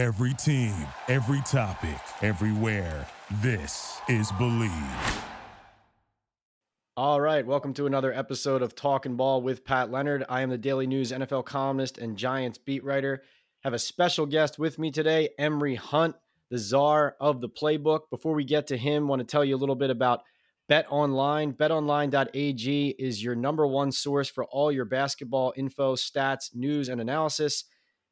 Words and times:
Every 0.00 0.32
team, 0.32 0.74
every 1.08 1.42
topic, 1.42 2.00
everywhere. 2.22 3.06
This 3.42 4.00
is 4.08 4.32
Bleav. 4.32 5.22
All 6.96 7.20
right, 7.20 7.44
welcome 7.44 7.74
to 7.74 7.84
another 7.84 8.10
episode 8.10 8.62
of 8.62 8.74
Talking 8.74 9.16
Ball 9.16 9.42
with 9.42 9.62
Pat 9.62 9.90
Leonard. 9.90 10.24
I 10.26 10.40
am 10.40 10.48
the 10.48 10.56
Daily 10.56 10.86
News 10.86 11.12
NFL 11.12 11.44
columnist 11.44 11.98
and 11.98 12.16
Giants 12.16 12.56
beat 12.56 12.82
writer. 12.82 13.22
Have 13.62 13.74
a 13.74 13.78
special 13.78 14.24
guest 14.24 14.58
with 14.58 14.78
me 14.78 14.90
today, 14.90 15.28
Emory 15.38 15.74
Hunt, 15.74 16.16
the 16.48 16.56
czar 16.56 17.14
of 17.20 17.42
the 17.42 17.50
playbook. 17.50 18.08
Before 18.08 18.32
we 18.32 18.44
get 18.44 18.68
to 18.68 18.78
him, 18.78 19.06
want 19.06 19.20
to 19.20 19.26
tell 19.26 19.44
you 19.44 19.54
a 19.54 19.58
little 19.58 19.74
bit 19.74 19.90
about 19.90 20.22
Bet 20.66 20.86
Online. 20.88 21.52
BetOnline.ag 21.52 22.88
is 22.98 23.22
your 23.22 23.34
number 23.34 23.66
one 23.66 23.92
source 23.92 24.30
for 24.30 24.46
all 24.46 24.72
your 24.72 24.86
basketball 24.86 25.52
info, 25.58 25.94
stats, 25.94 26.54
news, 26.54 26.88
and 26.88 27.02
analysis. 27.02 27.64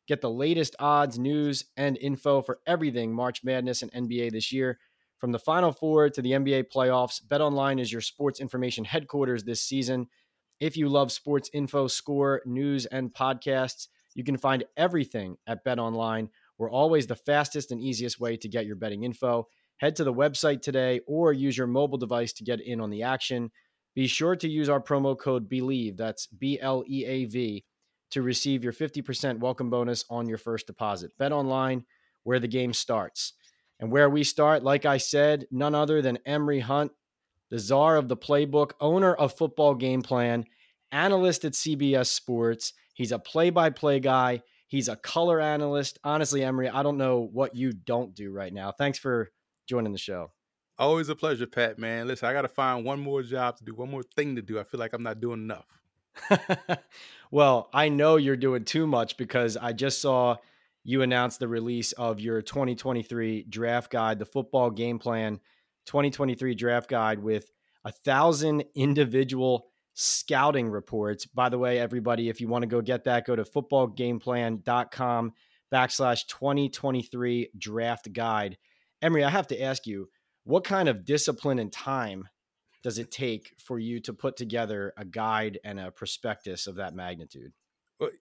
Get 0.08 0.22
the 0.22 0.30
latest 0.30 0.74
odds, 0.78 1.18
news, 1.18 1.66
and 1.76 1.98
info 1.98 2.40
for 2.40 2.60
everything 2.66 3.12
March 3.12 3.44
Madness 3.44 3.82
and 3.82 3.92
NBA 3.92 4.32
this 4.32 4.50
year. 4.50 4.78
From 5.18 5.32
the 5.32 5.38
Final 5.38 5.70
Four 5.70 6.08
to 6.08 6.22
the 6.22 6.32
NBA 6.32 6.64
playoffs, 6.74 7.20
BetOnline 7.22 7.78
is 7.78 7.92
your 7.92 8.00
sports 8.00 8.40
information 8.40 8.86
headquarters 8.86 9.44
this 9.44 9.60
season. 9.60 10.06
If 10.60 10.78
you 10.78 10.88
love 10.88 11.12
sports 11.12 11.50
info, 11.52 11.88
score, 11.88 12.40
news, 12.46 12.86
and 12.86 13.12
podcasts, 13.12 13.88
you 14.14 14.24
can 14.24 14.38
find 14.38 14.64
everything 14.78 15.36
at 15.46 15.62
BetOnline. 15.62 16.30
We're 16.56 16.70
always 16.70 17.06
the 17.06 17.14
fastest 17.14 17.70
and 17.70 17.80
easiest 17.80 18.18
way 18.18 18.38
to 18.38 18.48
get 18.48 18.64
your 18.64 18.76
betting 18.76 19.04
info. 19.04 19.46
Head 19.76 19.94
to 19.96 20.04
the 20.04 20.14
website 20.14 20.62
today 20.62 21.00
or 21.06 21.34
use 21.34 21.58
your 21.58 21.66
mobile 21.66 21.98
device 21.98 22.32
to 22.34 22.44
get 22.44 22.60
in 22.60 22.80
on 22.80 22.88
the 22.88 23.02
action. 23.02 23.50
Be 23.94 24.06
sure 24.06 24.36
to 24.36 24.48
use 24.48 24.70
our 24.70 24.80
promo 24.80 25.18
code 25.18 25.50
BLEAV, 25.50 25.98
that's 25.98 26.26
B 26.26 26.58
L 26.60 26.82
E 26.88 27.04
A 27.04 27.26
V, 27.26 27.64
to 28.10 28.22
receive 28.22 28.64
your 28.64 28.72
50% 28.72 29.38
welcome 29.38 29.70
bonus 29.70 30.04
on 30.08 30.28
your 30.28 30.38
first 30.38 30.66
deposit. 30.66 31.12
Bet 31.18 31.32
online 31.32 31.84
where 32.24 32.40
the 32.40 32.48
game 32.48 32.72
starts. 32.72 33.34
And 33.80 33.92
where 33.92 34.10
we 34.10 34.24
start, 34.24 34.62
like 34.62 34.84
I 34.84 34.96
said, 34.96 35.46
none 35.50 35.74
other 35.74 36.02
than 36.02 36.18
Emory 36.26 36.60
Hunt, 36.60 36.92
the 37.50 37.58
czar 37.58 37.96
of 37.96 38.08
the 38.08 38.16
playbook, 38.16 38.72
owner 38.80 39.14
of 39.14 39.36
Football 39.36 39.76
Gameplan, 39.76 40.44
analyst 40.90 41.44
at 41.44 41.52
CBS 41.52 42.08
Sports. 42.08 42.72
He's 42.94 43.12
a 43.12 43.18
play 43.18 43.50
by 43.50 43.70
play 43.70 44.00
guy. 44.00 44.42
He's 44.66 44.88
a 44.88 44.96
color 44.96 45.40
analyst. 45.40 45.98
Honestly, 46.04 46.44
Emory, 46.44 46.68
I 46.68 46.82
don't 46.82 46.98
know 46.98 47.28
what 47.32 47.54
you 47.54 47.72
don't 47.72 48.14
do 48.14 48.30
right 48.32 48.52
now. 48.52 48.72
Thanks 48.72 48.98
for 48.98 49.30
joining 49.66 49.92
the 49.92 49.98
show. 49.98 50.32
Always 50.78 51.08
a 51.08 51.16
pleasure, 51.16 51.46
Pat, 51.46 51.78
man. 51.78 52.06
Listen, 52.06 52.28
I 52.28 52.32
got 52.32 52.42
to 52.42 52.48
find 52.48 52.84
one 52.84 53.00
more 53.00 53.22
job 53.22 53.56
to 53.58 53.64
do, 53.64 53.74
one 53.74 53.90
more 53.90 54.02
thing 54.02 54.36
to 54.36 54.42
do. 54.42 54.60
I 54.60 54.64
feel 54.64 54.78
like 54.78 54.92
I'm 54.92 55.02
not 55.02 55.20
doing 55.20 55.40
enough. 55.40 55.66
well, 57.30 57.68
I 57.72 57.88
know 57.88 58.16
you're 58.16 58.36
doing 58.36 58.64
too 58.64 58.86
much 58.86 59.16
because 59.16 59.56
I 59.56 59.72
just 59.72 60.00
saw 60.00 60.36
you 60.84 61.02
announce 61.02 61.36
the 61.36 61.48
release 61.48 61.92
of 61.92 62.20
your 62.20 62.40
2023 62.42 63.44
draft 63.48 63.90
guide, 63.90 64.18
the 64.18 64.24
football 64.24 64.70
game 64.70 64.98
plan 64.98 65.40
2023 65.86 66.54
draft 66.54 66.88
guide 66.88 67.18
with 67.18 67.50
a 67.84 67.92
thousand 67.92 68.64
individual 68.74 69.66
scouting 69.94 70.68
reports. 70.68 71.26
By 71.26 71.48
the 71.48 71.58
way, 71.58 71.78
everybody, 71.78 72.28
if 72.28 72.40
you 72.40 72.48
want 72.48 72.62
to 72.62 72.68
go 72.68 72.80
get 72.80 73.04
that, 73.04 73.26
go 73.26 73.34
to 73.34 73.44
footballgameplan.com 73.44 75.32
backslash 75.72 76.26
2023 76.26 77.50
draft 77.58 78.12
guide. 78.12 78.58
Emory, 79.02 79.24
I 79.24 79.30
have 79.30 79.48
to 79.48 79.60
ask 79.60 79.86
you, 79.86 80.08
what 80.44 80.64
kind 80.64 80.88
of 80.88 81.04
discipline 81.04 81.58
and 81.58 81.72
time 81.72 82.28
does 82.82 82.98
it 82.98 83.10
take 83.10 83.54
for 83.58 83.78
you 83.78 84.00
to 84.00 84.12
put 84.12 84.36
together 84.36 84.92
a 84.96 85.04
guide 85.04 85.58
and 85.64 85.80
a 85.80 85.90
prospectus 85.90 86.66
of 86.66 86.76
that 86.76 86.94
magnitude? 86.94 87.52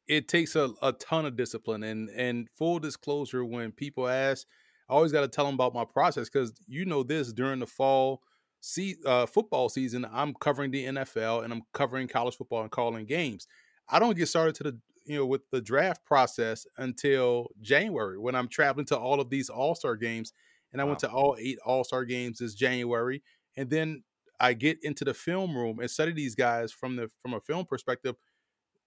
It 0.07 0.27
takes 0.27 0.55
a, 0.55 0.71
a 0.81 0.91
ton 0.93 1.25
of 1.25 1.35
discipline 1.35 1.83
and 1.83 2.09
and 2.09 2.49
full 2.57 2.79
disclosure 2.79 3.45
when 3.45 3.71
people 3.71 4.07
ask, 4.07 4.47
I 4.89 4.93
always 4.93 5.11
got 5.11 5.21
to 5.21 5.27
tell 5.27 5.45
them 5.45 5.53
about 5.53 5.75
my 5.75 5.85
process 5.85 6.29
because 6.29 6.53
you 6.67 6.85
know 6.85 7.03
this 7.03 7.31
during 7.31 7.59
the 7.59 7.67
fall 7.67 8.23
see 8.59 8.95
uh, 9.05 9.25
football 9.25 9.69
season, 9.69 10.05
I'm 10.11 10.33
covering 10.33 10.71
the 10.71 10.85
NFL 10.85 11.43
and 11.43 11.53
I'm 11.53 11.61
covering 11.73 12.07
college 12.07 12.35
football 12.35 12.61
and 12.61 12.71
calling 12.71 13.05
games. 13.05 13.47
I 13.89 13.99
don't 13.99 14.17
get 14.17 14.27
started 14.27 14.55
to 14.55 14.63
the 14.63 14.79
you 15.05 15.17
know 15.17 15.25
with 15.25 15.49
the 15.51 15.61
draft 15.61 16.05
process 16.05 16.65
until 16.77 17.49
January 17.61 18.17
when 18.17 18.35
I'm 18.35 18.47
traveling 18.47 18.85
to 18.87 18.97
all 18.97 19.21
of 19.21 19.29
these 19.29 19.49
All 19.49 19.75
Star 19.75 19.95
games, 19.95 20.33
and 20.71 20.81
I 20.81 20.85
wow. 20.85 20.89
went 20.89 20.99
to 20.99 21.09
all 21.09 21.37
eight 21.39 21.59
All 21.65 21.83
Star 21.83 22.03
games 22.03 22.39
this 22.39 22.55
January, 22.55 23.23
and 23.55 23.69
then 23.69 24.03
I 24.39 24.53
get 24.53 24.83
into 24.83 25.03
the 25.03 25.13
film 25.13 25.55
room 25.55 25.79
and 25.79 25.89
study 25.89 26.11
these 26.11 26.35
guys 26.35 26.71
from 26.71 26.95
the 26.95 27.09
from 27.21 27.33
a 27.33 27.39
film 27.39 27.65
perspective 27.65 28.15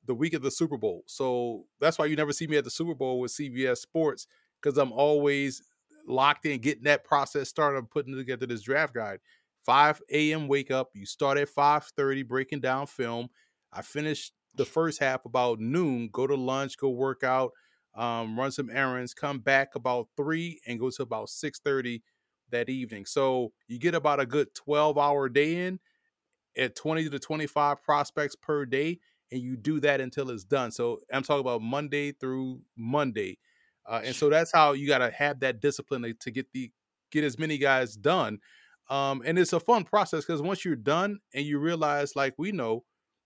the 0.07 0.15
week 0.15 0.35
of 0.35 0.43
the 0.43 0.51
Super 0.51 0.77
Bowl. 0.77 1.05
So 1.07 1.67
that's 1.81 1.99
why 1.99 2.07
you 2.07 2.17
never 2.17 2.33
see 2.33 2.47
me 2.47 2.57
at 2.57 2.65
the 2.65 2.71
Super 2.71 2.95
Bowl 2.95 3.21
with 3.21 3.33
CBS 3.33 3.79
Sports 3.79 4.27
because 4.61 4.79
I'm 4.79 4.93
always 4.93 5.63
locked 6.07 6.47
in 6.47 6.61
getting 6.61 6.85
that 6.85 7.05
process 7.05 7.49
started 7.49 7.91
putting 7.91 8.17
together 8.17 8.47
this 8.47 8.63
draft 8.63 8.95
guide. 8.95 9.21
5 9.65 10.03
a.m. 10.11 10.49
wake 10.49 10.71
up. 10.71 10.91
You 10.95 11.05
start 11.07 11.39
at 11.39 11.49
5:30 11.49 12.27
breaking 12.27 12.61
down 12.61 12.87
film. 12.87 13.29
I 13.73 13.83
finish 13.83 14.33
the 14.55 14.65
first 14.65 15.01
half 15.01 15.25
about 15.25 15.61
noon. 15.61 16.09
Go 16.13 16.27
to 16.27 16.35
lunch. 16.35 16.77
Go 16.77 16.91
work 16.91 17.23
out. 17.23 17.53
Um, 17.95 18.39
run 18.39 18.53
some 18.53 18.71
errands. 18.71 19.15
Come 19.15 19.41
back 19.41 19.75
about 19.75 20.09
three 20.17 20.61
and 20.67 20.79
go 20.79 20.91
to 20.91 21.03
about 21.03 21.29
6:30 21.29 22.03
that 22.51 22.69
evening. 22.69 23.07
So 23.07 23.53
you 23.69 23.79
get 23.79 23.95
about 23.95 24.21
a 24.21 24.27
good 24.27 24.55
12 24.55 24.99
hour 24.99 25.29
day 25.29 25.67
in 25.67 25.81
at 26.57 26.77
20 26.77 27.09
to 27.09 27.19
25 27.19 27.83
prospects 27.83 28.37
per 28.37 28.65
day, 28.65 28.99
and 29.31 29.41
you 29.41 29.57
do 29.57 29.81
that 29.81 30.01
until 30.01 30.31
it's 30.31 30.45
done. 30.45 30.71
So 30.71 31.01
I'm 31.13 31.23
talking 31.23 31.41
about 31.41 31.63
Monday 31.63 32.13
through 32.13 32.61
Monday. 32.77 33.39
Uh, 33.89 34.03
and 34.05 34.15
so 34.15 34.29
that's 34.29 34.53
how 34.53 34.73
you 34.73 34.87
got 34.87 34.99
to 34.99 35.11
have 35.11 35.41
that 35.41 35.61
discipline 35.61 36.03
to, 36.03 36.15
to, 36.15 36.31
get 36.31 36.47
the 36.53 36.71
get 37.11 37.25
as 37.25 37.39
many 37.39 37.59
guys 37.59 37.97
done. 37.97 38.39
Um, 38.89 39.23
and 39.25 39.39
it's 39.39 39.53
a 39.53 39.61
fun 39.61 39.85
process 39.85 40.25
because 40.25 40.43
once 40.43 40.65
you're 40.65 40.77
done 40.77 41.21
and 41.35 41.45
you 41.45 41.59
realize, 41.59 42.17
like 42.17 42.35
we 42.37 42.53
know, 42.53 42.85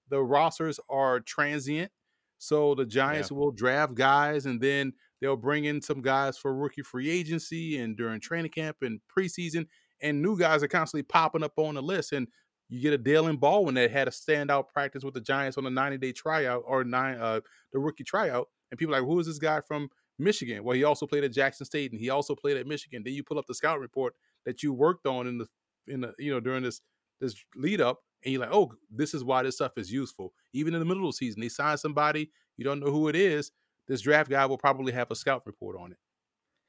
the 0.08 0.22
rosters 0.22 0.78
are 0.88 1.20
transient. 1.20 1.90
So 2.38 2.74
the 2.74 2.84
Giants 2.84 3.30
yeah. 3.30 3.38
will 3.38 3.50
draft 3.50 3.94
guys 3.94 4.46
and 4.46 4.60
then 4.60 4.92
They'll 5.24 5.38
bring 5.38 5.64
in 5.64 5.80
some 5.80 6.02
guys 6.02 6.36
for 6.36 6.54
rookie 6.54 6.82
free 6.82 7.08
agency 7.08 7.78
and 7.78 7.96
during 7.96 8.20
training 8.20 8.50
camp 8.50 8.76
and 8.82 9.00
preseason, 9.08 9.66
and 10.02 10.20
new 10.20 10.38
guys 10.38 10.62
are 10.62 10.68
constantly 10.68 11.02
popping 11.02 11.42
up 11.42 11.54
on 11.56 11.76
the 11.76 11.82
list. 11.82 12.12
And 12.12 12.28
you 12.68 12.82
get 12.82 12.92
a 12.92 13.02
Daylen 13.02 13.40
Baldwin 13.40 13.74
that 13.76 13.90
had 13.90 14.06
a 14.06 14.10
standout 14.10 14.68
practice 14.68 15.02
with 15.02 15.14
the 15.14 15.22
Giants 15.22 15.56
on 15.56 15.64
a 15.64 15.70
90 15.70 15.96
day 15.96 16.12
tryout 16.12 16.62
or 16.66 16.84
nine 16.84 17.16
uh 17.18 17.40
the 17.72 17.78
rookie 17.78 18.04
tryout, 18.04 18.48
and 18.70 18.78
people 18.78 18.92
like, 18.92 19.02
who 19.02 19.18
is 19.18 19.26
this 19.26 19.38
guy 19.38 19.62
from 19.66 19.88
Michigan? 20.18 20.62
Well, 20.62 20.76
he 20.76 20.84
also 20.84 21.06
played 21.06 21.24
at 21.24 21.32
Jackson 21.32 21.64
State 21.64 21.92
and 21.92 21.98
he 21.98 22.10
also 22.10 22.34
played 22.34 22.58
at 22.58 22.66
Michigan. 22.66 23.02
Then 23.02 23.14
you 23.14 23.24
pull 23.24 23.38
up 23.38 23.46
the 23.48 23.54
scout 23.54 23.80
report 23.80 24.12
that 24.44 24.62
you 24.62 24.74
worked 24.74 25.06
on 25.06 25.26
in 25.26 25.38
the 25.38 25.46
in 25.88 26.02
the 26.02 26.12
you 26.18 26.32
know 26.32 26.40
during 26.40 26.64
this 26.64 26.82
this 27.22 27.34
lead 27.56 27.80
up, 27.80 28.00
and 28.26 28.34
you're 28.34 28.42
like, 28.42 28.52
oh, 28.52 28.74
this 28.90 29.14
is 29.14 29.24
why 29.24 29.42
this 29.42 29.54
stuff 29.54 29.72
is 29.78 29.90
useful. 29.90 30.34
Even 30.52 30.74
in 30.74 30.80
the 30.80 30.86
middle 30.86 31.08
of 31.08 31.14
the 31.14 31.16
season, 31.16 31.40
they 31.40 31.48
sign 31.48 31.78
somebody 31.78 32.30
you 32.56 32.64
don't 32.64 32.80
know 32.80 32.90
who 32.90 33.08
it 33.08 33.16
is, 33.16 33.50
this 33.88 34.00
draft 34.00 34.30
guy 34.30 34.46
will 34.46 34.58
probably 34.58 34.92
have 34.92 35.10
a 35.10 35.14
scout 35.14 35.42
report 35.46 35.76
on 35.78 35.92
it. 35.92 35.98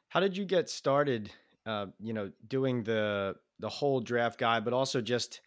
How 0.10 0.20
did 0.20 0.38
you 0.38 0.46
get 0.46 0.70
started? 0.70 1.32
Uh, 1.66 1.88
you 2.00 2.14
know, 2.14 2.32
doing 2.48 2.84
the 2.84 3.36
the 3.60 3.70
whole 3.70 4.02
draft 4.02 4.40
guide, 4.40 4.64
but 4.66 4.74
also 4.74 5.02
just 5.02 5.42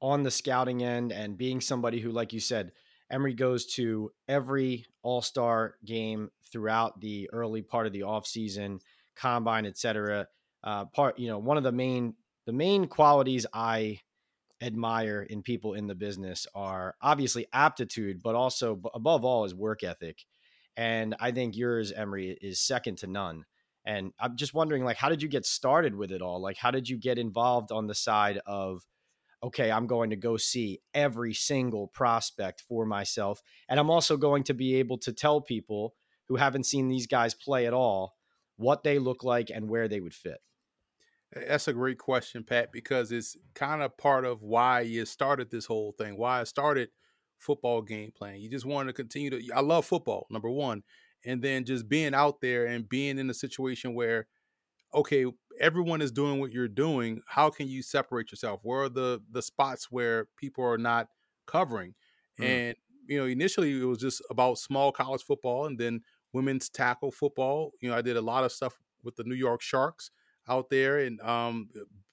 on 0.00 0.22
the 0.22 0.30
scouting 0.30 0.82
end 0.82 1.12
and 1.12 1.38
being 1.38 1.60
somebody 1.60 1.98
who, 2.00 2.10
like 2.10 2.32
you 2.32 2.40
said, 2.40 2.72
Emory 3.10 3.34
goes 3.34 3.66
to 3.66 4.10
every 4.28 4.86
All 5.02 5.22
Star 5.22 5.76
game 5.84 6.30
throughout 6.52 7.00
the 7.00 7.28
early 7.32 7.62
part 7.62 7.86
of 7.86 7.92
the 7.92 8.00
offseason, 8.00 8.80
combine, 9.16 9.66
etc. 9.66 10.28
Uh, 10.62 10.84
part, 10.86 11.18
you 11.18 11.28
know, 11.28 11.38
one 11.38 11.56
of 11.56 11.64
the 11.64 11.72
main 11.72 12.14
the 12.46 12.52
main 12.52 12.86
qualities 12.86 13.46
I 13.52 14.00
admire 14.60 15.22
in 15.22 15.42
people 15.42 15.74
in 15.74 15.86
the 15.86 15.94
business 15.94 16.46
are 16.54 16.94
obviously 17.00 17.46
aptitude, 17.52 18.22
but 18.22 18.34
also 18.34 18.80
above 18.94 19.24
all 19.24 19.44
is 19.44 19.54
work 19.54 19.82
ethic. 19.82 20.24
And 20.76 21.14
I 21.20 21.30
think 21.30 21.56
yours, 21.56 21.92
Emory, 21.92 22.36
is 22.40 22.60
second 22.60 22.98
to 22.98 23.06
none. 23.06 23.44
And 23.84 24.12
I'm 24.18 24.36
just 24.36 24.54
wondering, 24.54 24.84
like, 24.84 24.96
how 24.96 25.08
did 25.08 25.22
you 25.22 25.28
get 25.28 25.46
started 25.46 25.94
with 25.94 26.10
it 26.10 26.22
all? 26.22 26.40
Like, 26.40 26.56
how 26.56 26.70
did 26.70 26.88
you 26.88 26.98
get 26.98 27.18
involved 27.18 27.70
on 27.70 27.86
the 27.86 27.94
side 27.94 28.40
of, 28.46 28.82
okay, 29.42 29.70
I'm 29.70 29.86
going 29.86 30.10
to 30.10 30.16
go 30.16 30.36
see 30.36 30.80
every 30.92 31.34
single 31.34 31.88
prospect 31.88 32.62
for 32.66 32.86
myself. 32.86 33.40
And 33.68 33.78
I'm 33.78 33.90
also 33.90 34.16
going 34.16 34.42
to 34.44 34.54
be 34.54 34.76
able 34.76 34.98
to 34.98 35.12
tell 35.12 35.40
people 35.40 35.94
who 36.28 36.36
haven't 36.36 36.64
seen 36.64 36.88
these 36.88 37.06
guys 37.06 37.34
play 37.34 37.66
at 37.66 37.74
all 37.74 38.14
what 38.56 38.82
they 38.82 38.98
look 38.98 39.22
like 39.22 39.50
and 39.50 39.68
where 39.68 39.86
they 39.86 40.00
would 40.00 40.14
fit. 40.14 40.38
That's 41.32 41.68
a 41.68 41.72
great 41.72 41.98
question, 41.98 42.42
Pat, 42.42 42.72
because 42.72 43.12
it's 43.12 43.36
kind 43.54 43.82
of 43.82 43.96
part 43.98 44.24
of 44.24 44.42
why 44.42 44.80
you 44.80 45.04
started 45.04 45.50
this 45.50 45.66
whole 45.66 45.92
thing, 45.96 46.16
why 46.16 46.40
I 46.40 46.44
started– 46.44 46.88
football 47.44 47.82
game 47.82 48.10
plan. 48.10 48.40
You 48.40 48.48
just 48.48 48.64
want 48.64 48.88
to 48.88 48.92
continue 48.92 49.30
to. 49.30 49.52
I 49.54 49.60
love 49.60 49.84
football, 49.84 50.26
number 50.30 50.50
one, 50.50 50.82
and 51.24 51.42
then 51.42 51.64
just 51.64 51.88
being 51.88 52.14
out 52.14 52.40
there 52.40 52.66
and 52.66 52.88
being 52.88 53.18
in 53.18 53.28
a 53.30 53.34
situation 53.34 53.94
where, 53.94 54.26
okay, 54.94 55.26
everyone 55.60 56.02
is 56.02 56.10
doing 56.10 56.40
what 56.40 56.52
you're 56.52 56.68
doing. 56.68 57.20
How 57.26 57.50
can 57.50 57.68
you 57.68 57.82
separate 57.82 58.30
yourself? 58.30 58.60
Where 58.62 58.82
are 58.82 58.88
the 58.88 59.20
the 59.30 59.42
spots 59.42 59.88
where 59.90 60.26
people 60.36 60.64
are 60.64 60.78
not 60.78 61.08
covering? 61.46 61.94
Mm. 62.40 62.44
And 62.44 62.76
you 63.06 63.18
know, 63.18 63.26
initially 63.26 63.80
it 63.80 63.84
was 63.84 63.98
just 63.98 64.22
about 64.30 64.58
small 64.58 64.92
college 64.92 65.22
football, 65.22 65.66
and 65.66 65.78
then 65.78 66.00
women's 66.32 66.68
tackle 66.68 67.10
football. 67.10 67.72
You 67.80 67.90
know, 67.90 67.96
I 67.96 68.02
did 68.02 68.16
a 68.16 68.22
lot 68.22 68.44
of 68.44 68.52
stuff 68.52 68.78
with 69.02 69.16
the 69.16 69.24
New 69.24 69.34
York 69.34 69.60
Sharks 69.60 70.10
out 70.48 70.70
there, 70.70 70.98
and 70.98 71.20
um, 71.20 71.68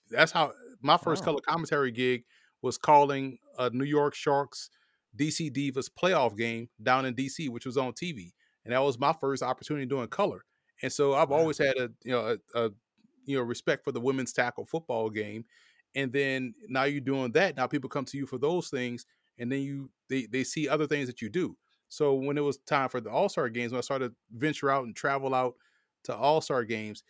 that's 0.10 0.32
how 0.32 0.52
my 0.82 0.98
first 0.98 1.22
wow. 1.22 1.26
color 1.26 1.42
commentary 1.48 1.92
gig 1.92 2.24
was 2.62 2.78
calling 2.78 3.38
a 3.58 3.70
New 3.72 3.86
York 3.86 4.14
Sharks 4.14 4.70
DC 5.18 5.52
Divas 5.52 5.90
playoff 5.90 6.38
game 6.38 6.70
down 6.82 7.06
in 7.06 7.14
DC, 7.14 7.50
which 7.50 7.66
was 7.66 7.78
on 7.78 7.94
TV, 7.94 8.32
and 8.66 8.74
that 8.74 8.84
was 8.84 9.00
my 9.00 9.14
first 9.14 9.44
opportunity 9.44 9.86
doing 9.86 10.08
color. 10.08 10.46
And 10.82 10.92
so 10.92 11.14
I've 11.14 11.32
always 11.32 11.58
had 11.58 11.78
a 11.78 11.90
you 12.04 12.12
know 12.12 12.38
a, 12.56 12.66
a 12.66 12.70
you 13.26 13.38
know 13.38 13.44
respect 13.44 13.84
for 13.84 13.92
the 13.92 14.02
women's 14.02 14.34
tackle 14.34 14.66
football 14.66 15.10
game, 15.10 15.46
and 15.96 16.12
then 16.12 16.54
now 16.68 16.84
you're 16.84 17.02
doing 17.02 17.32
that. 17.34 17.58
Now 17.58 17.68
people 17.68 17.90
come 17.90 18.06
to 18.06 18.18
you 18.18 18.26
for 18.26 18.38
those 18.38 18.70
things, 18.70 19.06
and 19.38 19.52
then 19.52 19.62
you 19.62 19.90
they 20.10 20.26
they 20.26 20.44
see 20.44 20.68
other 20.68 20.88
things 20.88 21.08
that 21.08 21.22
you 21.22 21.30
do. 21.30 21.58
So 21.90 22.14
when 22.14 22.38
it 22.38 22.42
was 22.42 22.58
time 22.58 22.88
for 22.88 23.02
the 23.02 23.10
All 23.10 23.28
Star 23.28 23.50
games, 23.50 23.74
when 23.74 23.80
I 23.80 23.82
started 23.82 24.10
to 24.10 24.16
venture 24.32 24.70
out 24.70 24.86
and 24.86 24.96
travel 24.96 25.36
out 25.36 25.56
to 26.06 26.16
All 26.16 26.40
Star 26.40 26.64
games, 26.64 27.04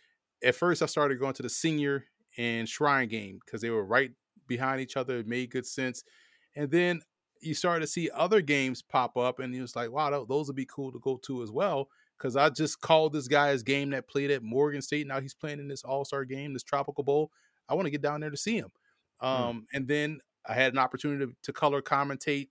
at 0.44 0.56
first 0.56 0.82
I 0.82 0.86
started 0.86 1.20
going 1.20 1.34
to 1.34 1.42
the 1.42 1.48
senior 1.48 2.06
and 2.36 2.68
shrine 2.68 3.08
game 3.08 3.38
because 3.44 3.60
they 3.60 3.70
were 3.70 3.84
right 3.84 4.10
behind 4.48 4.80
each 4.80 4.96
other. 4.96 5.18
It 5.18 5.26
made 5.26 5.50
good 5.50 5.66
sense. 5.66 6.02
And 6.56 6.70
then 6.70 7.00
you 7.42 7.54
started 7.54 7.80
to 7.80 7.86
see 7.86 8.10
other 8.14 8.40
games 8.40 8.82
pop 8.82 9.16
up, 9.16 9.38
and 9.38 9.54
he 9.54 9.60
was 9.60 9.76
like, 9.76 9.90
"Wow, 9.90 10.24
those 10.24 10.46
would 10.46 10.56
be 10.56 10.66
cool 10.66 10.92
to 10.92 10.98
go 11.00 11.18
to 11.24 11.42
as 11.42 11.50
well." 11.50 11.88
Because 12.16 12.36
I 12.36 12.50
just 12.50 12.80
called 12.80 13.12
this 13.12 13.28
guy's 13.28 13.62
game 13.62 13.90
that 13.90 14.08
played 14.08 14.30
at 14.30 14.42
Morgan 14.42 14.80
State. 14.80 15.06
Now 15.06 15.20
he's 15.20 15.34
playing 15.34 15.58
in 15.58 15.68
this 15.68 15.82
All 15.82 16.04
Star 16.04 16.24
game, 16.24 16.52
this 16.52 16.62
Tropical 16.62 17.04
Bowl. 17.04 17.30
I 17.68 17.74
want 17.74 17.86
to 17.86 17.90
get 17.90 18.02
down 18.02 18.20
there 18.20 18.30
to 18.30 18.36
see 18.36 18.56
him. 18.56 18.70
Hmm. 19.20 19.26
Um, 19.26 19.56
mm. 19.56 19.64
And 19.72 19.88
then 19.88 20.20
I 20.46 20.54
had 20.54 20.72
an 20.72 20.78
opportunity 20.78 21.26
to, 21.26 21.32
to, 21.42 21.52
color 21.52 21.80
commentate 21.80 22.48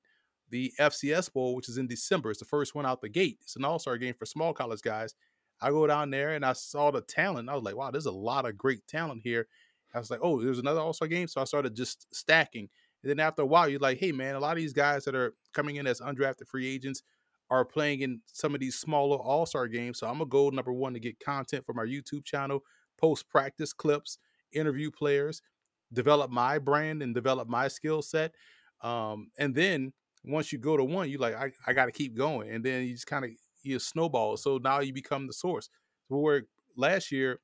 the 0.49 0.73
FCS 0.79 1.31
Bowl, 1.31 1.55
which 1.55 1.69
is 1.69 1.77
in 1.77 1.87
December. 1.87 2.31
It's 2.31 2.39
the 2.39 2.45
first 2.45 2.75
one 2.75 2.85
out 2.85 3.01
the 3.01 3.09
gate. 3.09 3.39
It's 3.41 3.55
an 3.55 3.65
All 3.65 3.79
Star 3.79 3.97
game 3.97 4.13
for 4.13 4.25
small 4.25 4.53
college 4.53 4.81
guys. 4.81 5.15
I 5.61 5.69
go 5.69 5.85
down 5.87 6.09
there 6.09 6.33
and 6.33 6.43
I 6.43 6.53
saw 6.53 6.91
the 6.91 7.01
talent. 7.01 7.49
I 7.49 7.55
was 7.55 7.63
like, 7.63 7.75
wow, 7.75 7.91
there's 7.91 8.07
a 8.07 8.11
lot 8.11 8.45
of 8.45 8.57
great 8.57 8.87
talent 8.87 9.21
here. 9.23 9.47
I 9.93 9.99
was 9.99 10.09
like, 10.09 10.21
oh, 10.23 10.41
there's 10.41 10.59
another 10.59 10.79
All 10.79 10.93
Star 10.93 11.07
game. 11.07 11.27
So 11.27 11.41
I 11.41 11.45
started 11.45 11.75
just 11.75 12.07
stacking. 12.13 12.69
And 13.03 13.09
then 13.09 13.19
after 13.19 13.41
a 13.41 13.45
while, 13.45 13.67
you're 13.67 13.79
like, 13.79 13.99
hey, 13.99 14.11
man, 14.11 14.35
a 14.35 14.39
lot 14.39 14.51
of 14.51 14.57
these 14.57 14.73
guys 14.73 15.05
that 15.05 15.15
are 15.15 15.33
coming 15.53 15.77
in 15.77 15.87
as 15.87 16.01
undrafted 16.01 16.47
free 16.47 16.67
agents 16.73 17.01
are 17.49 17.65
playing 17.65 18.01
in 18.01 18.21
some 18.31 18.53
of 18.53 18.61
these 18.61 18.77
smaller 18.77 19.17
All 19.17 19.45
Star 19.45 19.67
games. 19.67 19.99
So 19.99 20.07
I'm 20.07 20.19
going 20.19 20.29
to 20.29 20.31
go 20.31 20.49
number 20.49 20.71
one 20.71 20.93
to 20.93 20.99
get 20.99 21.19
content 21.19 21.65
from 21.65 21.79
our 21.79 21.87
YouTube 21.87 22.23
channel, 22.23 22.61
post 22.99 23.29
practice 23.29 23.73
clips, 23.73 24.17
interview 24.53 24.91
players, 24.91 25.41
develop 25.91 26.31
my 26.31 26.59
brand 26.59 27.01
and 27.01 27.13
develop 27.13 27.47
my 27.47 27.67
skill 27.67 28.01
set. 28.01 28.33
Um, 28.81 29.31
and 29.37 29.53
then 29.53 29.93
once 30.23 30.51
you 30.53 30.59
go 30.59 30.77
to 30.77 30.83
one, 30.83 31.09
you 31.09 31.17
like, 31.17 31.35
I, 31.35 31.51
I 31.67 31.73
got 31.73 31.85
to 31.87 31.91
keep 31.91 32.15
going. 32.15 32.51
And 32.51 32.63
then 32.63 32.83
you 32.83 32.93
just 32.93 33.07
kind 33.07 33.25
of, 33.25 33.31
you 33.63 33.79
snowball. 33.79 34.37
So 34.37 34.57
now 34.57 34.79
you 34.79 34.93
become 34.93 35.27
the 35.27 35.33
source. 35.33 35.69
Where 36.07 36.43
last 36.77 37.11
year, 37.11 37.39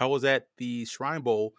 I 0.00 0.06
was 0.06 0.24
at 0.24 0.46
the 0.58 0.84
Shrine 0.84 1.22
Bowl 1.22 1.54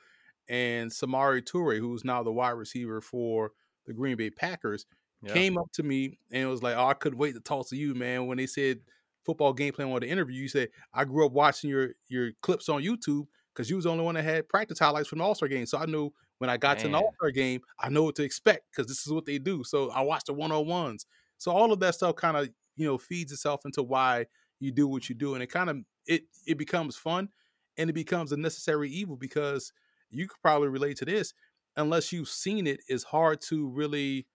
and 0.50 0.90
Samori 0.90 1.44
Toure, 1.44 1.80
who's 1.80 2.04
now 2.04 2.24
the 2.24 2.31
wide 2.31 2.50
receiver 2.51 3.00
for 3.00 3.51
the 3.86 3.94
Green 3.94 4.18
Bay 4.18 4.31
Packers, 4.31 4.86
yeah. 5.22 5.34
came 5.34 5.57
up 5.57 5.72
to 5.74 5.84
me 5.84 6.19
and 6.31 6.50
was 6.50 6.63
like, 6.63 6.75
"Oh, 6.75 6.88
I 6.88 6.94
couldn't 6.94 7.19
wait 7.19 7.36
to 7.36 7.40
talk 7.40 7.69
to 7.69 7.75
you, 7.75 7.94
man." 7.94 8.25
When 8.25 8.38
they 8.38 8.48
said 8.48 8.80
football 9.25 9.54
game 9.54 9.74
plan 9.74 9.92
on 9.92 10.00
the 10.00 10.10
interview, 10.10 10.42
you 10.42 10.50
said, 10.50 10.69
"I 10.94 11.06
grew 11.06 11.25
up 11.25 11.31
watching 11.31 11.69
your 11.69 11.92
your 12.07 12.31
clips 12.42 12.68
on 12.68 12.81
YouTube 12.81 13.28
because 13.54 13.69
you 13.69 13.75
was 13.75 13.86
the 13.86 13.92
only 13.92 14.04
one 14.04 14.16
that 14.16 14.24
had 14.24 14.50
practice 14.50 14.80
highlights 14.80 15.07
from 15.07 15.19
the 15.19 15.25
All 15.25 15.36
Star 15.36 15.48
game." 15.48 15.66
So 15.66 15.78
I 15.78 15.86
knew 15.86 16.12
when 16.40 16.50
I 16.50 16.57
got 16.57 16.78
man. 16.78 16.84
to 16.84 16.88
an 16.90 16.96
All 16.96 17.13
Star 17.18 17.31
game, 17.31 17.62
I 17.80 17.90
know 17.90 18.04
what 18.04 18.16
to 18.16 18.24
expect 18.24 18.66
because 18.72 18.88
this 18.88 19.06
is 19.06 19.13
what 19.13 19.25
they 19.25 19.38
do. 19.38 19.63
So 19.63 19.92
I 19.92 20.01
watched 20.01 20.28
the 20.28 20.34
one 20.34 20.51
on 20.51 20.66
ones. 20.66 21.06
So 21.38 21.51
all 21.51 21.72
of 21.72 21.80
that 21.81 21.96
stuff 21.96 22.16
kind 22.16 22.38
of 22.38 22.50
you 22.75 22.88
know 22.88 22.98
feeds 22.98 23.31
itself 23.31 23.62
into 23.66 23.84
why 23.84 24.25
you 24.60 24.72
do 24.72 24.88
what 24.88 25.10
you 25.10 25.16
do, 25.16 25.36
and 25.36 25.44
it 25.44 25.48
kind 25.48 25.69
of 25.69 25.78
it 26.07 26.24
it 26.48 26.57
becomes 26.57 26.96
fun 26.96 27.30
and 27.78 27.90
it 27.90 27.94
becomes 27.94 28.31
a 28.31 28.38
necessary 28.38 28.90
evil 28.90 29.16
because 29.16 29.72
you 30.11 30.27
could 30.27 30.41
probably 30.41 30.67
relate 30.67 30.97
to 30.97 31.06
this. 31.06 31.33
Unless 31.75 32.11
you've 32.11 32.29
seen 32.29 32.67
it, 32.67 32.81
it's 32.88 33.03
hard 33.03 33.41
to 33.50 33.67
really 33.69 34.27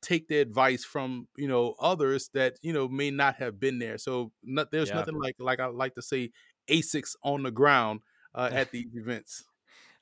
take 0.00 0.28
the 0.28 0.38
advice 0.38 0.84
from 0.84 1.26
you 1.36 1.48
know 1.48 1.74
others 1.80 2.30
that 2.32 2.56
you 2.62 2.72
know 2.72 2.88
may 2.88 3.10
not 3.10 3.36
have 3.36 3.58
been 3.58 3.78
there. 3.78 3.98
So 3.98 4.32
not, 4.42 4.70
there's 4.70 4.88
yeah. 4.88 4.96
nothing 4.96 5.18
like 5.18 5.36
like 5.38 5.60
I 5.60 5.66
like 5.66 5.94
to 5.96 6.02
say 6.02 6.30
Asics 6.70 7.14
on 7.22 7.42
the 7.42 7.50
ground 7.50 8.00
uh, 8.34 8.50
at 8.52 8.70
these 8.70 8.94
events. 8.94 9.44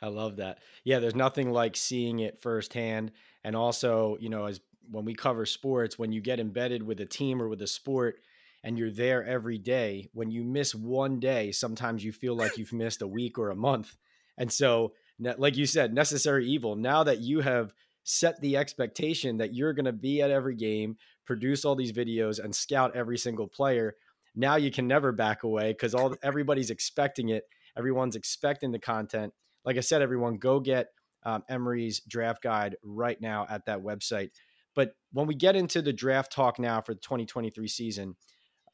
I 0.02 0.08
love 0.08 0.36
that. 0.36 0.58
Yeah, 0.84 0.98
there's 0.98 1.14
nothing 1.14 1.50
like 1.50 1.76
seeing 1.76 2.20
it 2.20 2.40
firsthand, 2.40 3.12
and 3.42 3.56
also 3.56 4.16
you 4.20 4.28
know 4.28 4.44
as 4.44 4.60
when 4.90 5.04
we 5.04 5.14
cover 5.14 5.46
sports, 5.46 5.98
when 5.98 6.12
you 6.12 6.20
get 6.20 6.38
embedded 6.38 6.82
with 6.82 7.00
a 7.00 7.06
team 7.06 7.42
or 7.42 7.48
with 7.48 7.62
a 7.62 7.66
sport, 7.66 8.20
and 8.62 8.78
you're 8.78 8.90
there 8.90 9.24
every 9.24 9.58
day, 9.58 10.08
when 10.12 10.30
you 10.30 10.44
miss 10.44 10.74
one 10.74 11.18
day, 11.18 11.52
sometimes 11.52 12.04
you 12.04 12.12
feel 12.12 12.36
like 12.36 12.56
you've 12.58 12.72
missed 12.72 13.02
a 13.02 13.06
week 13.06 13.38
or 13.38 13.50
a 13.50 13.56
month. 13.56 13.96
And 14.38 14.52
so 14.52 14.92
like 15.18 15.56
you 15.56 15.66
said, 15.66 15.94
necessary 15.94 16.46
evil. 16.46 16.76
Now 16.76 17.04
that 17.04 17.20
you 17.20 17.40
have 17.40 17.72
set 18.04 18.40
the 18.40 18.56
expectation 18.56 19.38
that 19.38 19.54
you're 19.54 19.72
going 19.72 19.86
to 19.86 19.92
be 19.92 20.22
at 20.22 20.30
every 20.30 20.54
game, 20.54 20.96
produce 21.24 21.64
all 21.64 21.74
these 21.74 21.92
videos, 21.92 22.42
and 22.42 22.54
scout 22.54 22.94
every 22.94 23.18
single 23.18 23.48
player, 23.48 23.96
now 24.34 24.56
you 24.56 24.70
can 24.70 24.86
never 24.86 25.12
back 25.12 25.42
away 25.42 25.72
because 25.72 25.94
all 25.94 26.14
everybody's 26.22 26.70
expecting 26.70 27.30
it. 27.30 27.44
Everyone's 27.76 28.16
expecting 28.16 28.70
the 28.70 28.78
content. 28.78 29.32
Like 29.64 29.76
I 29.76 29.80
said, 29.80 30.02
everyone, 30.02 30.36
go 30.36 30.60
get 30.60 30.88
um, 31.24 31.42
Emory's 31.48 32.00
draft 32.06 32.42
guide 32.42 32.76
right 32.84 33.20
now 33.20 33.46
at 33.48 33.66
that 33.66 33.80
website. 33.80 34.30
But 34.74 34.92
when 35.12 35.26
we 35.26 35.34
get 35.34 35.56
into 35.56 35.80
the 35.80 35.92
draft 35.92 36.30
talk 36.30 36.58
now 36.58 36.82
for 36.82 36.94
the 36.94 37.00
2023 37.00 37.66
season, 37.66 38.14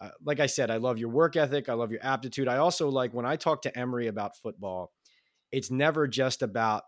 uh, 0.01 0.11
like 0.25 0.41
I 0.41 0.47
said, 0.47 0.71
I 0.71 0.77
love 0.77 0.99
your 0.99 1.11
work 1.11 1.37
ethic. 1.37 1.69
I 1.69 1.75
love 1.75 1.93
your 1.93 2.05
aptitude. 2.05 2.49
I 2.49 2.57
also 2.57 2.89
like 2.89 3.15
when 3.15 3.25
I 3.25 3.37
talk 3.37 3.63
to 3.63 3.79
Emory 3.79 4.09
about 4.09 4.37
football, 4.37 4.93
it's 5.53 5.71
never 5.71 6.09
just 6.09 6.43
about 6.43 6.85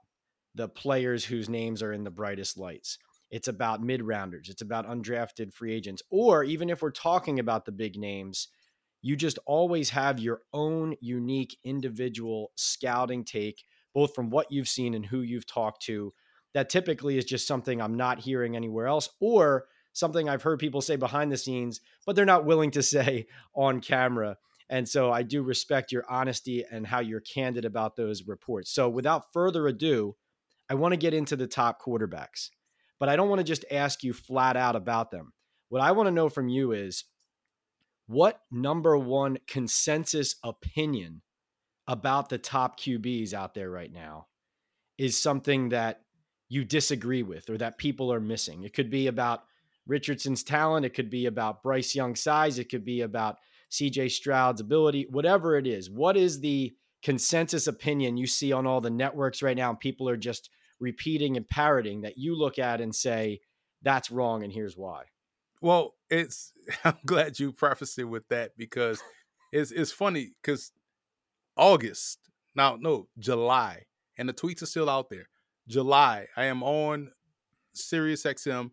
the 0.54 0.68
players 0.68 1.24
whose 1.24 1.48
names 1.48 1.82
are 1.82 1.92
in 1.92 2.04
the 2.04 2.10
brightest 2.10 2.58
lights. 2.58 2.98
It's 3.30 3.48
about 3.48 3.82
mid 3.82 4.02
rounders, 4.02 4.48
it's 4.48 4.62
about 4.62 4.88
undrafted 4.88 5.52
free 5.52 5.74
agents, 5.74 6.02
or 6.10 6.44
even 6.44 6.70
if 6.70 6.82
we're 6.82 6.90
talking 6.90 7.38
about 7.38 7.64
the 7.64 7.72
big 7.72 7.96
names, 7.96 8.48
you 9.02 9.16
just 9.16 9.38
always 9.44 9.90
have 9.90 10.18
your 10.18 10.42
own 10.52 10.94
unique 11.00 11.58
individual 11.62 12.52
scouting 12.54 13.24
take, 13.24 13.64
both 13.92 14.14
from 14.14 14.30
what 14.30 14.50
you've 14.50 14.68
seen 14.68 14.94
and 14.94 15.04
who 15.04 15.20
you've 15.20 15.46
talked 15.46 15.82
to. 15.82 16.12
That 16.54 16.70
typically 16.70 17.18
is 17.18 17.24
just 17.24 17.46
something 17.46 17.82
I'm 17.82 17.96
not 17.96 18.20
hearing 18.20 18.56
anywhere 18.56 18.86
else, 18.86 19.10
or 19.20 19.66
something 19.92 20.28
I've 20.28 20.42
heard 20.42 20.58
people 20.58 20.80
say 20.80 20.96
behind 20.96 21.32
the 21.32 21.36
scenes, 21.36 21.80
but 22.06 22.16
they're 22.16 22.24
not 22.24 22.44
willing 22.44 22.70
to 22.72 22.82
say 22.94 23.26
on 23.54 23.80
camera. 23.80 24.36
And 24.74 24.88
so 24.88 25.12
I 25.12 25.22
do 25.22 25.44
respect 25.44 25.92
your 25.92 26.04
honesty 26.10 26.64
and 26.68 26.84
how 26.84 26.98
you're 26.98 27.20
candid 27.20 27.64
about 27.64 27.94
those 27.94 28.26
reports. 28.26 28.74
So 28.74 28.88
without 28.88 29.32
further 29.32 29.68
ado, 29.68 30.16
I 30.68 30.74
want 30.74 30.90
to 30.90 30.96
get 30.96 31.14
into 31.14 31.36
the 31.36 31.46
top 31.46 31.80
quarterbacks, 31.80 32.48
but 32.98 33.08
I 33.08 33.14
don't 33.14 33.28
want 33.28 33.38
to 33.38 33.44
just 33.44 33.64
ask 33.70 34.02
you 34.02 34.12
flat 34.12 34.56
out 34.56 34.74
about 34.74 35.12
them. 35.12 35.32
What 35.68 35.80
I 35.80 35.92
want 35.92 36.08
to 36.08 36.10
know 36.10 36.28
from 36.28 36.48
you 36.48 36.72
is 36.72 37.04
what 38.08 38.40
number 38.50 38.98
one 38.98 39.38
consensus 39.46 40.34
opinion 40.42 41.22
about 41.86 42.28
the 42.28 42.38
top 42.38 42.80
QBs 42.80 43.32
out 43.32 43.54
there 43.54 43.70
right 43.70 43.92
now 43.92 44.26
is 44.98 45.16
something 45.16 45.68
that 45.68 46.00
you 46.48 46.64
disagree 46.64 47.22
with 47.22 47.48
or 47.48 47.58
that 47.58 47.78
people 47.78 48.12
are 48.12 48.18
missing. 48.18 48.64
It 48.64 48.74
could 48.74 48.90
be 48.90 49.06
about 49.06 49.44
Richardson's 49.86 50.42
talent, 50.42 50.84
it 50.84 50.94
could 50.94 51.10
be 51.10 51.26
about 51.26 51.62
Bryce 51.62 51.94
Young's 51.94 52.24
size, 52.24 52.58
it 52.58 52.68
could 52.68 52.84
be 52.84 53.02
about 53.02 53.36
CJ 53.70 54.10
Stroud's 54.10 54.60
ability, 54.60 55.06
whatever 55.10 55.56
it 55.56 55.66
is. 55.66 55.90
What 55.90 56.16
is 56.16 56.40
the 56.40 56.74
consensus 57.02 57.66
opinion 57.66 58.16
you 58.16 58.26
see 58.26 58.52
on 58.52 58.66
all 58.66 58.80
the 58.80 58.90
networks 58.90 59.42
right 59.42 59.56
now? 59.56 59.74
People 59.74 60.08
are 60.08 60.16
just 60.16 60.50
repeating 60.80 61.36
and 61.36 61.48
parroting 61.48 62.02
that 62.02 62.18
you 62.18 62.36
look 62.36 62.58
at 62.58 62.80
and 62.80 62.94
say, 62.94 63.40
that's 63.82 64.10
wrong, 64.10 64.42
and 64.42 64.52
here's 64.52 64.76
why. 64.76 65.04
Well, 65.60 65.94
it's 66.10 66.52
I'm 66.84 66.98
glad 67.06 67.38
you 67.38 67.52
prefaced 67.52 67.98
it 67.98 68.04
with 68.04 68.28
that 68.28 68.56
because 68.56 69.02
it's 69.52 69.70
it's 69.70 69.92
funny 69.92 70.32
because 70.42 70.72
August, 71.56 72.18
now 72.54 72.76
no, 72.80 73.08
July, 73.18 73.84
and 74.18 74.28
the 74.28 74.32
tweets 74.32 74.62
are 74.62 74.66
still 74.66 74.90
out 74.90 75.10
there. 75.10 75.28
July, 75.68 76.26
I 76.36 76.44
am 76.44 76.62
on 76.62 77.12
Sirius 77.72 78.24
XM 78.24 78.70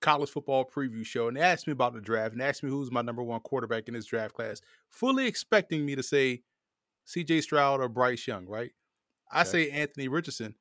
college 0.00 0.30
football 0.30 0.64
preview 0.64 1.04
show 1.04 1.28
and 1.28 1.36
they 1.36 1.40
asked 1.40 1.66
me 1.66 1.72
about 1.72 1.94
the 1.94 2.00
draft 2.00 2.32
and 2.32 2.42
asked 2.42 2.62
me 2.62 2.70
who's 2.70 2.90
my 2.90 3.02
number 3.02 3.22
one 3.22 3.40
quarterback 3.40 3.88
in 3.88 3.94
this 3.94 4.06
draft 4.06 4.34
class, 4.34 4.60
fully 4.88 5.26
expecting 5.26 5.84
me 5.84 5.96
to 5.96 6.02
say 6.02 6.42
CJ 7.06 7.42
Stroud 7.42 7.80
or 7.80 7.88
Bryce 7.88 8.26
Young, 8.26 8.46
right? 8.46 8.70
I 9.30 9.44
say 9.44 9.70
Anthony 9.70 10.08
Richardson. 10.08 10.54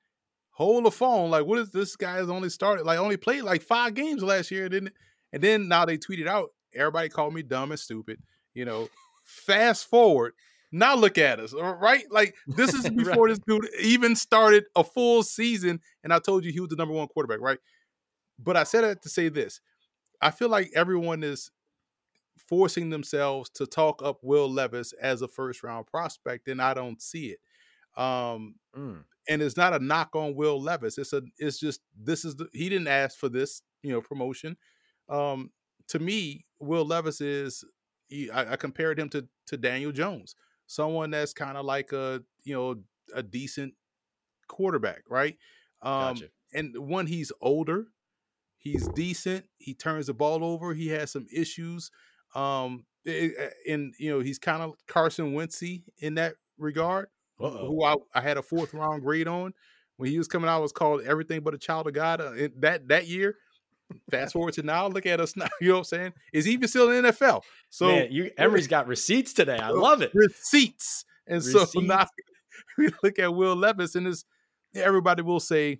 Hold 0.51 0.85
the 0.85 0.91
phone. 0.91 1.29
Like, 1.29 1.45
what 1.45 1.59
is 1.59 1.69
this 1.69 1.95
guy's 1.95 2.29
only 2.29 2.49
started, 2.49 2.85
like, 2.85 2.99
only 2.99 3.17
played 3.17 3.43
like 3.43 3.61
five 3.61 3.93
games 3.93 4.23
last 4.23 4.49
year, 4.49 4.67
didn't 4.67 4.93
And 5.31 5.41
then 5.41 5.67
now 5.67 5.85
they 5.85 5.97
tweeted 5.97 6.27
out, 6.27 6.49
everybody 6.73 7.09
called 7.09 7.33
me 7.33 7.43
dumb 7.43 7.71
and 7.71 7.79
stupid. 7.79 8.19
You 8.53 8.65
know, 8.65 8.89
fast 9.23 9.87
forward. 9.87 10.33
Now 10.71 10.95
look 10.95 11.17
at 11.17 11.39
us, 11.39 11.53
right? 11.53 12.03
Like 12.11 12.35
this 12.47 12.73
is 12.73 12.89
before 12.95 13.27
right. 13.27 13.29
this 13.29 13.39
dude 13.47 13.69
even 13.81 14.15
started 14.15 14.65
a 14.75 14.83
full 14.83 15.23
season, 15.23 15.79
and 16.03 16.11
I 16.11 16.19
told 16.19 16.43
you 16.43 16.51
he 16.51 16.59
was 16.59 16.69
the 16.69 16.75
number 16.75 16.93
one 16.93 17.07
quarterback, 17.07 17.39
right? 17.39 17.59
But 18.39 18.57
I 18.57 18.63
said 18.63 18.83
it 18.83 19.01
to 19.03 19.09
say 19.09 19.29
this. 19.29 19.61
I 20.21 20.31
feel 20.31 20.49
like 20.49 20.71
everyone 20.75 21.23
is 21.23 21.51
forcing 22.47 22.89
themselves 22.89 23.49
to 23.49 23.65
talk 23.65 24.01
up 24.03 24.19
Will 24.21 24.49
Levis 24.49 24.93
as 25.01 25.21
a 25.21 25.27
first 25.27 25.63
round 25.63 25.87
prospect, 25.87 26.47
and 26.47 26.61
I 26.61 26.73
don't 26.73 27.01
see 27.01 27.27
it. 27.27 27.39
Um, 28.01 28.55
mm. 28.75 29.03
And 29.29 29.41
it's 29.41 29.57
not 29.57 29.73
a 29.73 29.79
knock 29.79 30.15
on 30.15 30.35
Will 30.35 30.61
Levis. 30.61 30.97
It's 30.97 31.13
a 31.13 31.21
it's 31.37 31.59
just 31.59 31.81
this 31.99 32.23
is 32.23 32.35
the, 32.35 32.47
he 32.53 32.69
didn't 32.69 32.87
ask 32.87 33.17
for 33.17 33.29
this 33.29 33.61
you 33.83 33.91
know 33.91 34.01
promotion. 34.01 34.57
Um, 35.09 35.51
to 35.89 35.99
me, 35.99 36.45
Will 36.59 36.85
Levis 36.85 37.21
is 37.21 37.63
he, 38.07 38.29
I, 38.29 38.53
I 38.53 38.55
compared 38.55 38.99
him 38.99 39.09
to 39.09 39.27
to 39.47 39.57
Daniel 39.57 39.91
Jones, 39.91 40.35
someone 40.67 41.11
that's 41.11 41.33
kind 41.33 41.57
of 41.57 41.65
like 41.65 41.91
a 41.91 42.21
you 42.43 42.53
know 42.53 42.75
a 43.13 43.23
decent 43.23 43.73
quarterback, 44.47 45.03
right? 45.09 45.37
Um, 45.81 46.15
gotcha. 46.15 46.29
And 46.53 46.75
when 46.77 47.07
he's 47.07 47.31
older, 47.41 47.87
he's 48.71 48.87
decent. 48.89 49.45
He 49.57 49.73
turns 49.73 50.07
the 50.07 50.13
ball 50.13 50.43
over. 50.43 50.73
He 50.73 50.87
has 50.89 51.11
some 51.11 51.27
issues. 51.33 51.91
Um, 52.35 52.85
and 53.05 53.93
you 53.97 54.11
know 54.11 54.19
he's 54.19 54.37
kind 54.37 54.61
of 54.61 54.73
Carson 54.87 55.33
Wentzy 55.33 55.83
in 55.99 56.15
that 56.15 56.35
regard. 56.57 57.07
Uh-oh. 57.39 57.67
Who 57.67 57.83
I, 57.83 57.95
I 58.13 58.21
had 58.21 58.37
a 58.37 58.41
fourth 58.41 58.73
round 58.73 59.03
grade 59.03 59.27
on 59.27 59.53
when 59.97 60.09
he 60.09 60.17
was 60.17 60.27
coming 60.27 60.49
out 60.49 60.61
was 60.61 60.71
called 60.71 61.03
everything 61.03 61.41
but 61.41 61.53
a 61.53 61.57
child 61.57 61.87
of 61.87 61.93
God. 61.93 62.19
Uh, 62.19 62.49
that 62.59 62.87
that 62.89 63.07
year, 63.07 63.35
Fast 64.11 64.33
forward 64.33 64.53
to 64.55 64.63
now, 64.63 64.87
look 64.87 65.05
at 65.05 65.19
us 65.19 65.35
now. 65.35 65.47
You 65.61 65.69
know 65.69 65.73
what 65.75 65.79
I'm 65.79 65.83
saying? 65.85 66.13
Is 66.33 66.45
he 66.45 66.53
even 66.53 66.67
still 66.67 66.91
in 66.91 67.03
the 67.03 67.11
NFL? 67.11 67.41
So 67.69 67.87
Man, 67.87 68.11
you 68.11 68.31
Emory's 68.37 68.67
got 68.67 68.87
receipts 68.87 69.33
today. 69.33 69.57
I 69.57 69.69
love 69.69 70.01
it. 70.01 70.11
Receipts. 70.13 71.05
And 71.25 71.37
receipts. 71.43 71.73
so 71.73 71.79
now 71.81 72.07
we 72.77 72.89
look 73.03 73.19
at 73.19 73.33
Will 73.33 73.55
Levis, 73.55 73.95
and 73.95 74.05
this 74.05 74.25
everybody 74.75 75.21
will 75.21 75.39
say, 75.39 75.79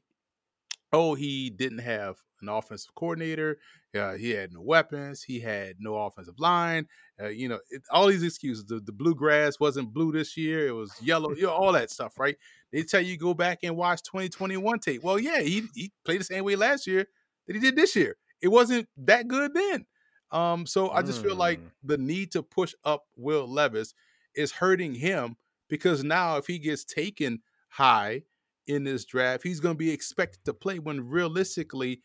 "Oh, 0.92 1.16
he 1.16 1.50
didn't 1.50 1.80
have 1.80 2.18
an 2.42 2.50
offensive 2.50 2.94
coordinator. 2.96 3.58
Uh, 3.96 4.14
he 4.14 4.32
had 4.32 4.54
no 4.54 4.62
weapons. 4.62 5.24
He 5.24 5.40
had 5.40 5.76
no 5.80 5.96
offensive 5.96 6.40
line. 6.40 6.88
Uh, 7.22 7.28
you 7.28 7.48
know, 7.48 7.60
it, 7.70 7.82
all 7.92 8.08
these 8.08 8.24
excuses. 8.24 8.66
The, 8.66 8.80
the 8.80 8.92
bluegrass 8.92 9.60
wasn't 9.60 9.94
blue 9.94 10.12
this 10.12 10.38
year; 10.38 10.68
it 10.68 10.74
was 10.74 10.92
yellow. 11.02 11.32
You 11.32 11.44
know, 11.44 11.52
all 11.52 11.74
that 11.74 11.90
stuff, 11.90 12.20
right? 12.20 12.36
They 12.72 12.84
tell 12.84 13.02
you 13.02 13.18
go 13.18 13.34
back 13.34 13.60
and 13.64 13.76
watch 13.76 14.04
2021 14.04 14.80
tape. 14.80 15.04
Well, 15.04 15.20
yeah, 15.20 15.42
he 15.42 15.64
he 15.74 15.92
played 16.06 16.20
the 16.20 16.26
same 16.26 16.44
way 16.44 16.56
last 16.56 16.86
year 16.86 17.08
that 17.48 17.56
he 17.56 17.60
did 17.60 17.76
this 17.76 17.96
year. 17.96 18.18
It 18.42 18.50
wasn't 18.50 18.88
that 18.98 19.28
good 19.28 19.54
then. 19.54 19.86
Um, 20.32 20.66
so 20.66 20.90
I 20.90 21.02
just 21.02 21.22
mm. 21.22 21.28
feel 21.28 21.36
like 21.36 21.60
mm. 21.60 21.70
the 21.84 21.98
need 21.98 22.32
to 22.34 22.44
push 22.44 22.74
up 22.84 23.06
Will 23.16 23.48
Levis 23.48 23.94
is 24.36 24.52
hurting 24.52 24.94
him 24.96 25.38
because 25.70 26.04
now 26.04 26.38
if 26.38 26.48
he 26.48 26.60
gets 26.60 26.84
taken 26.84 27.42
high 27.70 28.24
in 28.68 28.84
this 28.84 29.06
draft, 29.06 29.44
he's 29.44 29.60
going 29.60 29.76
to 29.76 29.80
be 29.80 29.92
expected 29.92 30.44
to 30.46 30.54
play 30.54 30.80
when 30.80 31.08
realistically, 31.08 32.02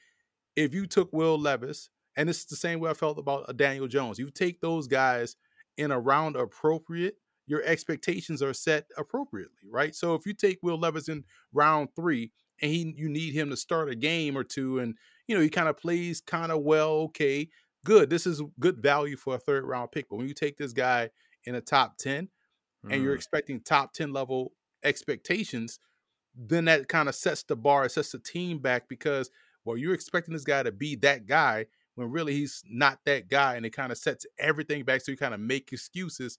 if 0.56 0.74
you 0.74 0.86
took 0.86 1.12
Will 1.12 1.38
Levis, 1.38 1.90
and 2.16 2.28
it's 2.28 2.44
the 2.44 2.56
same 2.56 2.80
way 2.80 2.90
I 2.90 2.94
felt 2.94 3.18
about 3.18 3.56
Daniel 3.56 3.88
Jones, 3.88 4.18
you 4.18 4.30
take 4.30 4.60
those 4.60 4.86
guys 4.86 5.36
in 5.76 5.90
a 5.90 5.98
round 5.98 6.36
appropriate, 6.36 7.16
your 7.46 7.62
expectations 7.64 8.42
are 8.42 8.52
set 8.52 8.86
appropriately, 8.96 9.68
right? 9.70 9.94
So 9.94 10.14
if 10.14 10.26
you 10.26 10.34
take 10.34 10.58
Will 10.62 10.78
Levis 10.78 11.08
in 11.08 11.24
round 11.52 11.88
three 11.96 12.32
and 12.60 12.70
he 12.70 12.94
you 12.96 13.08
need 13.08 13.34
him 13.34 13.50
to 13.50 13.56
start 13.56 13.90
a 13.90 13.94
game 13.94 14.36
or 14.36 14.44
two 14.44 14.78
and 14.78 14.94
you 15.26 15.36
know, 15.36 15.42
he 15.42 15.48
kind 15.48 15.68
of 15.68 15.76
plays 15.76 16.20
kind 16.20 16.52
of 16.52 16.62
well, 16.62 16.90
okay, 16.90 17.48
good. 17.84 18.10
This 18.10 18.26
is 18.26 18.42
good 18.60 18.82
value 18.82 19.16
for 19.16 19.34
a 19.34 19.38
third 19.38 19.64
round 19.64 19.92
pick. 19.92 20.08
But 20.08 20.16
when 20.16 20.28
you 20.28 20.34
take 20.34 20.56
this 20.56 20.72
guy 20.72 21.10
in 21.44 21.54
a 21.54 21.60
top 21.60 21.96
10 21.98 22.28
mm. 22.84 22.92
and 22.92 23.02
you're 23.02 23.14
mm. 23.14 23.16
expecting 23.16 23.60
top 23.60 23.92
10 23.92 24.12
level 24.12 24.52
expectations, 24.84 25.78
then 26.34 26.64
that 26.66 26.88
kind 26.88 27.08
of 27.08 27.14
sets 27.14 27.42
the 27.42 27.56
bar, 27.56 27.84
it 27.84 27.92
sets 27.92 28.12
the 28.12 28.18
team 28.18 28.58
back 28.58 28.88
because, 28.88 29.30
well, 29.64 29.76
you're 29.76 29.94
expecting 29.94 30.34
this 30.34 30.44
guy 30.44 30.62
to 30.62 30.72
be 30.72 30.96
that 30.96 31.26
guy 31.26 31.66
when 31.94 32.10
really 32.10 32.34
he's 32.34 32.62
not 32.68 32.98
that 33.04 33.28
guy. 33.28 33.56
And 33.56 33.66
it 33.66 33.70
kind 33.70 33.92
of 33.92 33.98
sets 33.98 34.26
everything 34.38 34.84
back. 34.84 35.02
So 35.02 35.12
you 35.12 35.18
kind 35.18 35.34
of 35.34 35.40
make 35.40 35.72
excuses 35.72 36.38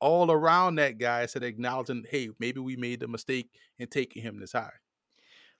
all 0.00 0.30
around 0.30 0.74
that 0.76 0.98
guy 0.98 1.22
instead 1.22 1.42
of 1.42 1.48
acknowledging, 1.48 2.04
hey, 2.10 2.30
maybe 2.38 2.60
we 2.60 2.76
made 2.76 3.00
the 3.00 3.08
mistake 3.08 3.50
in 3.78 3.86
taking 3.86 4.22
him 4.22 4.40
this 4.40 4.52
high. 4.52 4.72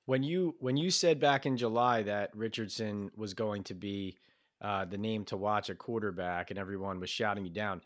When 0.05 0.25
you 0.25 0.57
when 0.59 0.77
you 0.77 0.91
said 0.91 1.21
back 1.21 1.47
in 1.47 1.57
July 1.57 2.03
that 2.03 2.31
Richardson 2.35 3.11
was 3.17 3.35
going 3.35 3.63
to 3.65 3.75
be 3.75 4.17
uh, 4.61 4.85
the 4.85 4.99
name 4.99 5.25
to 5.27 5.37
watch 5.37 5.71
a 5.71 5.77
quarterback, 5.77 6.51
and 6.51 6.59
everyone 6.59 6.99
was 6.99 7.09
shouting 7.09 7.45
you 7.45 7.53
down, 7.53 7.83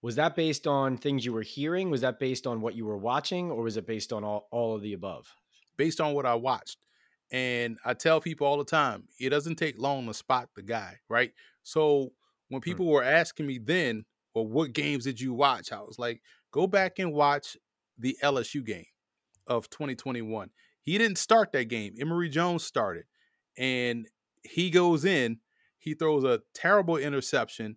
was 0.00 0.14
that 0.14 0.36
based 0.36 0.68
on 0.68 0.96
things 0.96 1.24
you 1.24 1.32
were 1.32 1.42
hearing? 1.42 1.90
Was 1.90 2.02
that 2.02 2.20
based 2.20 2.46
on 2.46 2.60
what 2.60 2.76
you 2.76 2.86
were 2.86 2.96
watching, 2.96 3.50
or 3.50 3.62
was 3.62 3.76
it 3.76 3.86
based 3.86 4.12
on 4.12 4.22
all, 4.22 4.46
all 4.52 4.76
of 4.76 4.82
the 4.82 4.92
above? 4.92 5.26
Based 5.76 6.00
on 6.00 6.14
what 6.14 6.26
I 6.26 6.36
watched. 6.36 6.78
And 7.30 7.78
I 7.84 7.94
tell 7.94 8.20
people 8.20 8.46
all 8.46 8.56
the 8.56 8.64
time, 8.64 9.04
it 9.20 9.30
doesn't 9.30 9.56
take 9.56 9.78
long 9.78 10.06
to 10.06 10.14
spot 10.14 10.48
the 10.54 10.62
guy, 10.62 10.98
right? 11.08 11.32
So 11.62 12.12
when 12.48 12.60
hmm. 12.60 12.64
people 12.64 12.86
mm. 12.86 12.92
were 12.92 13.04
asking 13.04 13.46
me 13.46 13.58
then, 13.58 14.04
well, 14.34 14.46
what 14.46 14.72
games 14.72 15.04
did 15.04 15.20
you 15.20 15.34
watch? 15.34 15.72
I 15.72 15.80
was 15.80 15.98
like, 15.98 16.22
go 16.52 16.66
back 16.66 16.98
and 16.98 17.12
watch 17.12 17.56
the 17.98 18.16
LSU 18.22 18.64
game 18.64 18.86
of 19.46 19.68
2021. 19.70 20.50
He 20.80 20.96
didn't 20.96 21.18
start 21.18 21.52
that 21.52 21.68
game. 21.68 21.94
Emory 22.00 22.28
Jones 22.28 22.64
started, 22.64 23.04
and 23.56 24.06
he 24.42 24.70
goes 24.70 25.04
in. 25.04 25.38
He 25.78 25.94
throws 25.94 26.24
a 26.24 26.40
terrible 26.54 26.96
interception. 26.96 27.76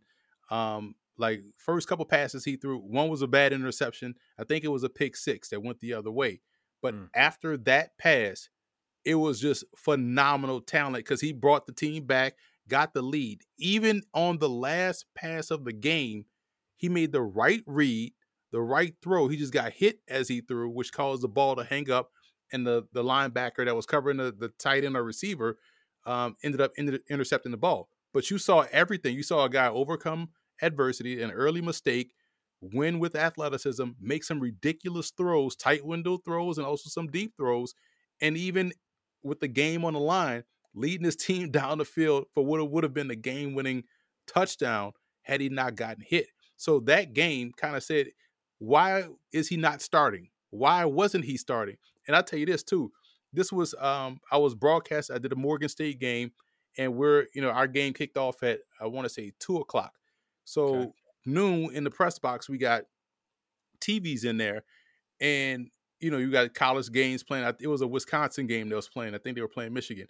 Um, 0.50 0.96
like 1.18 1.44
first 1.58 1.88
couple 1.88 2.06
passes 2.06 2.46
he 2.46 2.56
threw, 2.56 2.80
one 2.80 3.10
was 3.10 3.22
a 3.22 3.28
bad 3.28 3.54
interception. 3.54 4.16
I 4.40 4.44
think 4.44 4.64
it 4.64 4.70
was 4.70 4.84
a 4.84 4.90
pick 4.90 5.16
six 5.16 5.50
that 5.50 5.62
went 5.62 5.80
the 5.80 5.94
other 5.94 6.12
way. 6.12 6.42
But 6.82 6.96
mm. 6.96 7.10
after 7.16 7.58
that 7.58 7.98
pass, 7.98 8.50
it 9.06 9.16
was 9.16 9.40
just 9.40 9.64
phenomenal 9.76 10.62
talent 10.62 11.06
because 11.06 11.22
he 11.22 11.34
brought 11.34 11.66
the 11.66 11.74
team 11.74 12.06
back, 12.06 12.36
got 12.68 12.94
the 12.94 13.02
lead. 13.02 13.42
Even 13.58 14.04
on 14.14 14.38
the 14.38 14.50
last 14.50 15.06
pass 15.16 15.52
of 15.52 15.66
the 15.66 15.74
game, 15.74 16.26
he 16.78 16.90
made 16.90 17.12
the 17.12 17.22
right 17.22 17.64
read, 17.66 18.14
the 18.52 18.62
right 18.62 18.94
throw. 19.02 19.28
He 19.28 19.38
just 19.38 19.54
got 19.54 19.74
hit 19.74 20.00
as 20.08 20.28
he 20.28 20.42
threw, 20.42 20.70
which 20.70 20.92
caused 20.94 21.24
the 21.24 21.28
ball 21.28 21.56
to 21.56 21.64
hang 21.64 21.90
up 21.90 22.12
and 22.52 22.66
the 22.66 22.84
the 22.94 23.04
linebacker 23.04 23.66
that 23.66 23.76
was 23.76 23.86
covering 23.86 24.18
the, 24.18 24.32
the 24.32 24.50
tight 24.60 24.84
end 24.84 24.96
or 24.96 25.04
receiver 25.04 25.58
um, 26.06 26.36
ended 26.44 26.62
up 26.62 26.72
inter- 26.78 27.00
intercepting 27.10 27.52
the 27.52 27.58
ball. 27.58 27.90
But 28.14 28.30
you 28.30 28.38
saw 28.38 28.66
everything. 28.72 29.16
You 29.16 29.24
saw 29.24 29.46
a 29.46 29.50
guy 29.50 29.68
overcome 29.68 30.30
adversity, 30.62 31.22
an 31.22 31.32
early 31.32 31.62
mistake, 31.62 32.14
win 32.60 33.00
with 33.00 33.16
athleticism, 33.16 33.86
make 34.00 34.24
some 34.24 34.40
ridiculous 34.40 35.12
throws, 35.12 35.56
tight 35.56 35.86
window 35.86 36.18
throws, 36.18 36.58
and 36.58 36.68
also 36.68 36.90
some 36.90 37.08
deep 37.08 37.34
throws, 37.38 37.74
and 38.20 38.38
even 38.38 38.74
with 39.24 39.40
the 39.40 39.48
game 39.48 39.86
on 39.86 39.94
the 39.94 40.00
line, 40.00 40.44
leading 40.74 41.06
his 41.06 41.16
team 41.18 41.52
down 41.52 41.78
the 41.78 41.86
field 41.86 42.26
for 42.34 42.46
what 42.46 42.70
would 42.70 42.84
have 42.84 42.94
been 42.94 43.08
the 43.08 43.16
game-winning 43.16 43.84
touchdown 44.28 44.92
had 45.24 45.42
he 45.42 45.50
not 45.50 45.76
gotten 45.76 46.04
hit. 46.06 46.28
So 46.58 46.80
that 46.82 47.14
game 47.14 47.52
kind 47.58 47.76
of 47.76 47.84
said, 47.84 48.08
why 48.60 49.06
is 49.34 49.48
he 49.48 49.58
not 49.58 49.82
starting? 49.82 50.30
Why 50.52 50.86
wasn't 50.86 51.26
he 51.26 51.38
starting? 51.38 51.78
And 52.06 52.16
I'll 52.16 52.24
tell 52.24 52.38
you 52.38 52.46
this 52.46 52.64
too. 52.64 52.92
This 53.34 53.52
was 53.52 53.74
um 53.80 54.20
I 54.32 54.38
was 54.38 54.54
broadcast. 54.54 55.10
I 55.10 55.18
did 55.18 55.32
a 55.32 55.36
Morgan 55.36 55.70
State 55.70 56.00
game, 56.00 56.32
and 56.78 56.96
we're 56.96 57.26
you 57.34 57.42
know 57.42 57.50
our 57.50 57.66
game 57.66 57.94
kicked 57.94 58.18
off 58.18 58.44
at 58.44 58.60
I 58.80 58.86
want 58.86 59.06
to 59.06 59.10
say 59.10 59.32
two 59.40 59.58
o'clock. 59.58 59.94
So 60.44 60.64
okay. 60.66 60.92
noon 61.26 61.74
in 61.74 61.84
the 61.84 61.90
press 61.90 62.20
box 62.20 62.50
we 62.50 62.58
got 62.58 62.84
TVs 63.80 64.26
in 64.26 64.38
there, 64.38 64.64
and 65.20 65.70
you 66.02 66.12
know 66.12 66.18
you 66.18 66.32
got 66.32 66.54
college 66.54 66.92
games 66.92 67.24
playing. 67.24 67.50
It 67.60 67.68
was 67.68 67.82
a 67.82 67.88
Wisconsin 67.88 68.48
game 68.48 68.70
that 68.70 68.76
was 68.76 68.90
playing. 68.90 69.16
I 69.16 69.20
think 69.20 69.36
they 69.36 69.42
were 69.42 69.48
playing 69.48 69.74
Michigan, 69.74 70.08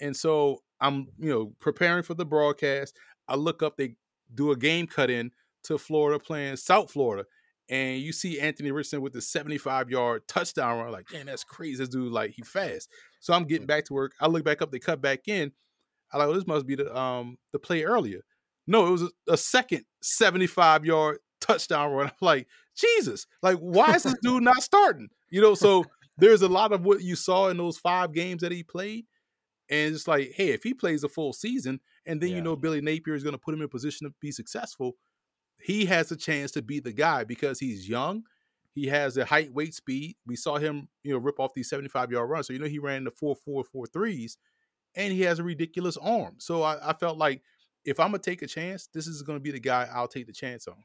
and 0.00 0.16
so 0.16 0.62
I'm 0.80 1.08
you 1.18 1.30
know 1.30 1.52
preparing 1.60 2.02
for 2.02 2.14
the 2.14 2.24
broadcast. 2.24 2.96
I 3.28 3.36
look 3.36 3.62
up, 3.62 3.76
they 3.76 3.96
do 4.34 4.50
a 4.50 4.56
game 4.56 4.86
cut 4.86 5.10
in 5.10 5.30
to 5.64 5.78
Florida 5.78 6.18
playing 6.18 6.56
South 6.56 6.90
Florida, 6.90 7.24
and 7.68 8.00
you 8.00 8.12
see 8.12 8.40
Anthony 8.40 8.70
Richardson 8.70 9.00
with 9.00 9.12
the 9.12 9.22
75 9.22 9.90
yard 9.90 10.28
touchdown 10.28 10.78
run, 10.78 10.92
like, 10.92 11.10
man, 11.12 11.26
that's 11.26 11.44
crazy. 11.44 11.78
This 11.78 11.88
dude, 11.88 12.12
like, 12.12 12.32
he 12.32 12.42
fast. 12.42 12.90
So 13.20 13.32
I'm 13.32 13.44
getting 13.44 13.66
back 13.66 13.84
to 13.86 13.94
work. 13.94 14.12
I 14.20 14.26
look 14.26 14.44
back 14.44 14.60
up, 14.60 14.70
they 14.70 14.78
cut 14.78 15.00
back 15.00 15.28
in. 15.28 15.52
I 16.12 16.18
like, 16.18 16.28
well, 16.28 16.36
this 16.36 16.46
must 16.46 16.66
be 16.66 16.76
the 16.76 16.94
um 16.96 17.38
the 17.52 17.58
play 17.58 17.82
earlier. 17.84 18.20
No, 18.66 18.86
it 18.86 18.90
was 18.90 19.02
a, 19.02 19.08
a 19.28 19.36
second 19.36 19.84
75 20.02 20.84
yard 20.84 21.18
touchdown 21.40 21.92
run. 21.92 22.06
I'm 22.08 22.12
like, 22.20 22.46
Jesus, 22.74 23.26
like, 23.42 23.58
why 23.58 23.94
is 23.94 24.02
this 24.04 24.14
dude 24.22 24.42
not 24.42 24.62
starting? 24.62 25.08
You 25.30 25.40
know, 25.40 25.54
so 25.54 25.84
there's 26.16 26.42
a 26.42 26.48
lot 26.48 26.72
of 26.72 26.84
what 26.84 27.02
you 27.02 27.16
saw 27.16 27.48
in 27.48 27.56
those 27.56 27.78
five 27.78 28.12
games 28.12 28.42
that 28.42 28.52
he 28.52 28.62
played. 28.62 29.06
And 29.70 29.94
it's 29.94 30.06
like, 30.06 30.32
hey, 30.34 30.50
if 30.50 30.62
he 30.62 30.74
plays 30.74 31.04
a 31.04 31.08
full 31.08 31.32
season, 31.32 31.80
and 32.06 32.20
then 32.20 32.30
yeah. 32.30 32.36
you 32.36 32.42
know 32.42 32.54
Billy 32.54 32.80
Napier 32.80 33.14
is 33.14 33.22
going 33.22 33.32
to 33.34 33.38
put 33.38 33.54
him 33.54 33.62
in 33.62 33.68
position 33.68 34.06
to 34.06 34.14
be 34.20 34.30
successful, 34.30 34.96
he 35.58 35.86
has 35.86 36.12
a 36.12 36.16
chance 36.16 36.50
to 36.52 36.62
be 36.62 36.80
the 36.80 36.92
guy 36.92 37.24
because 37.24 37.58
he's 37.58 37.88
young. 37.88 38.24
He 38.74 38.88
has 38.88 39.16
a 39.16 39.24
height, 39.24 39.52
weight, 39.52 39.72
speed. 39.72 40.16
We 40.26 40.36
saw 40.36 40.56
him, 40.56 40.88
you 41.02 41.12
know, 41.12 41.18
rip 41.18 41.40
off 41.40 41.54
these 41.54 41.70
75 41.70 42.10
yard 42.10 42.28
runs. 42.28 42.48
So, 42.48 42.52
you 42.52 42.58
know, 42.58 42.66
he 42.66 42.78
ran 42.78 43.04
the 43.04 43.10
four, 43.10 43.36
four, 43.36 43.64
four 43.64 43.86
threes 43.86 44.36
and 44.96 45.12
he 45.12 45.22
has 45.22 45.38
a 45.38 45.44
ridiculous 45.44 45.96
arm. 45.96 46.34
So 46.38 46.62
I, 46.62 46.90
I 46.90 46.92
felt 46.92 47.16
like 47.16 47.42
if 47.84 48.00
I'm 48.00 48.10
going 48.10 48.20
to 48.20 48.30
take 48.30 48.42
a 48.42 48.46
chance, 48.46 48.88
this 48.92 49.06
is 49.06 49.22
going 49.22 49.38
to 49.38 49.42
be 49.42 49.50
the 49.50 49.60
guy 49.60 49.88
I'll 49.92 50.08
take 50.08 50.26
the 50.26 50.32
chance 50.32 50.66
on. 50.66 50.82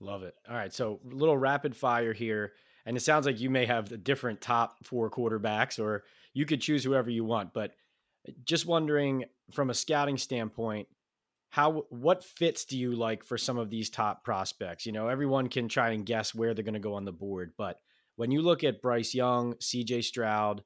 Love 0.00 0.22
it. 0.22 0.34
All 0.48 0.54
right. 0.54 0.72
So, 0.72 1.00
little 1.04 1.36
rapid 1.36 1.76
fire 1.76 2.12
here. 2.12 2.52
And 2.86 2.96
it 2.96 3.00
sounds 3.00 3.26
like 3.26 3.40
you 3.40 3.50
may 3.50 3.66
have 3.66 3.88
the 3.88 3.98
different 3.98 4.40
top 4.40 4.84
four 4.84 5.10
quarterbacks, 5.10 5.78
or 5.78 6.04
you 6.32 6.46
could 6.46 6.60
choose 6.60 6.82
whoever 6.82 7.10
you 7.10 7.24
want. 7.24 7.52
But 7.52 7.72
just 8.44 8.66
wondering 8.66 9.24
from 9.52 9.70
a 9.70 9.74
scouting 9.74 10.16
standpoint, 10.16 10.88
how 11.50 11.84
what 11.90 12.24
fits 12.24 12.64
do 12.64 12.78
you 12.78 12.94
like 12.94 13.24
for 13.24 13.36
some 13.36 13.58
of 13.58 13.70
these 13.70 13.90
top 13.90 14.24
prospects? 14.24 14.86
You 14.86 14.92
know, 14.92 15.08
everyone 15.08 15.48
can 15.48 15.68
try 15.68 15.90
and 15.90 16.06
guess 16.06 16.34
where 16.34 16.54
they're 16.54 16.64
going 16.64 16.74
to 16.74 16.80
go 16.80 16.94
on 16.94 17.04
the 17.04 17.12
board, 17.12 17.52
but 17.58 17.80
when 18.18 18.32
you 18.32 18.42
look 18.42 18.64
at 18.64 18.82
Bryce 18.82 19.14
Young, 19.14 19.54
C.J. 19.60 20.02
Stroud, 20.02 20.64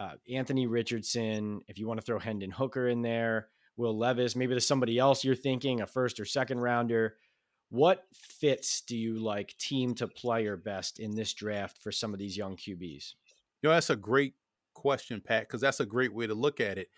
uh, 0.00 0.14
Anthony 0.28 0.66
Richardson, 0.66 1.60
if 1.68 1.78
you 1.78 1.86
want 1.86 2.00
to 2.00 2.04
throw 2.04 2.18
Hendon 2.18 2.50
Hooker 2.50 2.88
in 2.88 3.02
there, 3.02 3.50
Will 3.76 3.96
Levis, 3.96 4.34
maybe 4.34 4.54
there's 4.54 4.66
somebody 4.66 4.98
else 4.98 5.22
you're 5.22 5.36
thinking, 5.36 5.80
a 5.80 5.86
first 5.86 6.18
or 6.18 6.24
second 6.24 6.58
rounder. 6.58 7.14
What 7.70 8.04
fits 8.14 8.80
do 8.80 8.96
you 8.96 9.18
like 9.18 9.56
team 9.58 9.94
to 9.96 10.08
player 10.08 10.56
best 10.56 11.00
in 11.00 11.14
this 11.14 11.34
draft 11.34 11.78
for 11.82 11.92
some 11.92 12.12
of 12.12 12.18
these 12.18 12.36
young 12.36 12.56
QBs? 12.56 13.14
You 13.62 13.68
know, 13.68 13.70
that's 13.70 13.90
a 13.90 13.96
great 13.96 14.34
question, 14.74 15.20
Pat, 15.20 15.48
because 15.48 15.60
that's 15.60 15.80
a 15.80 15.86
great 15.86 16.14
way 16.14 16.26
to 16.26 16.34
look 16.34 16.60
at 16.60 16.78
it. 16.78 16.88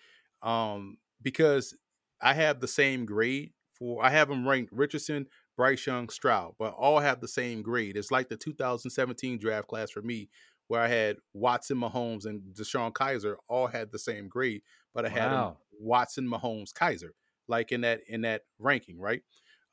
Um, 0.42 0.98
because 1.22 1.74
I 2.20 2.34
have 2.34 2.60
the 2.60 2.68
same 2.68 3.04
grade 3.04 3.52
for 3.80 4.04
I 4.04 4.10
have 4.10 4.28
them 4.28 4.46
ranked 4.46 4.72
Richardson, 4.72 5.26
Bryce 5.56 5.86
Young, 5.86 6.08
Stroud, 6.08 6.54
but 6.58 6.74
all 6.74 7.00
have 7.00 7.20
the 7.20 7.28
same 7.28 7.62
grade. 7.62 7.96
It's 7.96 8.10
like 8.10 8.28
the 8.28 8.36
2017 8.36 9.38
draft 9.38 9.68
class 9.68 9.90
for 9.90 10.02
me, 10.02 10.28
where 10.68 10.80
I 10.80 10.88
had 10.88 11.16
Watson, 11.34 11.78
Mahomes, 11.78 12.26
and 12.26 12.42
DeShone 12.54 12.92
Kizer 12.92 13.36
all 13.48 13.66
had 13.66 13.90
the 13.90 13.98
same 13.98 14.28
grade, 14.28 14.62
but 14.94 15.04
I 15.04 15.08
had 15.08 15.32
wow. 15.32 15.56
Watson, 15.80 16.28
Mahomes, 16.28 16.72
Kizer, 16.72 17.10
like 17.48 17.72
in 17.72 17.80
that 17.80 18.02
in 18.06 18.20
that 18.20 18.42
ranking, 18.58 19.00
right? 19.00 19.22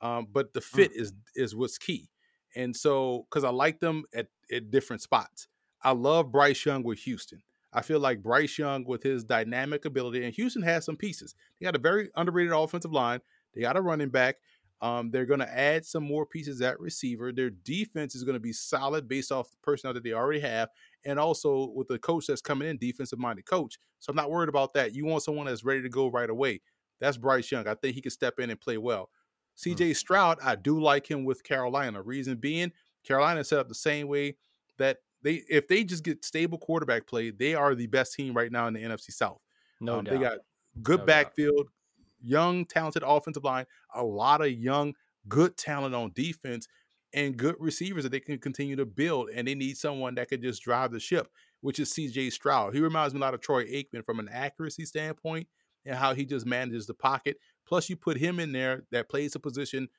Um, 0.02 0.28
but 0.32 0.54
the 0.54 0.62
fit 0.62 0.94
mm. 0.94 1.02
is 1.02 1.14
is 1.36 1.56
what's 1.56 1.78
key, 1.78 2.10
and 2.56 2.76
so 2.76 3.26
because 3.30 3.44
I 3.44 3.50
like 3.50 3.80
them 3.80 4.04
at 4.14 4.28
at 4.52 4.70
different 4.72 5.02
spots. 5.02 5.48
I 5.84 5.92
love 5.92 6.32
Bryce 6.32 6.66
Young 6.66 6.84
with 6.84 7.00
Houston. 7.00 7.42
I 7.74 7.82
feel 7.82 8.00
like 8.00 8.24
Bryce 8.24 8.58
Young 8.58 8.86
with 8.86 9.04
his 9.04 9.24
dynamic 9.24 9.86
ability, 9.86 10.24
and 10.24 10.34
Houston 10.34 10.64
has 10.64 10.86
some 10.86 10.98
pieces. 10.98 11.36
They 11.60 11.66
got 11.66 11.76
a 11.76 11.80
very 11.80 12.10
underrated 12.16 12.54
offensive 12.54 12.92
line. 12.92 13.20
They 13.54 13.62
got 13.62 13.78
a 13.78 13.82
running 13.82 14.10
back. 14.10 14.38
Um, 14.80 15.10
they're 15.10 15.26
going 15.26 15.40
to 15.40 15.58
add 15.58 15.86
some 15.86 16.04
more 16.04 16.26
pieces 16.26 16.62
at 16.62 16.80
receiver. 16.80 17.32
Their 17.32 17.50
defense 17.50 18.14
is 18.14 18.24
going 18.24 18.36
to 18.36 18.40
be 18.40 18.54
solid 18.54 19.08
based 19.08 19.32
off 19.32 19.50
the 19.50 19.58
personnel 19.64 19.94
that 19.96 20.04
they 20.04 20.14
already 20.14 20.40
have, 20.40 20.70
and 21.06 21.20
also 21.20 21.72
with 21.76 21.88
the 21.88 22.00
coach 22.00 22.28
that's 22.28 22.42
coming 22.42 22.68
in, 22.68 22.78
defensive 22.78 23.20
minded 23.20 23.46
coach. 23.46 23.78
So 24.00 24.12
I'm 24.12 24.16
not 24.16 24.30
worried 24.30 24.50
about 24.50 24.74
that. 24.76 24.94
You 24.94 25.06
want 25.06 25.24
someone 25.24 25.48
that's 25.48 25.66
ready 25.66 25.82
to 25.82 25.90
go 25.90 26.08
right 26.08 26.30
away. 26.30 26.62
That's 27.00 27.18
Bryce 27.18 27.52
Young. 27.52 27.68
I 27.68 27.76
think 27.76 27.96
he 27.96 28.02
can 28.02 28.12
step 28.12 28.40
in 28.40 28.50
and 28.50 28.60
play 28.60 28.78
well. 28.78 29.10
CJ 29.58 29.92
mm. 29.92 29.96
Stroud, 29.96 30.38
I 30.44 30.56
do 30.56 30.80
like 30.80 31.10
him 31.10 31.26
with 31.26 31.44
Carolina. 31.44 32.02
Reason 32.02 32.38
being, 32.38 32.72
Carolina 33.04 33.44
set 33.44 33.60
up 33.60 33.68
the 33.68 33.76
same 33.76 34.08
way 34.08 34.36
that 34.78 34.98
they 35.24 35.44
if 35.50 35.68
they 35.68 35.84
just 35.84 36.04
get 36.04 36.24
stable 36.24 36.58
quarterback 36.58 37.08
play, 37.08 37.32
they 37.32 37.56
are 37.56 37.74
the 37.76 37.88
best 37.88 38.14
team 38.14 38.34
right 38.34 38.52
now 38.52 38.68
in 38.68 38.74
the 38.74 38.82
NFC 38.82 39.12
South. 39.12 39.42
No 39.82 40.00
um, 40.00 40.06
doubt. 40.06 40.14
They 40.14 40.20
got 40.20 40.38
good 40.82 41.00
no 41.00 41.06
backfield, 41.06 41.66
doubt. 41.66 42.30
young, 42.30 42.66
talented 42.66 43.04
offensive 43.06 43.44
line, 43.44 43.66
a 43.94 44.04
lot 44.04 44.42
of 44.42 44.52
young, 44.52 44.94
good 45.28 45.58
talent 45.58 45.96
on 45.96 46.12
defense, 46.14 46.68
and 47.14 47.38
good 47.38 47.56
receivers 47.60 48.04
that 48.04 48.12
they 48.12 48.20
can 48.20 48.38
continue 48.38 48.76
to 48.76 48.86
build. 48.86 49.30
And 49.34 49.48
they 49.48 49.56
need 49.56 49.78
someone 49.78 50.16
that 50.16 50.30
could 50.30 50.42
just 50.42 50.62
drive 50.62 50.92
the 50.92 51.00
ship, 51.00 51.28
which 51.62 51.80
is 51.80 51.92
CJ 51.94 52.32
Stroud. 52.32 52.74
He 52.74 52.80
reminds 52.80 53.14
me 53.14 53.20
a 53.20 53.22
lot 53.22 53.34
of 53.34 53.42
Troy 53.42 53.66
Aikman 53.66 54.06
from 54.06 54.20
an 54.20 54.30
accuracy 54.32 54.86
standpoint 54.86 55.48
and 55.86 55.96
how 55.96 56.14
he 56.14 56.26
just 56.26 56.46
manages 56.46 56.86
the 56.86 56.94
pocket. 56.94 57.38
Plus, 57.68 57.90
you 57.90 57.96
put 57.96 58.18
him 58.18 58.40
in 58.40 58.52
there 58.52 58.84
that 58.92 59.10
plays 59.10 59.34
the 59.34 59.40
position 59.40 59.90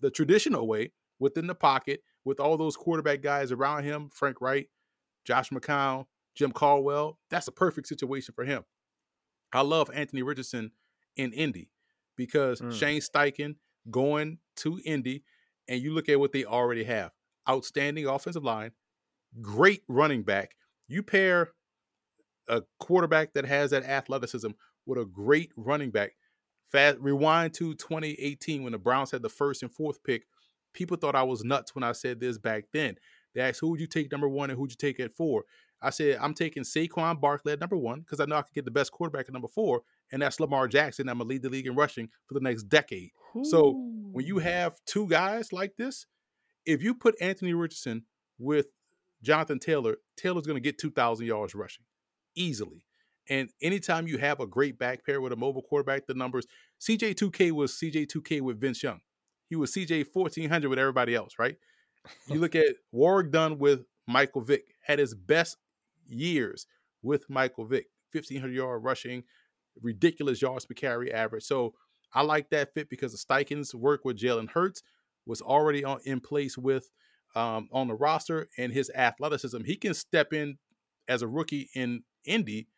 the 0.00 0.10
traditional 0.10 0.66
way 0.66 0.92
within 1.18 1.46
the 1.46 1.54
pocket 1.54 2.00
with 2.24 2.40
all 2.40 2.56
those 2.56 2.76
quarterback 2.76 3.22
guys 3.22 3.50
around 3.50 3.84
him, 3.84 4.10
Frank 4.12 4.40
Reich, 4.40 4.68
Josh 5.24 5.50
McCown, 5.50 6.06
Jim 6.34 6.52
Caldwell. 6.52 7.18
That's 7.30 7.48
a 7.48 7.52
perfect 7.52 7.88
situation 7.88 8.34
for 8.34 8.44
him. 8.44 8.64
I 9.52 9.62
love 9.62 9.90
Anthony 9.94 10.22
Richardson 10.22 10.72
in 11.16 11.32
Indy 11.32 11.70
because 12.16 12.60
mm. 12.60 12.72
Shane 12.72 13.00
Steichen 13.00 13.56
going 13.90 14.38
to 14.56 14.80
Indy, 14.84 15.22
and 15.68 15.80
you 15.80 15.94
look 15.94 16.08
at 16.08 16.20
what 16.20 16.32
they 16.32 16.44
already 16.44 16.84
have 16.84 17.12
outstanding 17.48 18.06
offensive 18.06 18.44
line, 18.44 18.72
great 19.40 19.82
running 19.88 20.22
back. 20.22 20.56
You 20.88 21.02
pair 21.02 21.52
a 22.48 22.62
quarterback 22.78 23.34
that 23.34 23.44
has 23.44 23.70
that 23.70 23.84
athleticism 23.84 24.50
with 24.84 24.98
a 24.98 25.04
great 25.04 25.52
running 25.56 25.90
back. 25.90 26.12
Fast 26.70 26.98
rewind 26.98 27.54
to 27.54 27.74
2018 27.74 28.62
when 28.62 28.72
the 28.72 28.78
Browns 28.78 29.10
had 29.10 29.22
the 29.22 29.28
first 29.28 29.62
and 29.62 29.72
fourth 29.72 30.02
pick. 30.02 30.26
People 30.72 30.96
thought 30.96 31.14
I 31.14 31.22
was 31.22 31.44
nuts 31.44 31.74
when 31.74 31.84
I 31.84 31.92
said 31.92 32.20
this 32.20 32.38
back 32.38 32.64
then. 32.72 32.96
They 33.34 33.40
asked 33.42 33.60
who 33.60 33.70
would 33.70 33.80
you 33.80 33.86
take 33.86 34.10
number 34.10 34.28
one 34.28 34.50
and 34.50 34.58
who'd 34.58 34.70
you 34.70 34.76
take 34.76 34.98
at 34.98 35.16
four. 35.16 35.44
I 35.82 35.90
said 35.90 36.18
I'm 36.20 36.34
taking 36.34 36.62
Saquon 36.62 37.20
Barkley 37.20 37.52
at 37.52 37.60
number 37.60 37.76
one 37.76 38.00
because 38.00 38.18
I 38.18 38.24
know 38.24 38.36
I 38.36 38.42
can 38.42 38.52
get 38.54 38.64
the 38.64 38.70
best 38.70 38.92
quarterback 38.92 39.26
at 39.28 39.32
number 39.32 39.48
four, 39.48 39.82
and 40.10 40.22
that's 40.22 40.40
Lamar 40.40 40.68
Jackson. 40.68 41.08
I'm 41.08 41.18
gonna 41.18 41.28
lead 41.28 41.42
the 41.42 41.50
league 41.50 41.66
in 41.66 41.74
rushing 41.74 42.08
for 42.26 42.34
the 42.34 42.40
next 42.40 42.64
decade. 42.64 43.10
Ooh. 43.36 43.44
So 43.44 43.72
when 44.12 44.26
you 44.26 44.38
have 44.38 44.76
two 44.86 45.06
guys 45.06 45.52
like 45.52 45.76
this, 45.76 46.06
if 46.64 46.82
you 46.82 46.94
put 46.94 47.14
Anthony 47.20 47.52
Richardson 47.52 48.04
with 48.38 48.66
Jonathan 49.22 49.58
Taylor, 49.58 49.96
Taylor's 50.16 50.46
gonna 50.46 50.60
get 50.60 50.78
two 50.78 50.90
thousand 50.90 51.26
yards 51.26 51.54
rushing 51.54 51.84
easily. 52.34 52.85
And 53.28 53.50
anytime 53.60 54.06
you 54.06 54.18
have 54.18 54.40
a 54.40 54.46
great 54.46 54.78
back 54.78 55.04
pair 55.04 55.20
with 55.20 55.32
a 55.32 55.36
mobile 55.36 55.62
quarterback, 55.62 56.06
the 56.06 56.14
numbers 56.14 56.46
CJ2K 56.80 57.52
was 57.52 57.72
CJ2K 57.72 58.40
with 58.40 58.60
Vince 58.60 58.82
Young. 58.82 59.00
He 59.48 59.56
was 59.56 59.72
CJ 59.72 60.06
1400 60.12 60.68
with 60.68 60.78
everybody 60.78 61.14
else, 61.14 61.34
right? 61.38 61.56
You 62.28 62.38
look 62.38 62.54
at 62.54 62.76
Warrick 62.92 63.32
Dunn 63.32 63.58
with 63.58 63.84
Michael 64.06 64.42
Vick, 64.42 64.74
had 64.82 64.98
his 64.98 65.14
best 65.14 65.56
years 66.06 66.66
with 67.02 67.28
Michael 67.28 67.64
Vick, 67.64 67.86
1500 68.12 68.54
yard 68.54 68.84
rushing, 68.84 69.24
ridiculous 69.82 70.40
yards 70.40 70.64
per 70.64 70.74
carry 70.74 71.12
average. 71.12 71.44
So 71.44 71.74
I 72.12 72.22
like 72.22 72.50
that 72.50 72.74
fit 72.74 72.88
because 72.88 73.12
the 73.12 73.18
Steichen's 73.18 73.74
work 73.74 74.04
with 74.04 74.18
Jalen 74.18 74.50
Hurts 74.50 74.82
was 75.26 75.42
already 75.42 75.84
on 75.84 75.98
in 76.04 76.20
place 76.20 76.56
with 76.56 76.90
um, 77.34 77.68
on 77.72 77.88
the 77.88 77.94
roster 77.94 78.48
and 78.56 78.72
his 78.72 78.90
athleticism. 78.94 79.64
He 79.64 79.76
can 79.76 79.94
step 79.94 80.32
in 80.32 80.58
as 81.08 81.22
a 81.22 81.28
rookie 81.28 81.68
in 81.74 82.04
Indy 82.24 82.68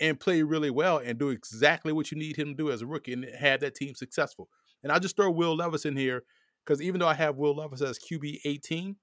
and 0.00 0.20
play 0.20 0.42
really 0.42 0.70
well 0.70 0.98
and 0.98 1.18
do 1.18 1.30
exactly 1.30 1.92
what 1.92 2.10
you 2.10 2.18
need 2.18 2.36
him 2.36 2.48
to 2.48 2.54
do 2.54 2.70
as 2.70 2.82
a 2.82 2.86
rookie 2.86 3.12
and 3.12 3.26
have 3.38 3.60
that 3.60 3.74
team 3.74 3.94
successful. 3.94 4.48
And 4.82 4.92
I 4.92 4.98
just 4.98 5.16
throw 5.16 5.30
Will 5.30 5.56
Levis 5.56 5.84
in 5.84 5.96
here 5.96 6.24
because 6.64 6.80
even 6.80 7.00
though 7.00 7.08
I 7.08 7.14
have 7.14 7.36
Will 7.36 7.54
Levis 7.54 7.82
as 7.82 7.98
QB 7.98 8.40
18, 8.44 8.96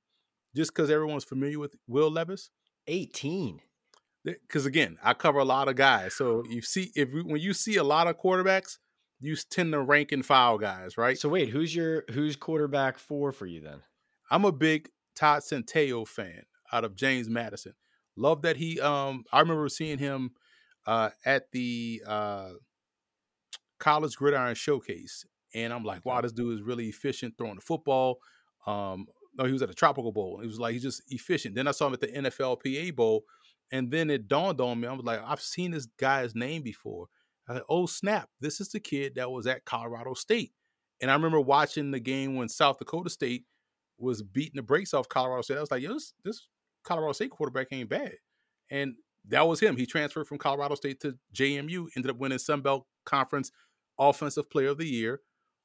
just 0.56 0.74
because 0.74 0.90
everyone's 0.90 1.26
familiar 1.26 1.60
with 1.60 1.76
Will 1.88 2.10
Levis, 2.10 2.50
18. 2.88 3.60
Because 4.24 4.66
again, 4.66 4.98
I 5.04 5.14
cover 5.14 5.40
a 5.40 5.46
lot 5.46 5.68
of 5.68 5.76
guys, 5.76 6.16
so 6.16 6.44
you 6.50 6.62
see 6.62 6.92
if 6.96 7.10
when 7.12 7.40
you 7.40 7.54
see 7.54 7.76
a 7.76 7.84
lot 7.84 8.08
of 8.08 8.18
quarterbacks, 8.18 8.78
you 9.20 9.36
tend 9.36 9.74
to 9.74 9.82
rank 9.82 10.12
and 10.12 10.26
file 10.26 10.58
guys, 10.58 10.98
right? 10.98 11.18
So 11.18 11.30
wait, 11.30 11.50
who's 11.50 11.76
your 11.76 12.06
who's 12.12 12.36
quarterback 12.36 12.98
four 12.98 13.32
for 13.32 13.46
you 13.46 13.62
then? 13.62 13.82
I'm 14.32 14.44
a 14.46 14.52
big 14.52 14.90
Todd 15.16 15.44
Centeio 15.44 16.08
fan 16.08 16.44
out 16.72 16.84
of 16.84 16.96
James 16.96 17.30
Madison. 17.30 17.74
Love 18.18 18.42
that 18.42 18.58
he 18.58 18.80
um 18.80 19.26
I 19.32 19.42
remember 19.42 19.70
seeing 19.70 20.00
him 20.00 20.32
uh, 20.86 21.10
at 21.26 21.52
the 21.52 22.02
uh, 22.08 22.50
college 23.80 24.15
gridiron 24.15 24.56
showcase, 24.56 25.26
and 25.54 25.74
I'm 25.74 25.84
like, 25.84 26.06
wow, 26.06 26.21
this 26.21 26.34
dude 26.34 26.56
is 26.56 26.62
really 26.62 26.88
efficient 26.88 27.36
throwing 27.38 27.56
the 27.56 27.62
football. 27.62 28.19
Um, 28.67 29.08
no, 29.38 29.45
he 29.45 29.52
was 29.52 29.62
at 29.62 29.69
the 29.69 29.76
Tropical 29.76 30.12
Bowl. 30.12 30.39
He 30.41 30.48
was 30.48 30.60
like, 30.60 30.74
he's 30.74 30.84
just 30.84 31.02
efficient. 31.10 31.56
Then 31.56 31.67
I 31.67 31.71
saw 31.71 31.88
him 31.88 31.93
at 31.93 32.02
the 32.02 32.08
NFLPA 32.08 32.95
Bowl, 32.95 33.24
and 33.71 33.91
then 33.91 34.10
it 34.10 34.28
dawned 34.28 34.62
on 34.62 34.80
me. 34.80 34.88
I 34.88 34.93
was 34.93 35.06
like, 35.06 35.21
I've 35.26 35.41
seen 35.41 35.71
this 35.71 35.88
guy's 35.98 36.36
name 36.36 36.62
before. 36.62 37.08
I 37.48 37.54
like, 37.54 37.63
oh 37.69 37.86
snap, 37.86 38.30
this 38.39 38.60
is 38.60 38.69
the 38.69 38.80
kid 38.80 39.15
that 39.15 39.30
was 39.30 39.45
at 39.48 39.65
Colorado 39.65 40.13
State. 40.13 40.52
And 41.02 41.12
I 41.12 41.13
remember 41.13 41.41
watching 41.41 41.91
the 41.91 42.00
game 42.00 42.36
when 42.36 42.50
South 42.50 42.80
Dakota 42.80 43.10
State 43.10 43.45
was 43.98 44.21
beating 44.24 44.56
the 44.56 44.63
brakes 44.63 44.93
off 44.93 45.10
Colorado 45.10 45.41
State. 45.41 45.58
I 45.58 45.62
was 45.62 45.71
like, 45.71 45.84
yo, 45.84 45.93
this, 45.93 46.13
this 46.24 46.48
Colorado 46.84 47.13
State 47.13 47.32
quarterback 47.32 47.67
ain't 47.71 47.89
bad. 47.89 48.13
And 48.71 48.95
that 49.30 49.48
was 49.48 49.60
him. 49.60 49.78
He 49.78 49.86
transferred 49.86 50.28
from 50.28 50.38
Colorado 50.38 50.76
State 50.76 51.00
to 51.02 51.18
JMU, 51.34 51.88
ended 51.96 52.12
up 52.12 52.18
winning 52.18 52.38
Sun 52.38 52.62
Belt 52.62 52.86
Conference 53.06 53.52
Offensive 54.00 54.50
Player 54.50 54.70
of 54.70 54.78
the 54.78 54.88
Year. 54.88 55.22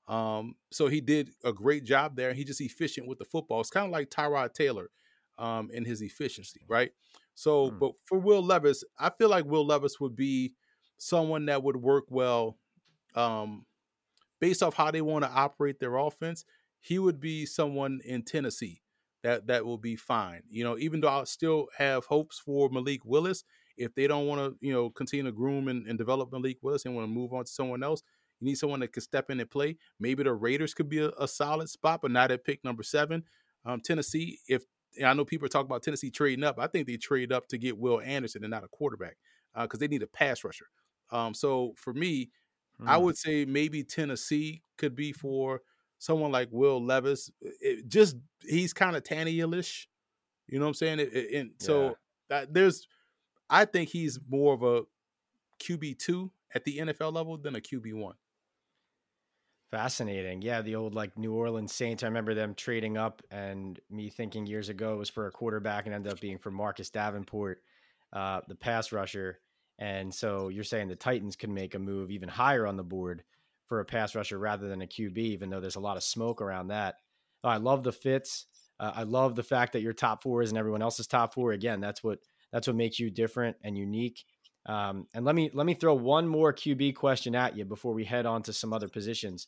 Um, 0.09 0.55
so 0.73 0.88
he 0.88 1.01
did 1.01 1.31
a 1.44 1.53
great 1.53 1.85
job 1.85 2.16
there. 2.16 2.33
He 2.33 2.44
just 2.44 2.61
efficient 2.61 3.07
with 3.07 3.18
the 3.18 3.25
football. 3.25 3.61
It's 3.61 3.70
kind 3.70 3.87
of 3.87 3.92
like 3.92 4.11
Tyrod 4.11 4.55
Taylor 4.55 4.90
um, 5.38 5.70
in 5.73 5.85
his 5.85 6.03
efficiency, 6.03 6.62
right? 6.68 6.90
So, 7.35 7.70
hmm. 7.70 7.79
but 7.79 7.92
for 8.07 8.18
Will 8.18 8.42
Levis, 8.42 8.85
I 8.99 9.11
feel 9.11 9.29
like 9.29 9.44
Will 9.44 9.66
Levis 9.66 10.01
would 10.01 10.16
be 10.16 10.55
someone 10.99 11.46
that 11.46 11.62
would 11.62 11.77
work 11.77 12.05
well 12.09 12.59
um, 13.14 13.66
based 14.40 14.62
off 14.62 14.75
how 14.75 14.90
they 14.90 15.01
want 15.01 15.25
to 15.25 15.31
operate 15.31 15.79
their 15.79 15.96
offense. 15.96 16.44
He 16.81 16.99
would 16.99 17.20
be 17.20 17.46
someone 17.46 18.01
in 18.05 18.23
Tennessee 18.23 18.83
that 19.22 19.46
that 19.48 19.64
will 19.64 19.78
be 19.78 19.96
fine. 19.96 20.42
You 20.48 20.64
know, 20.64 20.78
even 20.78 21.00
though 21.00 21.09
I 21.09 21.24
still 21.24 21.68
have 21.76 22.04
hopes 22.06 22.38
for 22.38 22.68
Malik 22.70 23.04
Willis, 23.04 23.44
if 23.76 23.94
they 23.94 24.06
don't 24.06 24.26
want 24.26 24.40
to, 24.40 24.66
you 24.66 24.72
know, 24.72 24.90
continue 24.90 25.24
to 25.24 25.33
groom 25.33 25.68
and, 25.68 25.87
and 25.87 25.98
develop 25.98 26.33
Malik 26.33 26.59
Willis 26.62 26.85
and 26.85 26.94
want 26.94 27.06
to 27.06 27.12
move 27.12 27.33
on 27.33 27.44
to 27.44 27.50
someone 27.50 27.83
else, 27.83 28.02
you 28.40 28.46
need 28.46 28.56
someone 28.56 28.80
that 28.80 28.92
can 28.92 29.02
step 29.02 29.30
in 29.30 29.40
and 29.40 29.50
play. 29.50 29.76
Maybe 29.98 30.22
the 30.22 30.33
Raiders 30.33 30.74
could 30.74 30.88
be 30.88 30.98
a, 30.98 31.11
a 31.18 31.28
solid 31.28 31.68
spot, 31.68 32.00
but 32.02 32.11
not 32.11 32.30
at 32.30 32.44
pick 32.44 32.64
number 32.64 32.83
seven. 32.83 33.24
Um, 33.64 33.80
Tennessee, 33.80 34.38
if 34.48 34.64
I 35.04 35.12
know 35.14 35.24
people 35.24 35.46
are 35.46 35.50
talking 35.50 35.66
about 35.66 35.83
Tennessee 35.83 36.11
trading 36.11 36.44
up, 36.44 36.59
I 36.59 36.66
think 36.66 36.87
they 36.87 36.96
trade 36.96 37.33
up 37.33 37.46
to 37.48 37.59
get 37.59 37.78
Will 37.78 38.00
Anderson 38.00 38.42
and 38.44 38.50
not 38.50 38.64
a 38.64 38.68
quarterback 38.68 39.16
because 39.54 39.78
uh, 39.78 39.80
they 39.80 39.88
need 39.88 40.02
a 40.02 40.06
pass 40.06 40.44
rusher. 40.44 40.66
Um, 41.11 41.35
so 41.35 41.74
for 41.76 41.92
me, 41.92 42.30
I 42.87 42.96
would 42.96 43.18
say 43.18 43.44
maybe 43.44 43.85
Tennessee 43.85 44.62
could 44.78 44.96
be 44.96 45.12
for 45.12 45.61
someone 46.00 46.32
like 46.32 46.48
Will 46.50 46.84
Levis. 46.84 47.30
It 47.40 47.86
just 47.86 48.16
he's 48.42 48.72
kind 48.72 48.96
of 48.96 49.04
Tannehill-ish. 49.04 49.86
You 50.48 50.58
know 50.58 50.64
what 50.64 50.70
I'm 50.70 50.74
saying? 50.74 50.98
It, 50.98 51.14
it, 51.14 51.34
and 51.34 51.50
so 51.58 51.96
Yeah. 52.28 52.38
uh, 52.38 52.46
there's, 52.50 52.88
I 53.48 53.64
think 53.66 53.90
he's 53.90 54.18
more 54.28 54.52
of 54.54 54.64
a 54.64 54.82
QB 55.62 55.98
two 55.98 56.32
at 56.52 56.64
the 56.64 56.78
NFL 56.78 57.12
level 57.12 57.36
than 57.38 57.54
a 57.54 57.60
QB 57.60 57.94
one. 57.94 58.16
Fascinating. 59.70 60.42
Yeah, 60.42 60.62
the 60.62 60.74
old 60.74 60.94
like 60.96 61.16
New 61.16 61.32
Orleans 61.32 61.72
Saints. 61.72 62.02
I 62.02 62.06
remember 62.06 62.34
them 62.34 62.54
trading 62.56 62.96
up 62.96 63.22
and 63.30 63.78
me 63.88 64.08
thinking 64.10 64.46
years 64.46 64.68
ago 64.68 64.94
it 64.94 64.98
was 64.98 65.10
for 65.10 65.28
a 65.28 65.30
quarterback 65.30 65.86
and 65.86 65.94
ended 65.94 66.12
up 66.12 66.18
being 66.20 66.38
for 66.38 66.50
Marcus 66.50 66.90
Davenport, 66.90 67.62
uh, 68.12 68.40
the 68.48 68.56
pass 68.56 68.90
rusher. 68.90 69.38
And 69.78 70.12
so 70.12 70.48
you're 70.48 70.64
saying 70.64 70.88
the 70.88 70.96
Titans 70.96 71.36
could 71.36 71.50
make 71.50 71.76
a 71.76 71.78
move 71.78 72.10
even 72.10 72.28
higher 72.28 72.66
on 72.66 72.76
the 72.76 72.82
board 72.82 73.22
for 73.70 73.78
a 73.78 73.85
pass 73.85 74.16
rusher 74.16 74.37
rather 74.37 74.68
than 74.68 74.83
a 74.83 74.87
QB, 74.87 75.16
even 75.16 75.48
though 75.48 75.61
there's 75.61 75.76
a 75.76 75.80
lot 75.80 75.96
of 75.96 76.02
smoke 76.02 76.42
around 76.42 76.68
that. 76.68 76.96
I 77.44 77.59
love 77.59 77.85
the 77.85 77.92
fits. 77.92 78.46
Uh, 78.80 78.90
I 78.96 79.04
love 79.04 79.37
the 79.37 79.44
fact 79.44 79.74
that 79.74 79.80
your 79.80 79.92
top 79.92 80.24
four 80.24 80.42
isn't 80.42 80.56
everyone 80.56 80.83
else's 80.83 81.06
top 81.06 81.33
four. 81.35 81.52
Again, 81.52 81.80
that's 81.80 82.02
what 82.02 82.18
that's 82.52 82.66
what 82.66 82.74
makes 82.74 82.98
you 82.98 83.11
different 83.11 83.56
and 83.62 83.78
unique. 83.78 84.24
Um, 84.66 85.06
and 85.14 85.24
let 85.24 85.37
me 85.37 85.52
let 85.54 85.66
me 85.66 85.74
throw 85.74 85.94
one 85.94 86.26
more 86.26 86.52
QB 86.52 86.96
question 86.96 87.37
at 87.37 87.56
you 87.56 87.64
before 87.64 87.94
we 87.94 88.04
head 88.04 88.26
on 88.26 88.42
to 88.42 88.52
some 88.52 88.72
other 88.72 88.88
positions, 88.88 89.46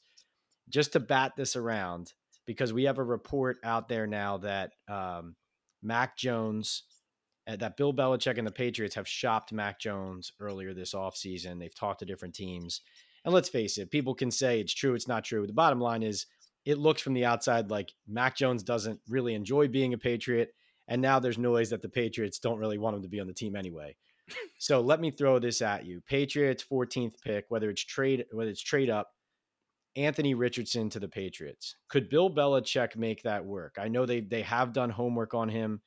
just 0.69 0.93
to 0.93 1.01
bat 1.01 1.33
this 1.37 1.57
around 1.57 2.13
because 2.47 2.73
we 2.73 2.85
have 2.85 2.99
a 2.99 3.05
report 3.05 3.59
out 3.65 3.89
there 3.89 4.07
now 4.07 4.39
that 4.39 4.71
um, 4.89 5.35
Mac 5.83 6.17
Jones, 6.17 6.85
uh, 7.49 7.57
that 7.57 7.77
Bill 7.77 7.93
Belichick 7.93 8.39
and 8.39 8.47
the 8.47 8.53
Patriots 8.53 8.95
have 8.95 9.09
shopped 9.09 9.53
Mac 9.53 9.81
Jones 9.81 10.33
earlier 10.41 10.75
this 10.75 10.95
offseason. 10.95 11.59
They've 11.59 11.75
talked 11.75 12.01
to 12.01 12.07
different 12.07 12.35
teams, 12.35 12.83
and 13.25 13.33
let's 13.33 13.49
face 13.49 13.79
it, 13.79 13.91
people 13.91 14.15
can 14.15 14.31
say 14.31 14.61
it's 14.61 14.75
true, 14.75 14.95
it's 14.95 15.09
not 15.09 15.25
true. 15.25 15.47
The 15.47 15.53
bottom 15.53 15.81
line 15.81 16.03
is, 16.03 16.27
it 16.65 16.79
looks 16.79 17.03
from 17.03 17.15
the 17.15 17.25
outside 17.25 17.71
like 17.71 17.93
Mac 18.07 18.37
Jones 18.37 18.63
doesn't 18.63 19.01
really 19.09 19.35
enjoy 19.35 19.69
being 19.69 19.95
a 19.95 19.99
Patriot, 19.99 20.55
and 20.89 21.03
now 21.03 21.19
there's 21.19 21.39
noise 21.39 21.71
that 21.71 21.83
the 21.83 21.89
Patriots 21.89 22.39
don't 22.39 22.59
really 22.59 22.79
want 22.79 22.97
him 22.97 23.03
to 23.03 23.09
be 23.09 23.21
on 23.21 23.27
the 23.27 23.33
team 23.33 23.57
anyway. 23.57 23.97
So 24.59 24.81
let 24.81 25.01
me 25.01 25.11
throw 25.11 25.39
this 25.39 25.61
at 25.63 25.85
you. 25.85 26.01
Patriots 26.03 26.65
14th 26.71 27.15
pick, 27.23 27.47
whether 27.49 27.69
it's 27.69 27.85
trade 27.85 28.25
whether 28.33 28.51
it's 28.51 28.63
trade 28.63 28.91
up, 28.91 29.13
Anthony 29.97 30.35
Richardson 30.35 30.89
to 30.91 31.01
the 31.01 31.09
Patriots. 31.09 31.77
Could 31.89 32.09
Bill 32.09 32.33
Belichick 32.33 32.97
make 32.97 33.23
that 33.23 33.45
work? 33.45 33.77
I 33.79 33.89
know 33.89 34.07
they 34.07 34.21
they 34.21 34.43
have 34.43 34.73
done 34.73 34.91
homework 34.91 35.35
on 35.35 35.49
him. 35.49 35.81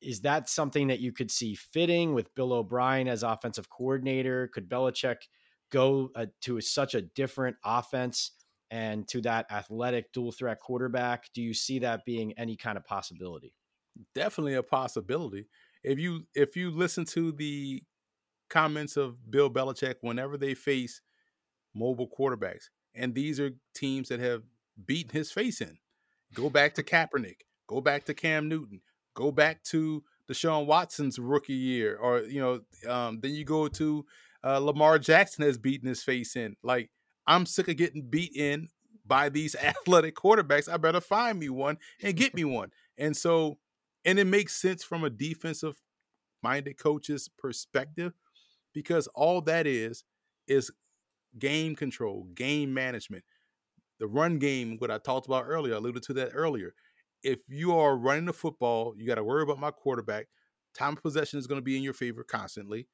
Is 0.00 0.20
that 0.20 0.48
something 0.48 0.88
that 0.88 1.00
you 1.00 1.12
could 1.12 1.30
see 1.30 1.54
fitting 1.54 2.14
with 2.14 2.34
Bill 2.34 2.52
O'Brien 2.52 3.08
as 3.08 3.22
offensive 3.22 3.68
coordinator? 3.68 4.48
Could 4.48 4.68
Belichick 4.68 5.16
go 5.70 6.10
uh, 6.14 6.26
to 6.42 6.60
such 6.60 6.94
a 6.94 7.02
different 7.02 7.56
offense 7.64 8.32
and 8.70 9.08
to 9.08 9.20
that 9.22 9.50
athletic 9.50 10.12
dual 10.12 10.32
threat 10.32 10.60
quarterback? 10.60 11.30
Do 11.34 11.42
you 11.42 11.54
see 11.54 11.80
that 11.80 12.04
being 12.04 12.32
any 12.38 12.56
kind 12.56 12.76
of 12.76 12.84
possibility? 12.84 13.54
Definitely 14.14 14.54
a 14.54 14.62
possibility. 14.62 15.46
If 15.82 15.98
you 15.98 16.24
if 16.34 16.56
you 16.56 16.70
listen 16.70 17.04
to 17.06 17.32
the 17.32 17.82
comments 18.50 18.96
of 18.96 19.30
Bill 19.30 19.50
Belichick 19.50 19.96
whenever 20.00 20.36
they 20.36 20.54
face 20.54 21.00
mobile 21.74 22.08
quarterbacks, 22.08 22.64
and 22.94 23.14
these 23.14 23.38
are 23.40 23.50
teams 23.74 24.08
that 24.08 24.20
have 24.20 24.42
beaten 24.86 25.12
his 25.12 25.30
face 25.30 25.60
in. 25.60 25.78
Go 26.34 26.50
back 26.50 26.74
to 26.74 26.82
Kaepernick. 26.82 27.40
Go 27.66 27.80
back 27.80 28.04
to 28.04 28.14
Cam 28.14 28.48
Newton. 28.48 28.80
Go 29.14 29.32
back 29.32 29.62
to 29.64 30.04
Deshaun 30.30 30.66
Watson's 30.66 31.18
rookie 31.18 31.54
year, 31.54 31.96
or 31.96 32.20
you 32.20 32.40
know, 32.40 32.60
um, 32.90 33.20
then 33.20 33.32
you 33.32 33.44
go 33.44 33.68
to 33.68 34.04
uh, 34.44 34.58
Lamar 34.58 34.98
Jackson 34.98 35.44
has 35.44 35.58
beaten 35.58 35.88
his 35.88 36.02
face 36.02 36.36
in. 36.36 36.56
Like 36.62 36.90
I'm 37.26 37.46
sick 37.46 37.68
of 37.68 37.76
getting 37.76 38.02
beat 38.02 38.32
in 38.34 38.68
by 39.06 39.28
these 39.28 39.54
athletic 39.62 40.14
quarterbacks. 40.14 40.72
I 40.72 40.76
better 40.76 41.00
find 41.00 41.38
me 41.38 41.48
one 41.48 41.78
and 42.02 42.16
get 42.16 42.34
me 42.34 42.44
one. 42.44 42.70
And 42.96 43.16
so, 43.16 43.58
and 44.04 44.18
it 44.18 44.26
makes 44.26 44.60
sense 44.60 44.84
from 44.84 45.04
a 45.04 45.10
defensive 45.10 45.76
minded 46.42 46.78
coach's 46.78 47.28
perspective 47.28 48.12
because 48.72 49.08
all 49.08 49.40
that 49.42 49.66
is 49.66 50.04
is 50.46 50.70
game 51.38 51.74
control, 51.74 52.26
game 52.34 52.72
management. 52.72 53.24
The 53.98 54.06
run 54.06 54.38
game, 54.38 54.76
what 54.78 54.90
I 54.90 54.98
talked 54.98 55.26
about 55.26 55.44
earlier, 55.46 55.74
I 55.74 55.78
alluded 55.78 56.04
to 56.04 56.12
that 56.14 56.30
earlier. 56.32 56.74
If 57.24 57.40
you 57.48 57.76
are 57.76 57.96
running 57.96 58.26
the 58.26 58.32
football, 58.32 58.94
you 58.96 59.06
got 59.06 59.16
to 59.16 59.24
worry 59.24 59.42
about 59.42 59.58
my 59.58 59.72
quarterback. 59.72 60.28
Time 60.74 60.92
of 60.92 61.02
possession 61.02 61.38
is 61.38 61.48
going 61.48 61.60
to 61.60 61.64
be 61.64 61.76
in 61.76 61.82
your 61.82 61.94
favor 61.94 62.22
constantly. 62.22 62.86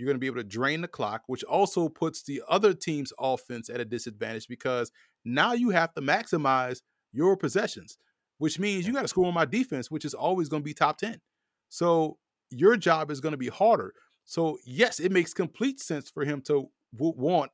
You're 0.00 0.06
going 0.06 0.16
to 0.16 0.20
be 0.20 0.26
able 0.26 0.36
to 0.36 0.44
drain 0.44 0.80
the 0.80 0.88
clock, 0.88 1.22
which 1.26 1.44
also 1.44 1.90
puts 1.90 2.22
the 2.22 2.42
other 2.48 2.72
team's 2.72 3.12
offense 3.20 3.68
at 3.68 3.80
a 3.80 3.84
disadvantage 3.84 4.48
because 4.48 4.90
now 5.26 5.52
you 5.52 5.70
have 5.70 5.92
to 5.92 6.00
maximize 6.00 6.80
your 7.12 7.36
possessions, 7.36 7.98
which 8.38 8.58
means 8.58 8.86
you 8.86 8.94
got 8.94 9.02
to 9.02 9.08
score 9.08 9.26
on 9.26 9.34
my 9.34 9.44
defense, 9.44 9.90
which 9.90 10.06
is 10.06 10.14
always 10.14 10.48
going 10.48 10.62
to 10.62 10.64
be 10.64 10.72
top 10.72 10.96
10. 10.96 11.20
So 11.68 12.16
your 12.50 12.78
job 12.78 13.10
is 13.10 13.20
going 13.20 13.32
to 13.32 13.38
be 13.38 13.48
harder. 13.48 13.92
So, 14.24 14.56
yes, 14.64 15.00
it 15.00 15.12
makes 15.12 15.34
complete 15.34 15.80
sense 15.80 16.08
for 16.08 16.24
him 16.24 16.40
to 16.46 16.70
w- 16.96 17.14
want 17.16 17.50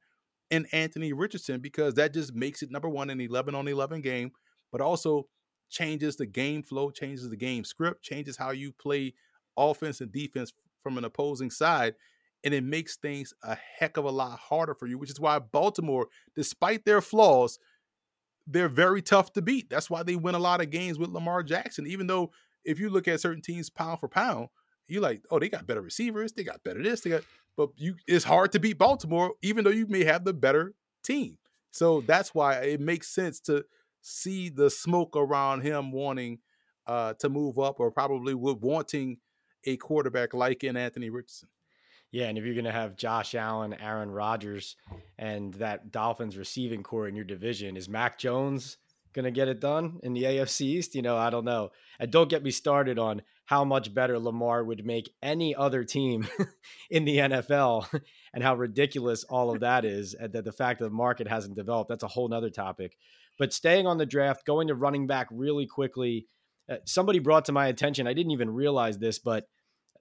an 0.52 0.66
Anthony 0.72 1.12
Richardson 1.12 1.60
because 1.60 1.94
that 1.94 2.14
just 2.14 2.32
makes 2.32 2.62
it 2.62 2.70
number 2.70 2.88
one, 2.88 3.10
an 3.10 3.20
11 3.20 3.56
on 3.56 3.66
11 3.66 4.02
game, 4.02 4.30
but 4.70 4.80
also 4.80 5.26
changes 5.68 6.14
the 6.14 6.26
game 6.26 6.62
flow, 6.62 6.90
changes 6.90 7.28
the 7.28 7.36
game 7.36 7.64
script, 7.64 8.04
changes 8.04 8.36
how 8.36 8.50
you 8.50 8.72
play 8.72 9.14
offense 9.56 10.00
and 10.00 10.12
defense 10.12 10.52
from 10.82 10.98
an 10.98 11.04
opposing 11.04 11.50
side. 11.50 11.94
And 12.44 12.54
it 12.54 12.62
makes 12.62 12.96
things 12.96 13.34
a 13.42 13.56
heck 13.78 13.96
of 13.96 14.04
a 14.04 14.10
lot 14.10 14.38
harder 14.38 14.74
for 14.74 14.86
you, 14.86 14.98
which 14.98 15.10
is 15.10 15.18
why 15.18 15.38
Baltimore, 15.38 16.06
despite 16.34 16.84
their 16.84 17.00
flaws, 17.00 17.58
they're 18.46 18.68
very 18.68 19.02
tough 19.02 19.32
to 19.32 19.42
beat. 19.42 19.68
That's 19.68 19.90
why 19.90 20.04
they 20.04 20.14
win 20.14 20.36
a 20.36 20.40
lot 20.40 20.60
of 20.60 20.70
games 20.70 20.98
with 20.98 21.10
Lamar 21.10 21.42
Jackson. 21.42 21.86
Even 21.86 22.06
though 22.06 22.30
if 22.64 22.78
you 22.78 22.90
look 22.90 23.08
at 23.08 23.20
certain 23.20 23.42
teams 23.42 23.70
pound 23.70 23.98
for 23.98 24.08
pound, 24.08 24.48
you're 24.88 25.02
like, 25.02 25.22
oh, 25.30 25.40
they 25.40 25.48
got 25.48 25.66
better 25.66 25.82
receivers, 25.82 26.32
they 26.32 26.44
got 26.44 26.62
better 26.62 26.80
this, 26.80 27.00
they 27.00 27.10
got, 27.10 27.22
but 27.56 27.70
you 27.76 27.96
it's 28.06 28.24
hard 28.24 28.52
to 28.52 28.60
beat 28.60 28.78
Baltimore, 28.78 29.32
even 29.42 29.64
though 29.64 29.70
you 29.70 29.86
may 29.88 30.04
have 30.04 30.24
the 30.24 30.32
better 30.32 30.74
team. 31.02 31.38
So 31.72 32.02
that's 32.02 32.34
why 32.34 32.54
it 32.54 32.80
makes 32.80 33.08
sense 33.08 33.40
to 33.40 33.64
see 34.00 34.48
the 34.48 34.70
smoke 34.70 35.16
around 35.16 35.62
him 35.62 35.90
wanting 35.90 36.38
uh, 36.86 37.14
to 37.14 37.28
move 37.28 37.58
up, 37.58 37.80
or 37.80 37.90
probably 37.90 38.34
wanting 38.34 39.18
a 39.64 39.76
quarterback 39.76 40.32
like 40.32 40.62
in 40.62 40.76
Anthony 40.76 41.10
Richardson. 41.10 41.48
Yeah, 42.12 42.26
and 42.26 42.38
if 42.38 42.44
you're 42.44 42.54
going 42.54 42.64
to 42.64 42.72
have 42.72 42.96
Josh 42.96 43.34
Allen, 43.34 43.74
Aaron 43.74 44.10
Rodgers, 44.10 44.76
and 45.18 45.52
that 45.54 45.90
Dolphins 45.92 46.36
receiving 46.36 46.82
corps 46.82 47.08
in 47.08 47.16
your 47.16 47.24
division, 47.24 47.76
is 47.76 47.88
Mac 47.88 48.18
Jones 48.18 48.78
going 49.12 49.24
to 49.24 49.30
get 49.30 49.48
it 49.48 49.60
done 49.60 49.98
in 50.02 50.12
the 50.12 50.22
AFC 50.22 50.62
East? 50.62 50.94
You 50.94 51.02
know, 51.02 51.16
I 51.16 51.30
don't 51.30 51.44
know. 51.44 51.72
And 51.98 52.10
don't 52.10 52.30
get 52.30 52.42
me 52.42 52.50
started 52.50 52.98
on 52.98 53.22
how 53.46 53.64
much 53.64 53.94
better 53.94 54.18
Lamar 54.18 54.62
would 54.62 54.84
make 54.84 55.14
any 55.22 55.54
other 55.54 55.84
team 55.84 56.28
in 56.90 57.04
the 57.04 57.18
NFL 57.18 57.88
and 58.34 58.42
how 58.42 58.54
ridiculous 58.54 59.24
all 59.24 59.50
of 59.50 59.60
that 59.60 59.84
is. 59.84 60.14
And 60.14 60.32
that 60.32 60.44
the 60.44 60.52
fact 60.52 60.80
that 60.80 60.86
the 60.86 60.90
market 60.90 61.28
hasn't 61.28 61.56
developed, 61.56 61.88
that's 61.88 62.02
a 62.02 62.08
whole 62.08 62.28
nother 62.28 62.50
topic. 62.50 62.96
But 63.38 63.52
staying 63.52 63.86
on 63.86 63.98
the 63.98 64.06
draft, 64.06 64.46
going 64.46 64.68
to 64.68 64.74
running 64.74 65.06
back 65.06 65.28
really 65.30 65.66
quickly, 65.66 66.26
uh, 66.68 66.76
somebody 66.84 67.18
brought 67.18 67.44
to 67.46 67.52
my 67.52 67.68
attention, 67.68 68.06
I 68.06 68.14
didn't 68.14 68.32
even 68.32 68.50
realize 68.50 68.98
this, 68.98 69.18
but 69.18 69.48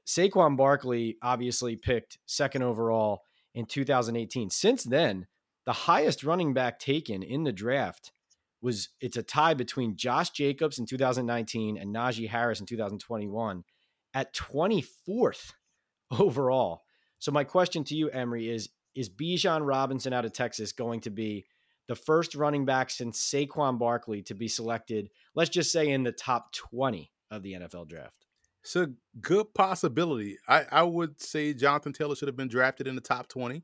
Saquon 0.06 0.56
Barkley 0.56 1.18
obviously 1.22 1.76
picked 1.76 2.20
second 2.26 2.62
overall 2.62 3.22
in 3.54 3.66
2018. 3.66 4.50
Since 4.50 4.84
then, 4.84 5.28
the 5.66 5.74
highest 5.74 6.24
running 6.24 6.54
back 6.54 6.80
taken 6.80 7.24
in 7.24 7.44
the 7.44 7.52
draft 7.52 8.12
was 8.62 8.90
it's 9.02 9.18
a 9.18 9.24
tie 9.24 9.54
between 9.54 9.96
Josh 9.96 10.30
Jacobs 10.32 10.80
in 10.80 10.86
2019 10.86 11.78
and 11.78 11.94
Najee 11.94 12.30
Harris 12.30 12.60
in 12.60 12.66
2021 12.66 13.64
at 14.14 14.34
24th 14.34 15.54
overall. 16.20 16.84
So 17.20 17.32
my 17.32 17.44
question 17.44 17.84
to 17.86 17.96
you, 17.96 18.10
Emory, 18.10 18.50
is 18.50 18.70
is 18.94 19.10
Bijan 19.10 19.68
Robinson 19.68 20.14
out 20.14 20.26
of 20.26 20.32
Texas 20.32 20.72
going 20.72 21.02
to 21.02 21.10
be 21.10 21.46
the 21.88 21.96
first 21.96 22.34
running 22.34 22.66
back 22.66 22.90
since 22.90 23.20
Saquon 23.20 23.78
Barkley 23.78 24.22
to 24.24 24.34
be 24.34 24.48
selected, 24.48 25.10
let's 25.36 25.50
just 25.50 25.72
say 25.72 25.90
in 25.90 26.04
the 26.04 26.12
top 26.12 26.54
20 26.54 27.12
of 27.30 27.44
the 27.44 27.54
NFL 27.54 27.90
draft? 27.90 28.25
It's 28.66 28.76
a 28.76 28.90
good 29.22 29.54
possibility. 29.54 30.40
I, 30.48 30.66
I 30.72 30.82
would 30.82 31.22
say 31.22 31.54
Jonathan 31.54 31.94
Taylor 31.94 32.16
should 32.16 32.28
have 32.28 32.36
been 32.36 32.48
drafted 32.48 32.88
in 32.88 32.96
the 32.96 33.02
top 33.02 33.28
20 33.28 33.64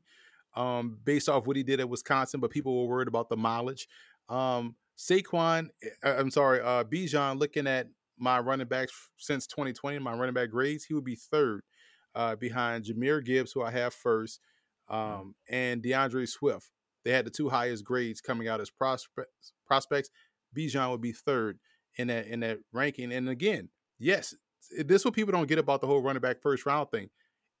um, 0.54 0.96
based 1.02 1.28
off 1.28 1.44
what 1.44 1.56
he 1.56 1.64
did 1.64 1.80
at 1.80 1.88
Wisconsin, 1.88 2.38
but 2.38 2.52
people 2.52 2.80
were 2.80 2.88
worried 2.88 3.08
about 3.08 3.28
the 3.28 3.36
mileage. 3.36 3.88
Um, 4.28 4.76
Saquon, 4.96 5.70
I'm 6.04 6.30
sorry, 6.30 6.60
uh, 6.60 6.84
Bijan, 6.84 7.40
looking 7.40 7.66
at 7.66 7.88
my 8.16 8.38
running 8.38 8.68
backs 8.68 8.92
since 9.16 9.48
2020, 9.48 9.98
my 9.98 10.14
running 10.14 10.34
back 10.34 10.50
grades, 10.50 10.84
he 10.84 10.94
would 10.94 11.04
be 11.04 11.16
third 11.16 11.62
uh, 12.14 12.36
behind 12.36 12.84
Jahmyr 12.84 13.24
Gibbs, 13.24 13.50
who 13.50 13.62
I 13.62 13.72
have 13.72 13.92
first, 13.92 14.38
um, 14.88 15.34
and 15.50 15.82
D'Andre 15.82 16.26
Swift. 16.26 16.70
They 17.04 17.10
had 17.10 17.26
the 17.26 17.30
two 17.30 17.48
highest 17.48 17.84
grades 17.84 18.20
coming 18.20 18.46
out 18.46 18.60
as 18.60 18.70
prospects. 18.70 19.52
Prospects, 19.66 20.10
Bijan 20.56 20.92
would 20.92 21.00
be 21.00 21.10
third 21.10 21.58
in 21.96 22.06
that 22.06 22.28
in 22.28 22.38
that 22.40 22.58
ranking. 22.72 23.12
And 23.12 23.28
again, 23.28 23.70
yes, 23.98 24.32
this 24.70 25.02
is 25.02 25.04
what 25.04 25.14
people 25.14 25.32
don't 25.32 25.48
get 25.48 25.58
about 25.58 25.80
the 25.80 25.86
whole 25.86 26.00
running 26.02 26.22
back 26.22 26.40
first 26.40 26.66
round 26.66 26.90
thing. 26.90 27.10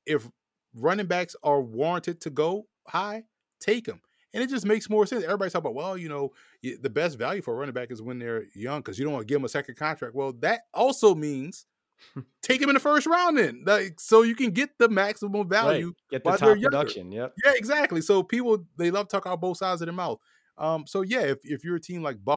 If 0.06 0.28
running 0.74 1.06
backs 1.06 1.36
are 1.42 1.60
warranted 1.60 2.20
to 2.22 2.30
go 2.30 2.66
high, 2.86 3.24
take 3.60 3.84
them. 3.86 4.00
and 4.34 4.42
it 4.42 4.48
just 4.48 4.64
makes 4.66 4.88
more 4.88 5.06
sense. 5.06 5.24
Everybody's 5.24 5.52
talking 5.52 5.66
about, 5.70 5.74
well, 5.74 5.96
you 5.96 6.08
know, 6.08 6.32
the 6.62 6.90
best 6.90 7.18
value 7.18 7.42
for 7.42 7.54
a 7.54 7.56
running 7.56 7.74
back 7.74 7.90
is 7.90 8.00
when 8.00 8.18
they're 8.18 8.44
young 8.54 8.80
because 8.80 8.98
you 8.98 9.04
don't 9.04 9.12
want 9.12 9.22
to 9.22 9.26
give 9.26 9.36
them 9.36 9.44
a 9.44 9.48
second 9.48 9.76
contract. 9.76 10.14
Well, 10.14 10.32
that 10.40 10.62
also 10.72 11.14
means 11.14 11.66
take 12.42 12.60
him 12.60 12.70
in 12.70 12.74
the 12.74 12.80
first 12.80 13.06
round 13.06 13.38
then, 13.38 13.62
like 13.66 14.00
so 14.00 14.22
you 14.22 14.34
can 14.34 14.50
get 14.50 14.70
the 14.78 14.88
maximum 14.88 15.48
value. 15.48 15.86
Right. 15.88 15.94
Get 16.10 16.24
the 16.24 16.36
top 16.36 16.58
production. 16.60 17.12
Yep. 17.12 17.34
Yeah, 17.44 17.52
exactly. 17.54 18.00
So 18.00 18.22
people 18.22 18.64
they 18.76 18.90
love 18.90 19.08
talk 19.08 19.26
out 19.26 19.40
both 19.40 19.58
sides 19.58 19.82
of 19.82 19.86
their 19.86 19.94
mouth. 19.94 20.18
Um, 20.58 20.86
so 20.86 21.02
yeah, 21.02 21.20
if, 21.20 21.38
if 21.44 21.64
you're 21.64 21.76
a 21.76 21.80
team 21.80 22.02
like 22.02 22.22
Buff. 22.24 22.36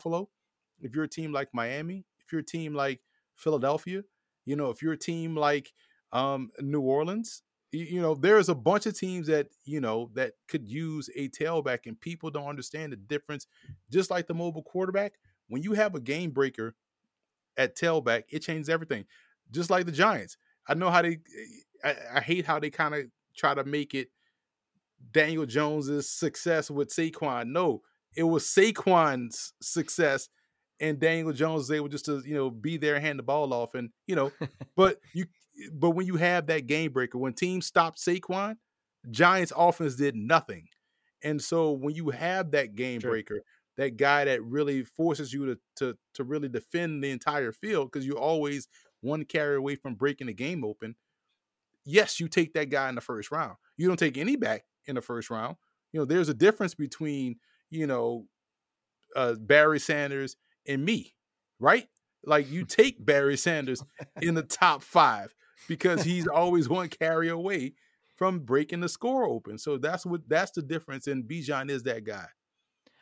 Buffalo, 0.00 0.30
if 0.80 0.94
you're 0.94 1.04
a 1.04 1.08
team 1.08 1.30
like 1.30 1.48
Miami, 1.52 2.06
if 2.24 2.32
you're 2.32 2.40
a 2.40 2.44
team 2.44 2.74
like 2.74 3.00
Philadelphia, 3.34 4.02
you 4.46 4.56
know, 4.56 4.70
if 4.70 4.80
you're 4.80 4.94
a 4.94 4.98
team 4.98 5.36
like 5.36 5.72
um, 6.12 6.50
New 6.58 6.80
Orleans, 6.80 7.42
you 7.70 8.00
know, 8.00 8.14
there's 8.14 8.48
a 8.48 8.54
bunch 8.54 8.86
of 8.86 8.98
teams 8.98 9.26
that, 9.26 9.48
you 9.64 9.78
know, 9.78 10.10
that 10.14 10.32
could 10.48 10.66
use 10.66 11.10
a 11.14 11.28
tailback 11.28 11.80
and 11.84 12.00
people 12.00 12.30
don't 12.30 12.48
understand 12.48 12.92
the 12.92 12.96
difference. 12.96 13.46
Just 13.90 14.10
like 14.10 14.26
the 14.26 14.34
mobile 14.34 14.62
quarterback, 14.62 15.12
when 15.48 15.62
you 15.62 15.74
have 15.74 15.94
a 15.94 16.00
game 16.00 16.30
breaker 16.30 16.74
at 17.58 17.76
tailback, 17.76 18.22
it 18.30 18.40
changes 18.40 18.70
everything. 18.70 19.04
Just 19.50 19.68
like 19.68 19.84
the 19.84 19.92
Giants. 19.92 20.38
I 20.66 20.74
know 20.74 20.90
how 20.90 21.02
they 21.02 21.18
I, 21.84 21.94
I 22.14 22.20
hate 22.20 22.46
how 22.46 22.58
they 22.58 22.70
kind 22.70 22.94
of 22.94 23.04
try 23.36 23.54
to 23.54 23.64
make 23.64 23.94
it 23.94 24.08
Daniel 25.12 25.44
Jones's 25.44 26.08
success 26.08 26.70
with 26.70 26.88
Saquon. 26.88 27.48
No, 27.48 27.82
it 28.16 28.24
was 28.24 28.44
Saquon's 28.44 29.52
success 29.60 30.28
and 30.80 30.98
Daniel 30.98 31.32
Jones 31.32 31.60
was 31.60 31.70
able 31.70 31.88
just 31.88 32.06
to, 32.06 32.22
you 32.24 32.34
know, 32.34 32.50
be 32.50 32.76
there 32.76 32.96
and 32.96 33.04
hand 33.04 33.18
the 33.18 33.22
ball 33.22 33.52
off. 33.52 33.74
And, 33.74 33.90
you 34.06 34.16
know, 34.16 34.32
but 34.76 34.98
you 35.12 35.26
but 35.72 35.90
when 35.90 36.06
you 36.06 36.16
have 36.16 36.46
that 36.46 36.66
game 36.66 36.92
breaker, 36.92 37.18
when 37.18 37.34
teams 37.34 37.66
stopped 37.66 37.98
Saquon, 37.98 38.56
Giants 39.10 39.52
offense 39.56 39.96
did 39.96 40.14
nothing. 40.14 40.68
And 41.22 41.42
so 41.42 41.72
when 41.72 41.94
you 41.94 42.10
have 42.10 42.52
that 42.52 42.74
game 42.74 43.00
sure. 43.00 43.10
breaker, 43.10 43.42
that 43.76 43.96
guy 43.96 44.24
that 44.24 44.42
really 44.42 44.84
forces 44.84 45.32
you 45.32 45.46
to 45.46 45.58
to 45.76 45.98
to 46.14 46.24
really 46.24 46.48
defend 46.48 47.04
the 47.04 47.10
entire 47.10 47.52
field 47.52 47.90
because 47.90 48.06
you're 48.06 48.18
always 48.18 48.68
one 49.00 49.24
carry 49.24 49.56
away 49.56 49.76
from 49.76 49.94
breaking 49.94 50.26
the 50.26 50.34
game 50.34 50.64
open. 50.64 50.96
Yes, 51.84 52.20
you 52.20 52.28
take 52.28 52.52
that 52.54 52.70
guy 52.70 52.88
in 52.88 52.94
the 52.94 53.00
first 53.00 53.30
round. 53.30 53.56
You 53.76 53.88
don't 53.88 53.98
take 53.98 54.18
any 54.18 54.36
back 54.36 54.64
in 54.86 54.94
the 54.94 55.00
first 55.00 55.30
round. 55.30 55.56
You 55.92 56.00
know, 56.00 56.04
there's 56.04 56.28
a 56.28 56.34
difference 56.34 56.74
between, 56.74 57.36
you 57.70 57.86
know, 57.86 58.26
uh, 59.16 59.34
Barry 59.34 59.80
Sanders 59.80 60.36
and 60.66 60.84
me, 60.84 61.14
right? 61.58 61.88
Like 62.24 62.50
you 62.50 62.64
take 62.64 63.04
Barry 63.04 63.36
Sanders 63.36 63.82
in 64.20 64.34
the 64.34 64.42
top 64.42 64.82
five 64.82 65.34
because 65.68 66.02
he's 66.02 66.26
always 66.34 66.68
one 66.68 66.88
carry 66.88 67.28
away 67.28 67.74
from 68.16 68.40
breaking 68.40 68.80
the 68.80 68.88
score 68.88 69.24
open. 69.24 69.56
So 69.56 69.78
that's 69.78 70.04
what 70.04 70.28
that's 70.28 70.52
the 70.52 70.62
difference. 70.62 71.06
And 71.06 71.24
Bijan 71.24 71.70
is 71.70 71.84
that 71.84 72.04
guy. 72.04 72.26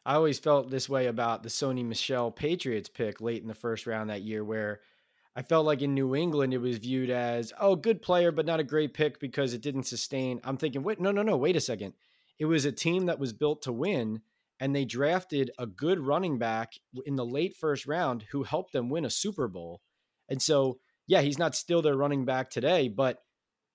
I 0.07 0.15
always 0.15 0.39
felt 0.39 0.71
this 0.71 0.89
way 0.89 1.07
about 1.07 1.43
the 1.43 1.49
Sony 1.49 1.85
Michel 1.85 2.31
Patriots 2.31 2.89
pick 2.89 3.21
late 3.21 3.43
in 3.43 3.49
the 3.49 3.55
first 3.55 3.87
round 3.87 4.09
that 4.09 4.23
year, 4.23 4.43
where 4.43 4.81
I 5.37 5.43
felt 5.43 5.67
like 5.67 5.83
in 5.83 5.95
New 5.95 6.17
England 6.17 6.55
it 6.55 6.59
was 6.59 6.79
viewed 6.79 7.11
as, 7.11 7.53
oh, 7.61 7.77
good 7.77 8.01
player, 8.01 8.33
but 8.33 8.47
not 8.47 8.59
a 8.59 8.65
great 8.65 8.95
pick 8.95 9.21
because 9.21 9.53
it 9.53 9.61
didn't 9.61 9.83
sustain. 9.83 10.41
I'm 10.45 10.57
thinking, 10.57 10.83
wait, 10.83 11.01
no, 11.01 11.11
no, 11.11 11.23
no, 11.23 11.37
wait 11.37 11.57
a 11.57 11.61
second. 11.61 11.93
It 12.39 12.47
was 12.47 12.65
a 12.65 12.73
team 12.73 13.07
that 13.07 13.19
was 13.19 13.33
built 13.33 13.63
to 13.63 13.73
win, 13.73 14.23
and 14.61 14.75
they 14.75 14.85
drafted 14.85 15.51
a 15.59 15.67
good 15.67 16.01
running 16.01 16.39
back 16.39 16.73
in 17.07 17.17
the 17.17 17.27
late 17.27 17.57
first 17.57 17.87
round 17.87 18.25
who 18.31 18.43
helped 18.43 18.73
them 18.73 18.91
win 18.91 19.05
a 19.05 19.11
Super 19.11 19.49
Bowl. 19.49 19.81
And 20.29 20.43
so 20.43 20.79
yeah, 21.07 21.23
he's 21.23 21.39
not 21.39 21.57
still 21.57 21.83
their 21.83 21.97
running 21.97 22.25
back 22.25 22.51
today, 22.51 22.89
but 22.89 23.19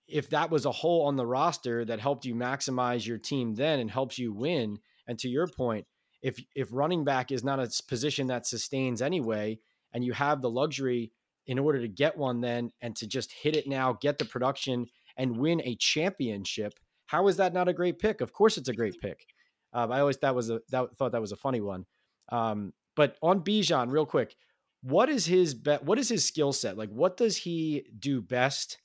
if 0.08 0.30
that 0.30 0.52
was 0.52 0.66
a 0.66 0.72
hole 0.72 1.06
on 1.08 1.16
the 1.16 1.26
roster 1.26 1.84
that 1.86 2.00
helped 2.00 2.26
you 2.26 2.36
maximize 2.36 3.06
your 3.06 3.18
team 3.18 3.56
then 3.56 3.80
and 3.80 3.90
helps 3.90 4.20
you 4.20 4.34
win, 4.34 4.78
and 5.08 5.18
to 5.20 5.30
your 5.30 5.48
point, 5.48 5.86
if 6.22 6.40
if 6.56 6.68
running 6.72 7.04
back 7.04 7.32
is 7.32 7.44
not 7.44 7.60
a 7.60 7.70
position 7.88 8.28
that 8.28 8.46
sustains 8.46 9.02
anyway, 9.02 9.60
and 9.94 10.04
you 10.04 10.14
have 10.14 10.42
the 10.42 10.50
luxury 10.50 11.12
in 11.48 11.60
order 11.60 11.82
to 11.82 11.88
get 11.88 12.18
one 12.18 12.42
then 12.42 12.72
and 12.82 12.96
to 12.96 13.08
just 13.08 13.32
hit 13.32 13.56
it 13.56 13.68
now, 13.68 13.98
get 14.02 14.18
the 14.18 14.26
production 14.26 14.86
and 15.18 15.38
win 15.38 15.62
a 15.64 15.76
championship, 15.76 16.74
how 17.08 17.28
is 17.28 17.38
that 17.38 17.54
not 17.54 17.68
a 17.68 17.74
great 17.74 18.00
pick? 18.00 18.22
Of 18.22 18.34
course, 18.34 18.58
it's 18.58 18.70
a 18.70 18.74
great 18.74 19.00
pick. 19.02 19.26
Um, 19.74 19.92
I 19.92 20.00
always 20.00 20.18
that 20.18 20.36
was 20.36 20.50
a 20.50 20.62
that 20.70 20.96
thought 20.98 21.12
that 21.14 21.22
was 21.22 21.32
a 21.32 21.38
funny 21.38 21.62
one. 21.62 21.86
Um, 22.30 22.74
but 22.96 23.18
on 23.22 23.44
Bijan, 23.44 23.92
real 23.92 24.06
quick, 24.06 24.36
what 24.82 25.10
is 25.10 25.26
his 25.26 25.54
be- 25.54 25.78
what 25.82 25.98
is 26.00 26.10
his 26.10 26.26
skill 26.26 26.54
set? 26.54 26.78
Like 26.78 26.90
what 26.90 27.18
does 27.18 27.38
he 27.38 27.86
do 27.98 28.22
best? 28.22 28.78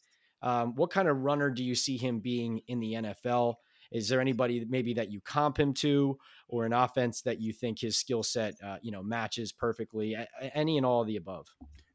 Um, 0.42 0.74
what 0.76 0.90
kind 0.90 1.08
of 1.08 1.18
runner 1.18 1.50
do 1.50 1.64
you 1.64 1.74
see 1.74 1.96
him 1.96 2.20
being 2.20 2.60
in 2.68 2.78
the 2.78 2.92
nfl 2.92 3.56
is 3.90 4.08
there 4.08 4.20
anybody 4.20 4.64
maybe 4.68 4.94
that 4.94 5.10
you 5.10 5.20
comp 5.20 5.58
him 5.58 5.72
to 5.72 6.16
or 6.46 6.64
an 6.64 6.72
offense 6.72 7.22
that 7.22 7.40
you 7.40 7.52
think 7.52 7.80
his 7.80 7.96
skill 7.96 8.22
set 8.22 8.54
uh, 8.62 8.76
you 8.82 8.90
know 8.90 9.02
matches 9.02 9.52
perfectly 9.52 10.16
any 10.54 10.76
and 10.76 10.86
all 10.86 11.00
of 11.00 11.06
the 11.06 11.16
above? 11.16 11.46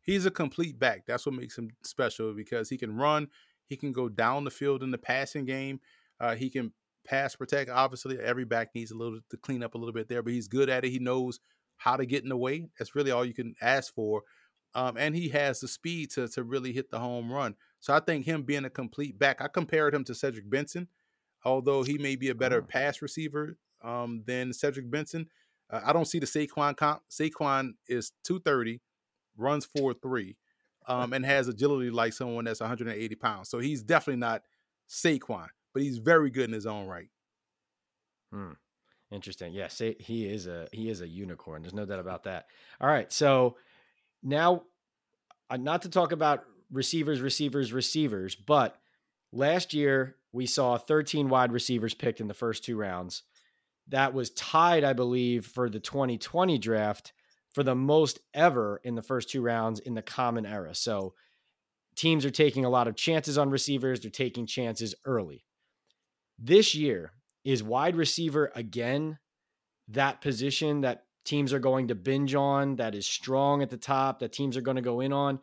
He's 0.01 0.25
a 0.25 0.31
complete 0.31 0.77
back. 0.77 1.05
That's 1.05 1.25
what 1.25 1.35
makes 1.35 1.57
him 1.57 1.69
special 1.83 2.33
because 2.33 2.69
he 2.69 2.77
can 2.77 2.95
run 2.95 3.29
he 3.67 3.77
can 3.77 3.91
go 3.91 4.09
down 4.09 4.43
the 4.43 4.51
field 4.51 4.83
in 4.83 4.91
the 4.91 4.97
passing 4.97 5.45
game 5.45 5.79
uh, 6.19 6.35
he 6.35 6.49
can 6.49 6.71
pass 7.05 7.35
protect 7.35 7.69
obviously 7.69 8.17
every 8.19 8.45
back 8.45 8.69
needs 8.73 8.91
a 8.91 8.95
little 8.95 9.19
to 9.29 9.37
clean 9.37 9.61
up 9.61 9.75
a 9.75 9.77
little 9.77 9.93
bit 9.93 10.07
there 10.07 10.23
but 10.23 10.33
he's 10.33 10.47
good 10.47 10.69
at 10.69 10.85
it 10.85 10.89
he 10.89 10.99
knows 10.99 11.39
how 11.83 11.97
to 11.97 12.05
get 12.05 12.23
in 12.23 12.29
the 12.29 12.37
way. 12.37 12.69
That's 12.77 12.95
really 12.95 13.11
all 13.11 13.25
you 13.25 13.33
can 13.33 13.55
ask 13.61 13.93
for. 13.93 14.23
Um, 14.75 14.97
and 14.97 15.15
he 15.15 15.29
has 15.29 15.59
the 15.59 15.67
speed 15.67 16.11
to 16.11 16.27
to 16.29 16.43
really 16.43 16.73
hit 16.73 16.89
the 16.89 16.99
home 16.99 17.31
run. 17.31 17.55
So 17.79 17.93
I 17.93 17.99
think 17.99 18.25
him 18.25 18.43
being 18.43 18.65
a 18.65 18.69
complete 18.69 19.19
back, 19.19 19.41
I 19.41 19.47
compared 19.47 19.93
him 19.93 20.03
to 20.05 20.15
Cedric 20.15 20.49
Benson, 20.49 20.87
although 21.43 21.83
he 21.83 21.97
may 21.97 22.15
be 22.15 22.29
a 22.29 22.35
better 22.35 22.59
oh. 22.59 22.65
pass 22.65 23.01
receiver 23.01 23.57
um, 23.83 24.23
than 24.25 24.53
Cedric 24.53 24.89
Benson. 24.89 25.27
Uh, 25.69 25.81
I 25.85 25.93
don't 25.93 26.07
see 26.07 26.19
the 26.19 26.25
Saquon 26.25 26.75
comp. 26.75 27.01
Saquon 27.11 27.73
is 27.87 28.13
230, 28.23 28.81
runs 29.37 29.67
4'3, 29.77 30.35
um, 30.87 31.13
and 31.13 31.25
has 31.25 31.47
agility 31.47 31.91
like 31.91 32.13
someone 32.13 32.45
that's 32.45 32.61
180 32.61 33.15
pounds. 33.15 33.49
So 33.49 33.59
he's 33.59 33.83
definitely 33.83 34.21
not 34.21 34.41
Saquon, 34.89 35.49
but 35.73 35.81
he's 35.81 35.97
very 35.97 36.29
good 36.29 36.45
in 36.45 36.53
his 36.53 36.65
own 36.65 36.87
right. 36.87 37.09
Hmm. 38.31 38.51
Interesting. 39.11 39.53
Yes, 39.53 39.79
yeah, 39.79 39.91
he 39.99 40.25
is 40.25 40.47
a 40.47 40.67
he 40.71 40.89
is 40.89 41.01
a 41.01 41.07
unicorn. 41.07 41.61
There's 41.61 41.73
no 41.73 41.85
doubt 41.85 41.99
about 41.99 42.23
that. 42.23 42.47
All 42.81 42.87
right, 42.87 43.11
so 43.11 43.57
now, 44.23 44.63
uh, 45.49 45.57
not 45.57 45.83
to 45.83 45.89
talk 45.89 46.11
about 46.11 46.45
receivers, 46.71 47.21
receivers, 47.21 47.71
receivers, 47.71 48.35
but 48.35 48.79
last 49.31 49.73
year 49.73 50.15
we 50.31 50.47
saw 50.47 50.77
13 50.77 51.29
wide 51.29 51.51
receivers 51.51 51.93
picked 51.93 52.21
in 52.21 52.27
the 52.27 52.33
first 52.33 52.63
two 52.63 52.75
rounds. 52.75 53.21
That 53.89 54.13
was 54.13 54.31
tied, 54.31 54.83
I 54.83 54.93
believe, 54.93 55.45
for 55.45 55.69
the 55.69 55.79
2020 55.79 56.57
draft 56.57 57.13
for 57.53 57.63
the 57.63 57.75
most 57.75 58.19
ever 58.33 58.81
in 58.83 58.95
the 58.95 59.01
first 59.03 59.29
two 59.29 59.41
rounds 59.41 59.79
in 59.79 59.93
the 59.93 60.01
common 60.01 60.45
era. 60.45 60.73
So 60.73 61.13
teams 61.95 62.25
are 62.25 62.31
taking 62.31 62.65
a 62.65 62.69
lot 62.69 62.87
of 62.87 62.95
chances 62.95 63.37
on 63.37 63.51
receivers. 63.51 64.01
They're 64.01 64.09
taking 64.09 64.47
chances 64.47 64.95
early. 65.05 65.45
This 66.39 66.75
year, 66.75 67.13
is 67.43 67.61
wide 67.61 67.95
receiver 67.95 68.51
again 68.55 69.19
that 69.89 70.21
position 70.21 70.81
that 70.81 71.03
teams 71.25 71.53
are 71.53 71.59
going 71.59 71.89
to 71.89 71.95
binge 71.95 72.35
on, 72.35 72.77
that 72.77 72.95
is 72.95 73.05
strong 73.05 73.61
at 73.61 73.69
the 73.69 73.77
top, 73.77 74.19
that 74.19 74.31
teams 74.31 74.57
are 74.57 74.61
going 74.61 74.75
to 74.75 74.81
go 74.81 75.01
in 75.01 75.13
on? 75.13 75.39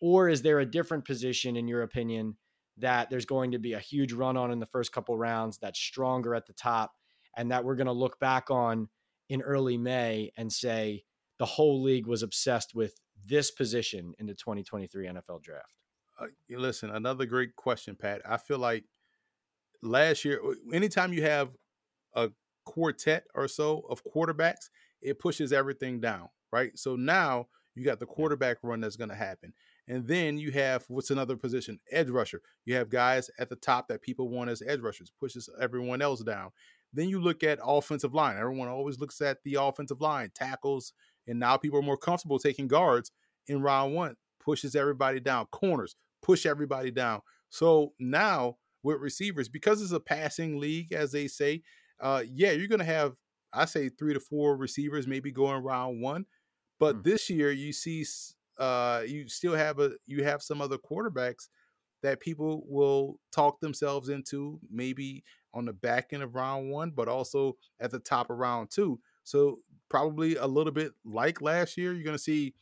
Or 0.00 0.28
is 0.28 0.42
there 0.42 0.60
a 0.60 0.66
different 0.66 1.04
position, 1.04 1.56
in 1.56 1.68
your 1.68 1.82
opinion, 1.82 2.36
that 2.78 3.08
there's 3.08 3.24
going 3.24 3.52
to 3.52 3.58
be 3.58 3.72
a 3.72 3.78
huge 3.78 4.12
run 4.12 4.36
on 4.36 4.50
in 4.50 4.58
the 4.58 4.66
first 4.66 4.92
couple 4.92 5.16
rounds 5.16 5.58
that's 5.58 5.78
stronger 5.78 6.34
at 6.34 6.46
the 6.46 6.52
top 6.52 6.92
and 7.36 7.50
that 7.50 7.64
we're 7.64 7.76
going 7.76 7.86
to 7.86 7.92
look 7.92 8.18
back 8.18 8.50
on 8.50 8.88
in 9.28 9.42
early 9.42 9.78
May 9.78 10.32
and 10.36 10.52
say 10.52 11.04
the 11.38 11.46
whole 11.46 11.82
league 11.82 12.06
was 12.06 12.22
obsessed 12.22 12.74
with 12.74 12.94
this 13.24 13.50
position 13.50 14.12
in 14.18 14.26
the 14.26 14.34
2023 14.34 15.06
NFL 15.06 15.42
draft? 15.42 15.72
Uh, 16.20 16.26
listen, 16.50 16.90
another 16.90 17.26
great 17.26 17.56
question, 17.56 17.96
Pat. 17.96 18.22
I 18.28 18.36
feel 18.36 18.58
like 18.58 18.84
last 19.84 20.24
year, 20.24 20.40
anytime 20.72 21.12
you 21.12 21.22
have 21.22 21.50
a 22.14 22.30
quartet 22.64 23.24
or 23.34 23.48
so 23.48 23.84
of 23.88 24.02
quarterbacks, 24.04 24.70
it 25.02 25.18
pushes 25.18 25.52
everything 25.52 26.00
down, 26.00 26.28
right? 26.52 26.76
So 26.78 26.96
now 26.96 27.48
you 27.74 27.84
got 27.84 28.00
the 28.00 28.06
quarterback 28.06 28.58
run 28.62 28.80
that's 28.80 28.96
going 28.96 29.10
to 29.10 29.16
happen. 29.16 29.52
And 29.86 30.06
then 30.06 30.38
you 30.38 30.50
have 30.52 30.84
what's 30.88 31.10
another 31.10 31.36
position? 31.36 31.78
Edge 31.90 32.08
rusher. 32.08 32.40
You 32.64 32.74
have 32.76 32.88
guys 32.88 33.30
at 33.38 33.50
the 33.50 33.56
top 33.56 33.88
that 33.88 34.02
people 34.02 34.30
want 34.30 34.50
as 34.50 34.62
edge 34.66 34.80
rushers, 34.80 35.12
pushes 35.20 35.48
everyone 35.60 36.00
else 36.00 36.22
down. 36.22 36.50
Then 36.92 37.08
you 37.08 37.20
look 37.20 37.42
at 37.42 37.58
offensive 37.62 38.14
line. 38.14 38.38
Everyone 38.38 38.68
always 38.68 38.98
looks 38.98 39.20
at 39.20 39.38
the 39.44 39.56
offensive 39.60 40.00
line, 40.00 40.30
tackles, 40.34 40.92
and 41.26 41.38
now 41.38 41.56
people 41.56 41.78
are 41.78 41.82
more 41.82 41.96
comfortable 41.96 42.38
taking 42.38 42.68
guards 42.68 43.10
in 43.48 43.60
round 43.60 43.94
one. 43.94 44.16
Pushes 44.40 44.76
everybody 44.76 45.20
down. 45.20 45.46
Corners 45.46 45.96
push 46.24 46.46
everybody 46.46 46.90
down. 46.90 47.20
So 47.50 47.92
now 48.00 48.56
with 48.84 49.00
receivers, 49.00 49.48
because 49.48 49.82
it's 49.82 49.90
a 49.90 49.98
passing 49.98 50.60
league, 50.60 50.92
as 50.92 51.10
they 51.10 51.26
say, 51.26 51.62
uh, 52.00 52.22
yeah, 52.24 52.52
you're 52.52 52.68
gonna 52.68 52.84
have 52.84 53.14
I 53.52 53.64
say 53.64 53.88
three 53.88 54.14
to 54.14 54.20
four 54.20 54.56
receivers 54.56 55.06
maybe 55.06 55.32
going 55.32 55.62
round 55.62 56.00
one. 56.00 56.26
But 56.78 56.96
mm. 56.96 57.04
this 57.04 57.30
year 57.30 57.50
you 57.50 57.72
see 57.72 58.04
uh, 58.58 59.02
you 59.06 59.28
still 59.28 59.54
have 59.54 59.78
a 59.78 59.92
you 60.06 60.24
have 60.24 60.42
some 60.42 60.60
other 60.60 60.78
quarterbacks 60.78 61.48
that 62.02 62.20
people 62.20 62.64
will 62.68 63.18
talk 63.32 63.60
themselves 63.60 64.08
into 64.10 64.60
maybe 64.70 65.24
on 65.54 65.64
the 65.64 65.72
back 65.72 66.12
end 66.12 66.22
of 66.22 66.34
round 66.34 66.70
one, 66.70 66.90
but 66.90 67.08
also 67.08 67.56
at 67.80 67.90
the 67.90 67.98
top 67.98 68.28
of 68.28 68.36
round 68.36 68.70
two. 68.70 69.00
So 69.22 69.60
probably 69.88 70.36
a 70.36 70.46
little 70.46 70.72
bit 70.72 70.92
like 71.04 71.40
last 71.40 71.78
year, 71.78 71.92
you're 71.94 72.04
going 72.04 72.16
to 72.16 72.22
see 72.22 72.54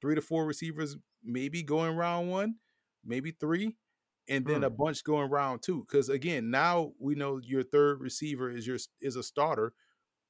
three 0.00 0.14
to 0.14 0.22
four 0.22 0.46
receivers 0.46 0.96
maybe 1.22 1.62
going 1.62 1.94
round 1.94 2.30
one, 2.30 2.54
maybe 3.04 3.32
three, 3.32 3.76
and 4.28 4.46
then 4.46 4.58
hmm. 4.58 4.64
a 4.64 4.70
bunch 4.70 5.04
going 5.04 5.30
round 5.30 5.62
two. 5.62 5.84
Because 5.88 6.08
again, 6.08 6.50
now 6.50 6.92
we 6.98 7.14
know 7.14 7.40
your 7.42 7.62
third 7.62 8.00
receiver 8.00 8.50
is 8.50 8.66
your 8.66 8.78
is 9.00 9.16
a 9.16 9.22
starter, 9.22 9.72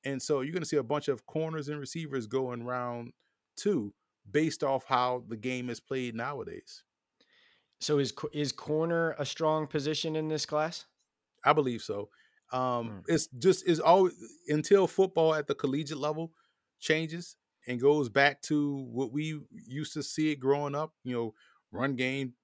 and 0.04 0.20
so 0.20 0.40
you're 0.40 0.52
going 0.52 0.62
to 0.62 0.68
see 0.68 0.76
a 0.76 0.82
bunch 0.82 1.08
of 1.08 1.26
corners 1.26 1.68
and 1.68 1.78
receivers 1.78 2.26
going 2.26 2.64
round 2.64 3.12
two 3.56 3.92
based 4.30 4.62
off 4.62 4.84
how 4.86 5.24
the 5.28 5.36
game 5.36 5.68
is 5.68 5.80
played 5.80 6.14
nowadays. 6.14 6.84
So 7.80 7.98
is 7.98 8.12
is 8.32 8.52
corner 8.52 9.14
a 9.18 9.26
strong 9.26 9.66
position 9.66 10.16
in 10.16 10.28
this 10.28 10.46
class? 10.46 10.86
I 11.44 11.52
believe 11.52 11.82
so. 11.82 12.08
Um, 12.52 12.60
mm. 12.60 13.02
It's 13.08 13.26
just 13.26 13.66
is 13.66 13.80
always 13.80 14.14
until 14.48 14.86
football 14.86 15.34
at 15.34 15.46
the 15.46 15.54
collegiate 15.54 15.98
level 15.98 16.32
changes 16.80 17.36
and 17.66 17.80
goes 17.80 18.08
back 18.08 18.42
to 18.42 18.86
what 18.90 19.12
we 19.12 19.40
used 19.66 19.94
to 19.94 20.02
see 20.02 20.30
it 20.30 20.36
growing 20.36 20.74
up. 20.74 20.92
You 21.02 21.14
know, 21.14 21.34
run 21.72 21.96
game, 21.96 22.34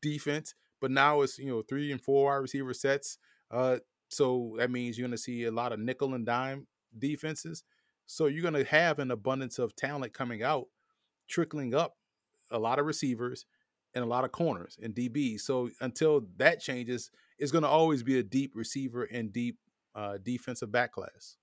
defense, 0.00 0.54
but 0.84 0.90
now 0.90 1.22
it's 1.22 1.38
you 1.38 1.48
know 1.48 1.62
three 1.62 1.92
and 1.92 2.00
four 2.02 2.26
wide 2.26 2.42
receiver 2.42 2.74
sets. 2.74 3.16
Uh, 3.50 3.78
so 4.10 4.54
that 4.58 4.70
means 4.70 4.98
you're 4.98 5.08
going 5.08 5.16
to 5.16 5.22
see 5.22 5.44
a 5.44 5.50
lot 5.50 5.72
of 5.72 5.80
nickel 5.80 6.12
and 6.12 6.26
dime 6.26 6.66
defenses. 6.98 7.64
So 8.04 8.26
you're 8.26 8.42
going 8.42 8.62
to 8.62 8.70
have 8.70 8.98
an 8.98 9.10
abundance 9.10 9.58
of 9.58 9.74
talent 9.74 10.12
coming 10.12 10.42
out, 10.42 10.66
trickling 11.26 11.74
up 11.74 11.96
a 12.50 12.58
lot 12.58 12.78
of 12.78 12.84
receivers 12.84 13.46
and 13.94 14.04
a 14.04 14.06
lot 14.06 14.24
of 14.24 14.32
corners 14.32 14.76
and 14.82 14.94
DBs. 14.94 15.40
So 15.40 15.70
until 15.80 16.26
that 16.36 16.60
changes, 16.60 17.10
it's 17.38 17.50
going 17.50 17.64
to 17.64 17.68
always 17.70 18.02
be 18.02 18.18
a 18.18 18.22
deep 18.22 18.52
receiver 18.54 19.04
and 19.04 19.32
deep 19.32 19.56
uh, 19.94 20.18
defensive 20.22 20.70
back 20.70 20.92
class. 20.92 21.38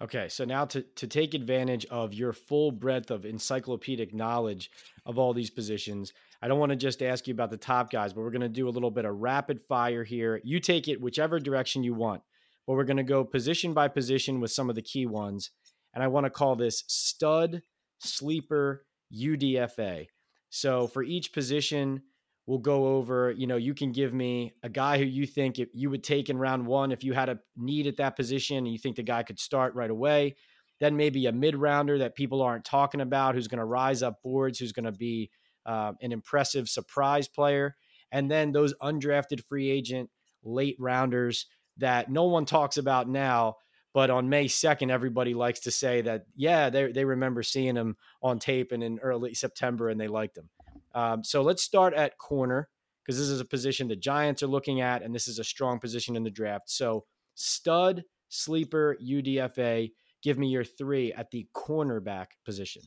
Okay, 0.00 0.28
so 0.28 0.44
now 0.44 0.64
to 0.66 0.82
to 0.94 1.08
take 1.08 1.34
advantage 1.34 1.86
of 1.86 2.14
your 2.14 2.32
full 2.32 2.70
breadth 2.70 3.10
of 3.10 3.24
encyclopedic 3.24 4.14
knowledge 4.14 4.70
of 5.04 5.18
all 5.18 5.34
these 5.34 5.50
positions, 5.50 6.12
I 6.42 6.48
don't 6.48 6.58
want 6.58 6.70
to 6.70 6.76
just 6.76 7.02
ask 7.02 7.26
you 7.26 7.34
about 7.34 7.50
the 7.50 7.56
top 7.56 7.90
guys, 7.90 8.12
but 8.12 8.22
we're 8.22 8.30
going 8.30 8.40
to 8.40 8.48
do 8.48 8.68
a 8.68 8.70
little 8.70 8.90
bit 8.90 9.04
of 9.04 9.16
rapid 9.16 9.60
fire 9.68 10.04
here. 10.04 10.40
You 10.42 10.58
take 10.58 10.88
it 10.88 11.00
whichever 11.00 11.38
direction 11.38 11.84
you 11.84 11.94
want, 11.94 12.22
but 12.66 12.74
we're 12.74 12.84
going 12.84 12.96
to 12.96 13.02
go 13.02 13.24
position 13.24 13.74
by 13.74 13.88
position 13.88 14.40
with 14.40 14.50
some 14.50 14.70
of 14.70 14.74
the 14.74 14.82
key 14.82 15.06
ones, 15.06 15.50
and 15.94 16.02
I 16.02 16.08
want 16.08 16.24
to 16.24 16.30
call 16.30 16.56
this 16.56 16.84
stud 16.86 17.62
sleeper 17.98 18.86
UDFA. 19.14 20.06
So 20.48 20.86
for 20.86 21.02
each 21.02 21.32
position, 21.32 22.02
we'll 22.46 22.58
go 22.58 22.96
over, 22.96 23.30
you 23.30 23.46
know, 23.46 23.56
you 23.56 23.74
can 23.74 23.92
give 23.92 24.12
me 24.12 24.52
a 24.62 24.68
guy 24.68 24.98
who 24.98 25.04
you 25.04 25.26
think 25.26 25.58
if 25.58 25.68
you 25.72 25.90
would 25.90 26.02
take 26.02 26.30
in 26.30 26.38
round 26.38 26.66
one 26.66 26.90
if 26.90 27.04
you 27.04 27.12
had 27.12 27.28
a 27.28 27.38
need 27.56 27.86
at 27.86 27.98
that 27.98 28.16
position 28.16 28.56
and 28.56 28.68
you 28.68 28.78
think 28.78 28.96
the 28.96 29.02
guy 29.02 29.22
could 29.22 29.38
start 29.38 29.74
right 29.74 29.90
away. 29.90 30.36
Then 30.80 30.96
maybe 30.96 31.26
a 31.26 31.32
mid 31.32 31.54
rounder 31.54 31.98
that 31.98 32.16
people 32.16 32.42
aren't 32.42 32.64
talking 32.64 33.02
about 33.02 33.34
who's 33.34 33.48
going 33.48 33.58
to 33.58 33.64
rise 33.64 34.02
up 34.02 34.22
boards, 34.22 34.58
who's 34.58 34.72
going 34.72 34.86
to 34.86 34.92
be 34.92 35.30
uh, 35.70 35.92
an 36.02 36.10
impressive 36.10 36.68
surprise 36.68 37.28
player. 37.28 37.76
And 38.10 38.28
then 38.28 38.50
those 38.50 38.74
undrafted 38.82 39.44
free 39.44 39.70
agent 39.70 40.10
late 40.42 40.74
rounders 40.80 41.46
that 41.76 42.10
no 42.10 42.24
one 42.24 42.44
talks 42.44 42.76
about 42.76 43.08
now. 43.08 43.56
But 43.94 44.10
on 44.10 44.28
May 44.28 44.46
2nd, 44.46 44.90
everybody 44.90 45.32
likes 45.32 45.60
to 45.60 45.70
say 45.70 46.00
that, 46.02 46.24
yeah, 46.34 46.70
they, 46.70 46.90
they 46.90 47.04
remember 47.04 47.44
seeing 47.44 47.76
him 47.76 47.96
on 48.20 48.40
tape 48.40 48.72
and 48.72 48.82
in 48.82 48.98
early 48.98 49.32
September 49.32 49.88
and 49.88 50.00
they 50.00 50.08
liked 50.08 50.36
him. 50.36 50.48
Um, 50.92 51.22
so 51.22 51.42
let's 51.42 51.62
start 51.62 51.94
at 51.94 52.18
corner 52.18 52.68
because 53.04 53.16
this 53.16 53.28
is 53.28 53.40
a 53.40 53.44
position 53.44 53.86
the 53.86 53.94
Giants 53.94 54.42
are 54.42 54.48
looking 54.48 54.80
at, 54.80 55.02
and 55.02 55.14
this 55.14 55.28
is 55.28 55.38
a 55.38 55.44
strong 55.44 55.78
position 55.78 56.16
in 56.16 56.24
the 56.24 56.30
draft. 56.30 56.68
So 56.68 57.04
stud, 57.36 58.02
sleeper, 58.28 58.96
UDFA. 59.00 59.92
Give 60.20 60.36
me 60.36 60.48
your 60.48 60.64
three 60.64 61.12
at 61.12 61.30
the 61.30 61.46
cornerback 61.54 62.26
position. 62.44 62.82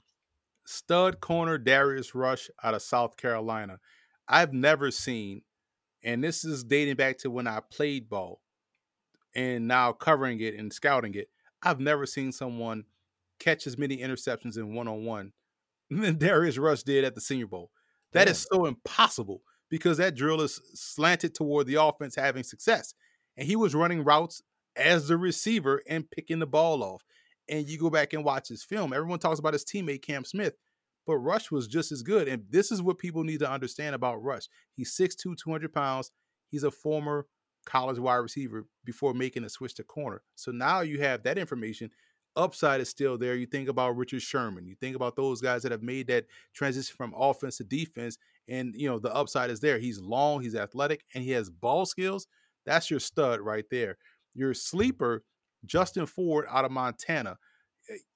Stud 0.65 1.19
corner 1.19 1.57
Darius 1.57 2.15
Rush 2.15 2.49
out 2.63 2.73
of 2.73 2.81
South 2.81 3.17
Carolina. 3.17 3.79
I've 4.27 4.53
never 4.53 4.91
seen, 4.91 5.41
and 6.03 6.23
this 6.23 6.45
is 6.45 6.63
dating 6.63 6.95
back 6.95 7.17
to 7.19 7.31
when 7.31 7.47
I 7.47 7.59
played 7.71 8.09
ball 8.09 8.41
and 9.35 9.67
now 9.67 9.91
covering 9.91 10.39
it 10.39 10.55
and 10.55 10.71
scouting 10.71 11.15
it. 11.15 11.29
I've 11.61 11.79
never 11.79 12.05
seen 12.05 12.31
someone 12.31 12.85
catch 13.39 13.67
as 13.67 13.77
many 13.77 13.97
interceptions 13.97 14.57
in 14.57 14.73
one 14.73 14.87
on 14.87 15.05
one 15.05 15.33
than 15.89 16.17
Darius 16.17 16.57
Rush 16.57 16.83
did 16.83 17.03
at 17.03 17.15
the 17.15 17.21
Senior 17.21 17.47
Bowl. 17.47 17.71
That 18.13 18.27
is 18.27 18.45
so 18.51 18.65
impossible 18.65 19.41
because 19.69 19.97
that 19.97 20.15
drill 20.15 20.41
is 20.41 20.61
slanted 20.75 21.33
toward 21.33 21.65
the 21.65 21.81
offense 21.81 22.15
having 22.15 22.43
success. 22.43 22.93
And 23.35 23.47
he 23.47 23.55
was 23.55 23.73
running 23.73 24.03
routes 24.03 24.43
as 24.75 25.07
the 25.07 25.17
receiver 25.17 25.81
and 25.87 26.09
picking 26.09 26.39
the 26.39 26.45
ball 26.45 26.83
off. 26.83 27.03
And 27.49 27.67
you 27.67 27.77
go 27.77 27.89
back 27.89 28.13
and 28.13 28.23
watch 28.23 28.47
his 28.47 28.63
film. 28.63 28.93
Everyone 28.93 29.19
talks 29.19 29.39
about 29.39 29.53
his 29.53 29.65
teammate 29.65 30.01
Cam 30.01 30.23
Smith, 30.23 30.55
but 31.05 31.17
Rush 31.17 31.51
was 31.51 31.67
just 31.67 31.91
as 31.91 32.01
good. 32.01 32.27
And 32.27 32.43
this 32.49 32.71
is 32.71 32.81
what 32.81 32.97
people 32.97 33.23
need 33.23 33.39
to 33.39 33.51
understand 33.51 33.95
about 33.95 34.23
Rush. 34.23 34.47
He's 34.75 34.95
6'2, 34.95 35.37
200 35.37 35.73
pounds. 35.73 36.11
He's 36.49 36.63
a 36.63 36.71
former 36.71 37.27
college 37.65 37.99
wide 37.99 38.15
receiver 38.15 38.65
before 38.85 39.13
making 39.13 39.43
a 39.43 39.49
switch 39.49 39.75
to 39.75 39.83
corner. 39.83 40.21
So 40.35 40.51
now 40.51 40.81
you 40.81 41.01
have 41.01 41.23
that 41.23 41.37
information 41.37 41.91
upside 42.35 42.81
is 42.81 42.89
still 42.89 43.17
there. 43.17 43.35
You 43.35 43.45
think 43.45 43.69
about 43.69 43.95
Richard 43.95 44.21
Sherman, 44.21 44.65
you 44.65 44.75
think 44.75 44.95
about 44.95 45.15
those 45.15 45.41
guys 45.41 45.63
that 45.63 45.71
have 45.71 45.83
made 45.83 46.07
that 46.07 46.25
transition 46.53 46.95
from 46.95 47.13
offense 47.15 47.57
to 47.57 47.63
defense, 47.63 48.17
and 48.47 48.73
you 48.75 48.87
know 48.87 48.99
the 48.99 49.13
upside 49.13 49.49
is 49.49 49.59
there. 49.59 49.79
He's 49.79 49.99
long, 49.99 50.41
he's 50.41 50.55
athletic, 50.55 51.03
and 51.13 51.23
he 51.23 51.31
has 51.31 51.49
ball 51.49 51.85
skills. 51.85 52.27
That's 52.65 52.89
your 52.89 52.99
stud 52.99 53.39
right 53.39 53.65
there. 53.69 53.97
Your 54.33 54.53
sleeper, 54.53 55.23
Justin 55.65 56.05
Ford 56.05 56.45
out 56.49 56.65
of 56.65 56.71
Montana. 56.71 57.37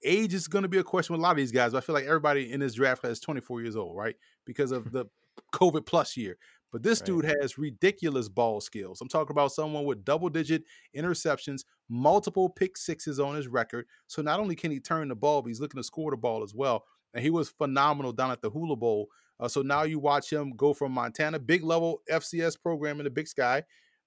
Age 0.03 0.33
is 0.33 0.47
going 0.47 0.63
to 0.63 0.69
be 0.69 0.77
a 0.77 0.83
question 0.83 1.13
with 1.13 1.19
a 1.19 1.23
lot 1.23 1.31
of 1.31 1.37
these 1.37 1.51
guys. 1.51 1.71
But 1.71 1.79
I 1.79 1.81
feel 1.81 1.95
like 1.95 2.05
everybody 2.05 2.51
in 2.51 2.59
this 2.59 2.73
draft 2.73 3.01
class 3.01 3.13
is 3.13 3.19
24 3.19 3.61
years 3.61 3.75
old, 3.75 3.95
right? 3.95 4.15
Because 4.45 4.71
of 4.71 4.91
the 4.91 5.05
COVID 5.53 5.85
plus 5.85 6.15
year. 6.15 6.37
But 6.71 6.83
this 6.83 6.99
right. 6.99 7.05
dude 7.07 7.25
has 7.41 7.57
ridiculous 7.57 8.27
ball 8.27 8.59
skills. 8.59 8.99
I'm 9.01 9.07
talking 9.07 9.31
about 9.31 9.51
someone 9.51 9.85
with 9.85 10.03
double 10.03 10.29
digit 10.29 10.63
interceptions, 10.95 11.63
multiple 11.89 12.49
pick 12.49 12.77
sixes 12.77 13.19
on 13.19 13.35
his 13.35 13.47
record. 13.47 13.85
So 14.07 14.21
not 14.21 14.39
only 14.39 14.55
can 14.55 14.71
he 14.71 14.79
turn 14.79 15.07
the 15.07 15.15
ball, 15.15 15.41
but 15.41 15.47
he's 15.47 15.61
looking 15.61 15.79
to 15.79 15.83
score 15.83 16.11
the 16.11 16.17
ball 16.17 16.43
as 16.43 16.53
well. 16.53 16.83
And 17.13 17.23
he 17.23 17.29
was 17.29 17.49
phenomenal 17.49 18.11
down 18.11 18.31
at 18.31 18.41
the 18.41 18.49
Hula 18.49 18.75
Bowl. 18.75 19.07
Uh, 19.39 19.47
so 19.47 19.61
now 19.61 19.83
you 19.83 19.99
watch 19.99 20.31
him 20.31 20.51
go 20.55 20.73
from 20.73 20.91
Montana, 20.91 21.39
big 21.39 21.63
level 21.63 22.01
FCS 22.11 22.59
program 22.59 22.99
in 22.99 23.05
the 23.05 23.09
Big 23.09 23.27
Sky. 23.27 23.63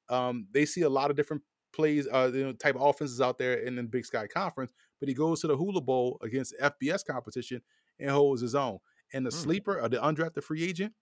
Um, 0.09 0.47
they 0.53 0.67
see 0.67 0.83
a 0.83 0.89
lot 0.89 1.11
of 1.11 1.17
different 1.17 1.43
plays, 1.73 2.07
uh, 2.13 2.31
you 2.33 2.45
know, 2.45 2.53
type 2.53 2.77
of 2.77 2.83
offenses 2.83 3.21
out 3.21 3.39
there 3.39 3.55
in 3.55 3.77
the 3.77 3.83
Big 3.83 4.05
Sky 4.05 4.27
Conference. 4.27 4.73
But 4.99 5.09
he 5.09 5.15
goes 5.15 5.41
to 5.41 5.47
the 5.47 5.57
Hula 5.57 5.81
Bowl 5.81 6.19
against 6.23 6.55
FBS 6.61 7.05
competition 7.05 7.63
and 7.99 8.11
holds 8.11 8.43
his 8.43 8.55
own. 8.55 8.79
And 9.13 9.25
the 9.25 9.31
mm. 9.31 9.35
sleeper, 9.35 9.81
or 9.81 9.89
the 9.89 9.99
undrafted 9.99 10.43
free 10.43 10.65
agent, 10.65 10.93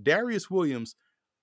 Darius 0.00 0.50
Williams 0.50 0.96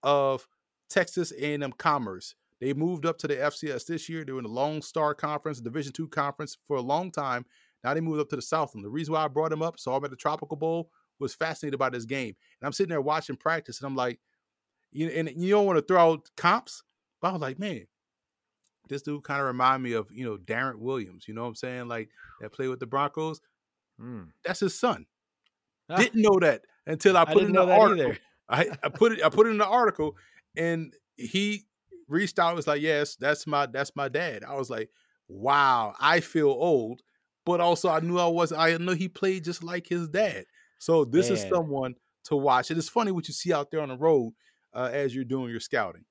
of 0.03 0.47
Texas 0.89 1.31
A&M 1.31 1.71
Commerce. 1.73 2.35
They 2.59 2.73
moved 2.73 3.05
up 3.05 3.17
to 3.19 3.27
the 3.27 3.35
FCS 3.35 3.87
this 3.87 4.07
year. 4.07 4.23
They 4.23 4.31
were 4.31 4.39
in 4.39 4.43
the 4.43 4.49
Lone 4.49 4.81
Star 4.81 5.13
Conference, 5.13 5.59
Division 5.59 5.91
two 5.91 6.07
conference 6.07 6.57
for 6.67 6.77
a 6.77 6.81
long 6.81 7.11
time. 7.11 7.45
Now 7.83 7.93
they 7.93 8.01
moved 8.01 8.21
up 8.21 8.29
to 8.29 8.35
the 8.35 8.41
Southland. 8.41 8.85
The 8.85 8.89
reason 8.89 9.13
why 9.13 9.25
I 9.25 9.27
brought 9.27 9.51
him 9.51 9.61
up, 9.61 9.79
saw 9.79 9.97
him 9.97 10.05
at 10.05 10.11
the 10.11 10.15
Tropical 10.15 10.55
Bowl, 10.55 10.89
was 11.19 11.33
fascinated 11.33 11.79
by 11.79 11.89
this 11.89 12.05
game. 12.05 12.35
And 12.61 12.65
I'm 12.65 12.71
sitting 12.71 12.89
there 12.89 13.01
watching 13.01 13.35
practice, 13.35 13.79
and 13.79 13.87
I'm 13.87 13.95
like, 13.95 14.19
you 14.91 15.09
and 15.09 15.29
you 15.35 15.49
don't 15.49 15.65
want 15.65 15.77
to 15.77 15.85
throw 15.85 16.11
out 16.11 16.29
comps, 16.37 16.83
but 17.21 17.29
I 17.29 17.31
was 17.33 17.41
like, 17.41 17.59
man, 17.59 17.85
this 18.89 19.01
dude 19.01 19.23
kind 19.23 19.39
of 19.39 19.47
remind 19.47 19.83
me 19.83 19.93
of 19.93 20.07
you 20.11 20.25
know 20.25 20.37
Darrent 20.37 20.79
Williams. 20.79 21.27
You 21.27 21.33
know 21.33 21.43
what 21.43 21.49
I'm 21.49 21.55
saying? 21.55 21.87
Like 21.87 22.09
that 22.41 22.51
play 22.51 22.67
with 22.67 22.79
the 22.79 22.87
Broncos. 22.87 23.41
Mm. 24.01 24.29
That's 24.45 24.59
his 24.59 24.77
son. 24.77 25.05
Ah. 25.89 25.97
Didn't 25.97 26.21
know 26.21 26.39
that 26.41 26.61
until 26.85 27.17
I 27.17 27.25
put 27.25 27.43
I 27.43 27.45
in 27.45 27.53
the 27.53 27.63
article. 27.63 28.13
I, 28.49 28.67
I 28.83 28.89
put 28.89 29.13
it 29.13 29.23
I 29.23 29.29
put 29.29 29.47
it 29.47 29.51
in 29.51 29.57
the 29.57 29.67
article, 29.67 30.15
and 30.55 30.93
he 31.15 31.65
reached 32.07 32.39
out. 32.39 32.49
And 32.49 32.57
Was 32.57 32.67
like, 32.67 32.81
yes, 32.81 33.15
that's 33.15 33.47
my 33.47 33.65
that's 33.65 33.95
my 33.95 34.09
dad. 34.09 34.43
I 34.43 34.55
was 34.55 34.69
like, 34.69 34.89
wow, 35.27 35.93
I 35.99 36.19
feel 36.19 36.49
old, 36.49 37.01
but 37.45 37.61
also 37.61 37.89
I 37.89 37.99
knew 38.01 38.17
I 38.19 38.27
was. 38.27 38.51
I 38.51 38.77
know 38.77 38.93
he 38.93 39.07
played 39.07 39.45
just 39.45 39.63
like 39.63 39.87
his 39.87 40.09
dad. 40.09 40.45
So 40.79 41.05
this 41.05 41.29
Man. 41.29 41.37
is 41.37 41.45
someone 41.49 41.95
to 42.25 42.35
watch. 42.35 42.71
It 42.71 42.77
is 42.77 42.89
funny 42.89 43.11
what 43.11 43.27
you 43.27 43.33
see 43.33 43.53
out 43.53 43.71
there 43.71 43.81
on 43.81 43.89
the 43.89 43.97
road 43.97 44.33
uh, 44.73 44.89
as 44.91 45.15
you're 45.15 45.23
doing 45.23 45.49
your 45.49 45.59
scouting. 45.59 46.05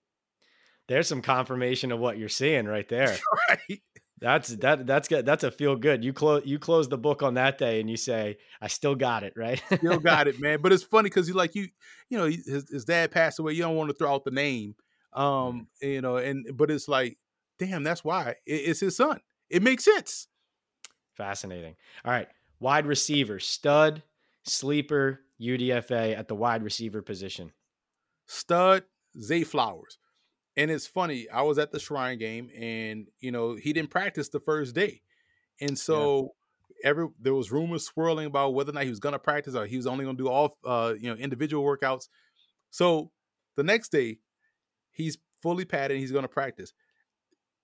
There's 0.92 1.08
some 1.08 1.22
confirmation 1.22 1.90
of 1.90 2.00
what 2.00 2.18
you're 2.18 2.28
seeing 2.28 2.66
right 2.66 2.86
there. 2.90 3.16
right. 3.48 3.80
That's 4.20 4.50
that 4.56 4.86
that's 4.86 5.08
good. 5.08 5.24
That's 5.24 5.42
a 5.42 5.50
feel 5.50 5.74
good. 5.74 6.04
You 6.04 6.12
close 6.12 6.42
you 6.44 6.58
close 6.58 6.86
the 6.86 6.98
book 6.98 7.22
on 7.22 7.34
that 7.34 7.56
day 7.56 7.80
and 7.80 7.88
you 7.88 7.96
say, 7.96 8.36
I 8.60 8.68
still 8.68 8.94
got 8.94 9.22
it, 9.24 9.32
right? 9.34 9.60
Still 9.78 9.98
got 9.98 10.28
it, 10.28 10.38
man. 10.38 10.60
But 10.60 10.70
it's 10.72 10.82
funny 10.84 11.08
because 11.08 11.28
you 11.28 11.34
like 11.34 11.54
you, 11.54 11.68
you 12.10 12.18
know, 12.18 12.26
his, 12.26 12.68
his 12.70 12.84
dad 12.84 13.10
passed 13.10 13.38
away. 13.38 13.54
You 13.54 13.62
don't 13.62 13.74
want 13.74 13.88
to 13.88 13.96
throw 13.96 14.12
out 14.14 14.24
the 14.24 14.30
name, 14.30 14.76
um, 15.14 15.66
you 15.80 16.02
know, 16.02 16.18
and 16.18 16.46
but 16.54 16.70
it's 16.70 16.88
like, 16.88 17.16
damn, 17.58 17.82
that's 17.82 18.04
why 18.04 18.36
it, 18.46 18.52
it's 18.52 18.80
his 18.80 18.94
son. 18.94 19.18
It 19.48 19.62
makes 19.62 19.84
sense. 19.84 20.28
Fascinating. 21.16 21.74
All 22.04 22.12
right, 22.12 22.28
wide 22.60 22.86
receiver, 22.86 23.40
stud, 23.40 24.02
sleeper, 24.44 25.20
UDFA 25.40 26.16
at 26.16 26.28
the 26.28 26.36
wide 26.36 26.62
receiver 26.62 27.02
position. 27.02 27.50
Stud, 28.26 28.84
Zay 29.20 29.42
Flowers. 29.42 29.98
And 30.56 30.70
it's 30.70 30.86
funny, 30.86 31.28
I 31.30 31.42
was 31.42 31.58
at 31.58 31.72
the 31.72 31.80
Shrine 31.80 32.18
game 32.18 32.50
and 32.58 33.06
you 33.20 33.30
know, 33.30 33.54
he 33.54 33.72
didn't 33.72 33.90
practice 33.90 34.28
the 34.28 34.40
first 34.40 34.74
day. 34.74 35.00
And 35.60 35.78
so 35.78 36.34
yeah. 36.82 36.90
every 36.90 37.08
there 37.20 37.34
was 37.34 37.50
rumors 37.50 37.84
swirling 37.84 38.26
about 38.26 38.54
whether 38.54 38.70
or 38.70 38.74
not 38.74 38.84
he 38.84 38.90
was 38.90 39.00
gonna 39.00 39.18
practice 39.18 39.54
or 39.54 39.66
he 39.66 39.76
was 39.76 39.86
only 39.86 40.04
gonna 40.04 40.18
do 40.18 40.28
all 40.28 40.58
uh, 40.64 40.94
you 40.98 41.08
know, 41.08 41.16
individual 41.16 41.64
workouts. 41.64 42.08
So 42.70 43.10
the 43.56 43.62
next 43.62 43.90
day, 43.90 44.18
he's 44.90 45.18
fully 45.42 45.64
padded, 45.64 45.98
he's 45.98 46.12
gonna 46.12 46.28
practice. 46.28 46.72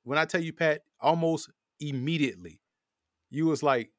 When 0.05 0.19
I 0.19 0.25
tell 0.25 0.43
you, 0.43 0.53
Pat, 0.53 0.83
almost 1.01 1.51
immediately, 1.81 2.61
you 3.31 3.47
was 3.47 3.63
like, 3.63 3.91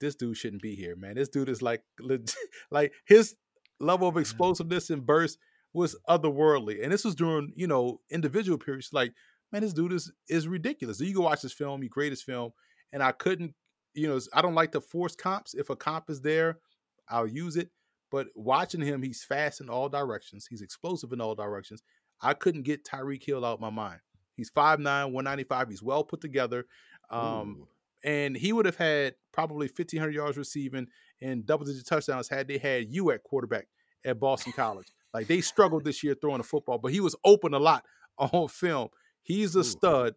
this 0.00 0.14
dude 0.14 0.36
shouldn't 0.36 0.62
be 0.62 0.74
here, 0.74 0.96
man. 0.96 1.14
This 1.14 1.28
dude 1.28 1.50
is 1.50 1.60
like 1.60 1.82
legit, 2.00 2.34
like 2.70 2.92
his 3.04 3.36
level 3.78 4.08
of 4.08 4.16
explosiveness 4.16 4.90
and 4.90 5.04
burst 5.04 5.38
was 5.72 5.96
otherworldly. 6.08 6.82
And 6.82 6.92
this 6.92 7.04
was 7.04 7.14
during, 7.14 7.52
you 7.54 7.66
know, 7.66 8.00
individual 8.10 8.58
periods. 8.58 8.90
Like, 8.92 9.12
man, 9.52 9.62
this 9.62 9.72
dude 9.72 9.92
is 9.92 10.12
is 10.28 10.48
ridiculous. 10.48 10.98
So 10.98 11.04
you 11.04 11.14
go 11.14 11.22
watch 11.22 11.42
this 11.42 11.52
film, 11.52 11.82
you 11.82 11.88
grade 11.88 12.12
this 12.12 12.22
film, 12.22 12.52
and 12.92 13.02
I 13.02 13.12
couldn't, 13.12 13.54
you 13.94 14.08
know, 14.08 14.18
I 14.34 14.42
don't 14.42 14.54
like 14.54 14.72
to 14.72 14.80
force 14.80 15.14
comps. 15.14 15.54
If 15.54 15.70
a 15.70 15.76
comp 15.76 16.10
is 16.10 16.20
there, 16.20 16.58
I'll 17.08 17.26
use 17.26 17.56
it. 17.56 17.70
But 18.10 18.28
watching 18.34 18.80
him, 18.80 19.02
he's 19.02 19.22
fast 19.22 19.60
in 19.60 19.68
all 19.68 19.88
directions. 19.88 20.46
He's 20.48 20.62
explosive 20.62 21.12
in 21.12 21.20
all 21.20 21.34
directions. 21.34 21.82
I 22.20 22.34
couldn't 22.34 22.62
get 22.62 22.84
Tyreek 22.84 23.24
Hill 23.24 23.44
out 23.44 23.60
my 23.60 23.70
mind. 23.70 24.00
He's 24.36 24.50
5'9, 24.50 24.78
195. 24.84 25.68
He's 25.68 25.82
well 25.82 26.02
put 26.02 26.20
together. 26.20 26.66
Um, 27.10 27.66
and 28.02 28.36
he 28.36 28.52
would 28.52 28.66
have 28.66 28.76
had 28.76 29.14
probably 29.32 29.66
1,500 29.66 30.14
yards 30.14 30.38
receiving 30.38 30.88
and 31.20 31.44
double 31.44 31.66
digit 31.66 31.86
touchdowns 31.86 32.28
had 32.28 32.48
they 32.48 32.58
had 32.58 32.90
you 32.90 33.10
at 33.10 33.22
quarterback 33.22 33.68
at 34.04 34.18
Boston 34.18 34.52
College. 34.52 34.86
Like 35.12 35.26
they 35.26 35.40
struggled 35.40 35.84
this 35.84 36.02
year 36.02 36.14
throwing 36.14 36.38
the 36.38 36.44
football, 36.44 36.78
but 36.78 36.92
he 36.92 37.00
was 37.00 37.16
open 37.24 37.54
a 37.54 37.58
lot 37.58 37.84
on 38.18 38.48
film. 38.48 38.88
He's 39.22 39.54
a 39.56 39.64
stud. 39.64 40.14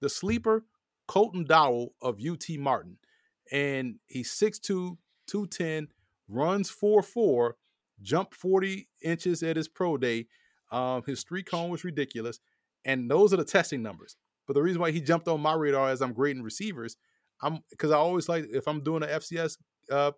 The 0.00 0.08
sleeper, 0.08 0.64
Colton 1.06 1.44
Dowell 1.44 1.94
of 2.02 2.18
UT 2.20 2.44
Martin. 2.58 2.98
And 3.52 3.96
he's 4.06 4.32
6'2, 4.32 4.96
210, 5.26 5.88
runs 6.28 6.70
4'4, 6.70 7.52
jumped 8.02 8.34
40 8.34 8.88
inches 9.02 9.42
at 9.42 9.56
his 9.56 9.68
pro 9.68 9.96
day. 9.96 10.26
Um, 10.72 11.02
his 11.06 11.22
three 11.22 11.42
cone 11.42 11.70
was 11.70 11.84
ridiculous. 11.84 12.40
And 12.84 13.10
those 13.10 13.32
are 13.32 13.38
the 13.38 13.44
testing 13.44 13.82
numbers. 13.82 14.16
But 14.46 14.54
the 14.54 14.62
reason 14.62 14.80
why 14.80 14.90
he 14.90 15.00
jumped 15.00 15.28
on 15.28 15.40
my 15.40 15.54
radar 15.54 15.88
as 15.88 16.02
I'm 16.02 16.12
grading 16.12 16.42
receivers, 16.42 16.96
I'm 17.42 17.60
because 17.70 17.90
I 17.90 17.96
always 17.96 18.28
like 18.28 18.46
if 18.50 18.68
I'm 18.68 18.82
doing 18.82 19.02
an 19.02 19.08
FCS 19.08 19.56
uh, 19.90 20.12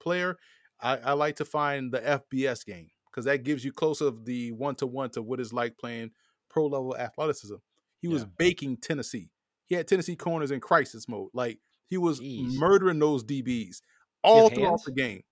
player, 0.00 0.36
I, 0.80 0.96
I 0.98 1.12
like 1.14 1.36
to 1.36 1.44
find 1.44 1.92
the 1.92 2.00
FBS 2.00 2.64
game 2.64 2.90
because 3.18 3.24
that 3.24 3.42
gives 3.42 3.64
you 3.64 3.72
close 3.72 4.00
of 4.00 4.24
the 4.24 4.52
one 4.52 4.76
to 4.76 4.86
one 4.86 5.10
to 5.10 5.22
what 5.22 5.40
it's 5.40 5.52
like 5.52 5.76
playing 5.76 6.12
pro 6.48 6.66
level 6.66 6.96
athleticism. 6.96 7.56
He 8.00 8.06
was 8.06 8.22
yeah. 8.22 8.28
baking 8.38 8.76
Tennessee. 8.76 9.28
He 9.66 9.74
had 9.74 9.88
Tennessee 9.88 10.14
corners 10.14 10.52
in 10.52 10.60
crisis 10.60 11.08
mode. 11.08 11.30
Like 11.34 11.58
he 11.88 11.96
was 11.98 12.20
Jeez. 12.20 12.54
murdering 12.54 13.00
those 13.00 13.24
DBs 13.24 13.80
all 14.22 14.48
throughout 14.50 14.68
hands? 14.68 14.84
the 14.84 14.92
game. 14.92 15.22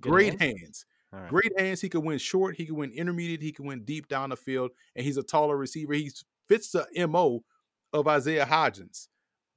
Great 0.00 0.40
hands. 0.40 0.60
hands. 0.62 0.86
Right. 1.12 1.28
Great 1.28 1.60
hands. 1.60 1.82
He 1.82 1.90
could 1.90 2.02
win 2.04 2.16
short. 2.16 2.56
He 2.56 2.64
could 2.64 2.74
win 2.74 2.90
intermediate. 2.90 3.42
He 3.42 3.52
could 3.52 3.66
win 3.66 3.84
deep 3.84 4.08
down 4.08 4.30
the 4.30 4.36
field. 4.36 4.70
And 4.96 5.04
he's 5.04 5.18
a 5.18 5.22
taller 5.22 5.58
receiver. 5.58 5.92
He 5.92 6.10
fits 6.48 6.70
the 6.70 6.86
mo 7.06 7.44
of 7.92 8.08
Isaiah 8.08 8.46
Hodgins, 8.46 9.08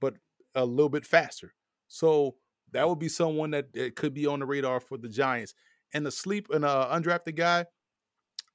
but 0.02 0.16
a 0.54 0.66
little 0.66 0.90
bit 0.90 1.06
faster. 1.06 1.54
So 1.88 2.36
that 2.74 2.90
would 2.90 3.00
be 3.00 3.08
someone 3.08 3.52
that 3.52 3.96
could 3.96 4.14
be 4.14 4.28
on 4.28 4.42
the 4.42 4.46
radar 4.46 4.82
for 4.82 4.98
the 4.98 5.08
Giants 5.08 5.54
and 5.94 6.06
the 6.06 6.12
sleep 6.12 6.48
and 6.52 6.66
uh 6.66 6.90
undrafted 6.92 7.36
guy, 7.36 7.66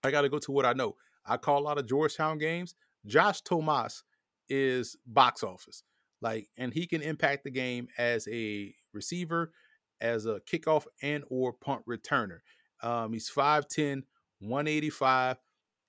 I 0.05 0.11
got 0.11 0.23
to 0.23 0.29
go 0.29 0.39
to 0.39 0.53
what 0.53 0.67
I 0.67 0.73
know. 0.73 0.97
I 1.25 1.37
call 1.37 1.61
a 1.61 1.65
lot 1.65 1.79
of 1.79 1.87
Georgetown 1.87 2.39
games. 2.39 2.75
Josh 3.07 3.41
Tomas 3.43 4.03
is 4.49 4.97
box 5.07 5.43
office. 5.43 5.83
Like, 6.21 6.49
and 6.57 6.73
he 6.73 6.87
can 6.87 7.03
impact 7.03 7.45
the 7.45 7.51
game 7.51 7.89
as 7.99 8.29
a 8.29 8.75
receiver, 8.93 9.53
as 10.01 10.27
a 10.27 10.41
kickoff 10.41 10.85
and 11.03 11.25
or 11.29 11.53
punt 11.53 11.83
returner. 11.89 12.39
Um, 12.83 13.13
he's 13.13 13.31
5'10, 13.31 14.03
185. 14.41 15.37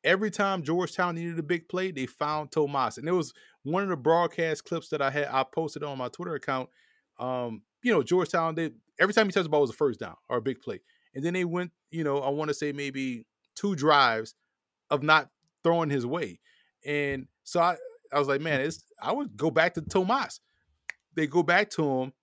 Every 0.04 0.32
time 0.32 0.64
Georgetown 0.64 1.16
needed 1.16 1.40
a 1.40 1.44
big 1.44 1.70
play, 1.70 1.92
they 1.92 2.06
found 2.06 2.52
Tomas. 2.52 2.98
And 2.98 3.08
it 3.08 3.14
was 3.14 3.34
one 3.64 3.84
of 3.84 3.90
the 3.90 3.96
broadcast 3.96 4.66
clips 4.66 4.90
that 4.90 5.02
I 5.02 5.10
had 5.10 5.28
I 5.32 5.44
posted 5.44 5.84
on 5.84 5.98
my 5.98 6.10
Twitter 6.10 6.36
account. 6.36 6.70
Um, 7.20 7.62
you 7.84 7.92
know, 7.92 8.04
Georgetown, 8.04 8.56
they 8.56 8.72
every 9.00 9.14
time 9.14 9.28
he 9.28 9.32
touched 9.32 9.44
the 9.44 9.50
ball 9.50 9.62
was 9.62 9.70
a 9.70 9.74
first 9.74 10.00
down 10.00 10.16
or 10.30 10.38
a 10.38 10.42
big 10.42 10.62
play. 10.62 10.82
And 11.16 11.24
then 11.24 11.34
they 11.34 11.46
went, 11.46 11.72
you 11.92 12.04
know, 12.04 12.20
I 12.20 12.30
want 12.30 12.50
to 12.50 12.54
say 12.54 12.72
maybe 12.72 13.26
two 13.56 13.76
drives 13.76 14.36
of 14.90 15.04
not 15.04 15.30
throwing 15.64 15.90
his 15.90 16.06
way. 16.06 16.40
And 16.86 17.28
so 17.44 17.60
I, 17.62 17.78
I 18.12 18.20
was 18.20 18.28
like, 18.28 18.42
man, 18.42 18.62
it's 18.62 18.84
I 19.02 19.12
would 19.12 19.36
go 19.38 19.52
back 19.52 19.74
to 19.76 19.82
Tomas. 19.82 20.40
They 21.16 21.28
go 21.28 21.44
back 21.44 21.70
to 21.72 22.02
him, 22.02 22.14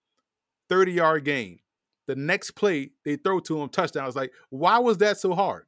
30 0.68 0.92
yard 0.92 1.24
gain. 1.24 1.60
The 2.06 2.16
next 2.16 2.52
play 2.52 2.90
they 3.04 3.16
throw 3.16 3.38
to 3.40 3.62
him 3.62 3.68
touchdown. 3.68 4.02
I 4.02 4.06
was 4.06 4.16
like, 4.16 4.32
why 4.48 4.78
was 4.78 4.98
that 4.98 5.18
so 5.18 5.34
hard? 5.34 5.66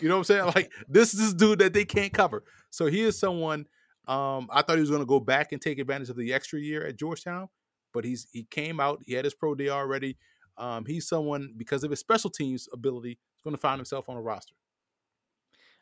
You 0.00 0.08
know 0.08 0.14
what 0.14 0.20
I'm 0.20 0.24
saying? 0.24 0.46
Like 0.54 0.72
this 0.88 1.12
is 1.12 1.20
this 1.20 1.34
dude 1.34 1.58
that 1.58 1.74
they 1.74 1.84
can't 1.84 2.12
cover. 2.12 2.44
So 2.70 2.86
he 2.86 3.02
is 3.02 3.18
someone 3.18 3.66
um, 4.08 4.48
I 4.50 4.62
thought 4.62 4.76
he 4.76 4.80
was 4.80 4.90
going 4.90 5.02
to 5.02 5.06
go 5.06 5.20
back 5.20 5.52
and 5.52 5.62
take 5.62 5.78
advantage 5.78 6.10
of 6.10 6.16
the 6.16 6.32
extra 6.32 6.58
year 6.58 6.84
at 6.84 6.96
Georgetown, 6.96 7.48
but 7.92 8.04
he's 8.04 8.26
he 8.32 8.44
came 8.44 8.80
out. 8.80 9.00
He 9.04 9.14
had 9.14 9.24
his 9.24 9.34
pro 9.34 9.54
day 9.54 9.68
already. 9.68 10.16
Um, 10.62 10.84
he's 10.86 11.08
someone 11.08 11.54
because 11.56 11.82
of 11.82 11.90
his 11.90 11.98
special 11.98 12.30
teams 12.30 12.68
ability 12.72 13.10
is 13.10 13.42
going 13.42 13.56
to 13.56 13.60
find 13.60 13.80
himself 13.80 14.08
on 14.08 14.16
a 14.16 14.20
roster. 14.20 14.54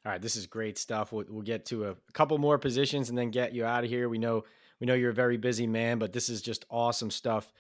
All 0.07 0.13
right, 0.13 0.23
this 0.23 0.37
is 0.37 0.47
great 0.47 0.79
stuff. 0.79 1.13
We'll, 1.13 1.27
we'll 1.29 1.43
get 1.43 1.67
to 1.67 1.91
a, 1.91 1.97
couple 2.15 2.39
more 2.39 2.57
positions 2.57 3.11
and 3.11 3.19
then 3.19 3.31
get 3.31 3.55
you 3.55 3.67
out 3.67 3.85
of 3.85 3.91
here. 3.91 4.09
We 4.09 4.17
know 4.17 4.45
we 4.81 4.87
know 4.87 4.95
you're 4.95 5.11
a 5.11 5.15
very 5.15 5.37
busy 5.37 5.67
man, 5.67 5.99
but 5.99 6.15
this 6.15 6.31
is 6.31 6.41
just 6.41 6.65
awesome 6.71 7.11
stuff. 7.11 7.53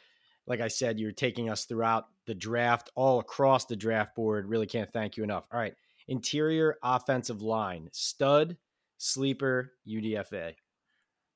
Like 0.47 0.63
I 0.63 0.69
said, 0.69 0.99
you're 0.99 1.13
taking 1.13 1.51
us 1.51 1.67
throughout 1.67 2.07
the 2.27 2.35
draft, 2.35 2.89
all 2.95 3.21
across 3.21 3.67
the 3.67 3.77
draft 3.77 4.15
board. 4.15 4.49
Really 4.49 4.67
can't 4.67 4.91
thank 4.91 5.19
you 5.19 5.23
enough. 5.23 5.47
All 5.53 5.61
right, 5.61 5.75
interior 6.09 6.79
offensive 6.83 7.43
line, 7.43 7.91
stud, 7.93 8.57
sleeper, 8.97 9.73
UDFA. 9.87 10.55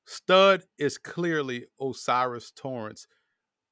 Stud 0.06 0.62
is 0.78 0.96
clearly 0.96 1.66
O'Cyrus 1.78 2.52
Torrence 2.52 3.06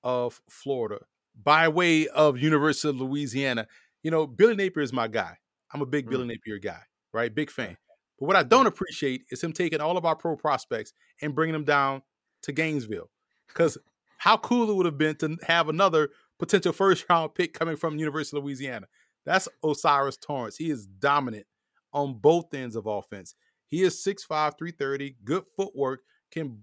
of 0.05 0.43
Florida 0.51 0.99
by 1.41 1.69
way 1.69 2.09
of 2.09 2.39
University 2.39 2.89
of 2.89 3.01
Louisiana. 3.01 3.67
You 4.03 4.11
know, 4.11 4.27
Billy 4.27 4.55
Napier 4.55 4.83
is 4.83 4.93
my 4.93 5.09
guy. 5.09 5.37
I'm 5.73 5.83
a 5.83 5.87
big 5.87 6.07
mm. 6.07 6.11
Billy 6.11 6.27
Napier 6.27 6.59
guy, 6.59 6.81
right? 7.13 7.35
Big 7.35 7.51
fan. 7.51 7.77
But 8.19 8.27
what 8.27 8.37
I 8.37 8.43
don't 8.43 8.67
appreciate 8.67 9.23
is 9.31 9.43
him 9.43 9.53
taking 9.53 9.81
all 9.81 9.97
of 9.97 10.05
our 10.05 10.17
pro 10.17 10.37
prospects 10.37 10.93
and 11.21 11.35
bringing 11.35 11.55
them 11.55 11.65
down 11.65 12.03
to 12.43 12.53
Gainesville. 12.53 13.11
Because 13.49 13.79
how 14.19 14.37
cool 14.37 14.71
it 14.71 14.75
would 14.75 14.87
have 14.87 14.99
been 14.99 15.17
to 15.17 15.37
have 15.47 15.69
another 15.69 16.11
potential 16.39 16.73
first 16.73 17.05
round 17.09 17.35
pick 17.35 17.55
coming 17.55 17.77
from 17.77 17.99
University 17.99 18.37
of 18.37 18.45
Louisiana. 18.45 18.87
That's 19.25 19.49
O'Cyrus 19.63 20.17
Torrence. 20.17 20.57
He 20.57 20.71
is 20.71 20.87
dominant 20.87 21.47
on 21.93 22.15
both 22.15 22.53
ends 22.55 22.77
of 22.77 22.87
offense. 22.87 23.35
He 23.69 23.83
is 23.83 24.05
6'5, 24.05 24.59
330, 24.59 25.17
good 25.25 25.45
footwork, 25.57 26.01
can 26.31 26.63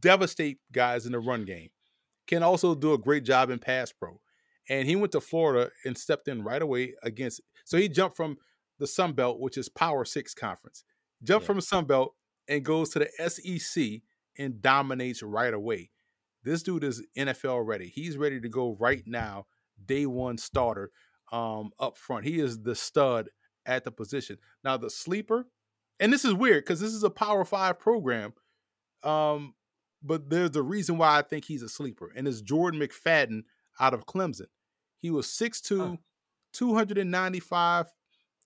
devastate 0.00 0.58
guys 0.72 1.06
in 1.06 1.12
the 1.12 1.18
run 1.18 1.44
game 1.44 1.68
can 2.30 2.42
also 2.44 2.76
do 2.76 2.92
a 2.92 2.98
great 2.98 3.24
job 3.24 3.50
in 3.50 3.58
pass 3.58 3.92
pro. 3.92 4.20
And 4.68 4.86
he 4.86 4.94
went 4.94 5.12
to 5.12 5.20
Florida 5.20 5.70
and 5.84 5.98
stepped 5.98 6.28
in 6.28 6.44
right 6.44 6.62
away 6.62 6.94
against. 7.02 7.40
So 7.64 7.76
he 7.76 7.88
jumped 7.88 8.16
from 8.16 8.36
the 8.78 8.86
Sun 8.86 9.14
Belt, 9.14 9.40
which 9.40 9.58
is 9.58 9.68
Power 9.68 10.04
Six 10.04 10.32
Conference, 10.32 10.84
jumped 11.24 11.42
yeah. 11.42 11.46
from 11.48 11.56
the 11.56 11.62
Sun 11.62 11.86
Belt 11.86 12.14
and 12.48 12.64
goes 12.64 12.90
to 12.90 13.00
the 13.00 13.28
SEC 13.28 14.02
and 14.38 14.62
dominates 14.62 15.24
right 15.24 15.52
away. 15.52 15.90
This 16.44 16.62
dude 16.62 16.84
is 16.84 17.04
NFL 17.18 17.66
ready. 17.66 17.88
He's 17.88 18.16
ready 18.16 18.40
to 18.40 18.48
go 18.48 18.76
right 18.78 19.02
now, 19.06 19.46
day 19.84 20.06
one 20.06 20.38
starter 20.38 20.92
um, 21.32 21.70
up 21.80 21.98
front. 21.98 22.24
He 22.24 22.38
is 22.38 22.62
the 22.62 22.74
stud 22.74 23.28
at 23.66 23.82
the 23.84 23.90
position. 23.90 24.38
Now 24.62 24.76
the 24.76 24.88
sleeper, 24.88 25.46
and 25.98 26.12
this 26.12 26.24
is 26.24 26.32
weird 26.32 26.64
because 26.64 26.80
this 26.80 26.94
is 26.94 27.02
a 27.02 27.10
Power 27.10 27.44
Five 27.44 27.78
program. 27.80 28.32
Um, 29.02 29.54
but 30.02 30.30
there's 30.30 30.56
a 30.56 30.62
reason 30.62 30.98
why 30.98 31.18
I 31.18 31.22
think 31.22 31.44
he's 31.44 31.62
a 31.62 31.68
sleeper, 31.68 32.12
and 32.14 32.26
it's 32.26 32.40
Jordan 32.40 32.80
McFadden 32.80 33.42
out 33.78 33.94
of 33.94 34.06
Clemson. 34.06 34.46
He 34.98 35.10
was 35.10 35.26
6'2, 35.26 35.78
huh. 35.78 35.96
295, 36.52 37.86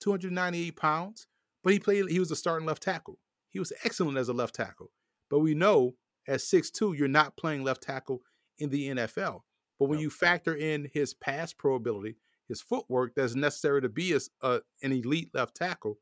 298 0.00 0.76
pounds, 0.76 1.26
but 1.62 1.72
he 1.72 1.78
played, 1.78 2.11
he 2.11 2.18
was 2.18 2.30
a 2.30 2.36
starting 2.36 2.66
left 2.66 2.82
tackle. 2.82 3.18
he 3.48 3.59
was 3.59 3.72
excellent 3.84 4.18
as 4.18 4.28
a 4.28 4.32
left 4.32 4.55
tackle. 4.55 4.90
But 5.30 5.40
we 5.40 5.55
know 5.55 5.94
at 6.28 6.40
6'2, 6.40 6.96
you're 6.96 7.09
not 7.09 7.36
playing 7.36 7.64
left 7.64 7.82
tackle 7.82 8.22
in 8.59 8.70
the 8.70 8.90
NFL. 8.90 9.40
But 9.78 9.88
when 9.88 9.98
you 9.98 10.11
factor 10.11 10.55
in 10.55 10.88
his 10.92 11.14
pass 11.14 11.52
pro 11.52 11.74
ability, 11.74 12.16
his 12.48 12.61
footwork 12.61 13.14
that's 13.14 13.34
necessary 13.34 13.80
to 13.82 13.88
be 13.88 14.12
a, 14.12 14.20
a, 14.42 14.46
uh, 14.46 14.61
an 14.82 14.92
elite 14.92 15.30
left 15.34 15.57
tackle, 15.57 15.98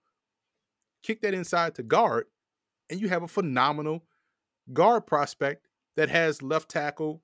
kick 1.02 1.22
that 1.22 1.34
inside 1.34 1.74
to 1.76 1.82
guard, 1.82 2.26
and 2.90 3.00
you 3.00 3.08
have 3.08 3.22
a 3.22 3.28
phenomenal 3.28 4.04
guard 4.72 5.06
prospect 5.06 5.66
that 5.96 6.08
has 6.08 6.42
left 6.42 6.68
tackle 6.68 7.22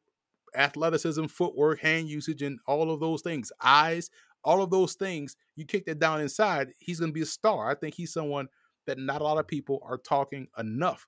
athleticism, 0.57 1.27
footwork, 1.27 1.81
hand 1.81 2.09
usage, 2.09 2.43
and 2.43 2.59
all 2.67 2.91
of 2.91 3.01
those 3.01 3.23
things, 3.23 3.53
eyes, 3.63 4.11
all 4.45 4.63
of 4.63 4.71
those 4.71 4.95
things. 4.95 5.37
You 5.57 5.65
kick 5.65 5.87
that 5.87 5.99
down 5.99 6.21
inside, 6.21 6.73
he's 6.79 7.01
going 7.01 7.11
to 7.11 7.15
be 7.15 7.23
a 7.23 7.27
star. 7.27 7.71
I 7.71 7.75
think 7.75 7.95
he's 7.95 8.13
someone 8.13 8.49
that 8.87 8.99
not 8.99 9.21
a 9.21 9.25
lot 9.25 9.39
of 9.39 9.47
people 9.47 9.81
are 9.85 9.99
talking 9.99 10.49
enough 10.59 11.07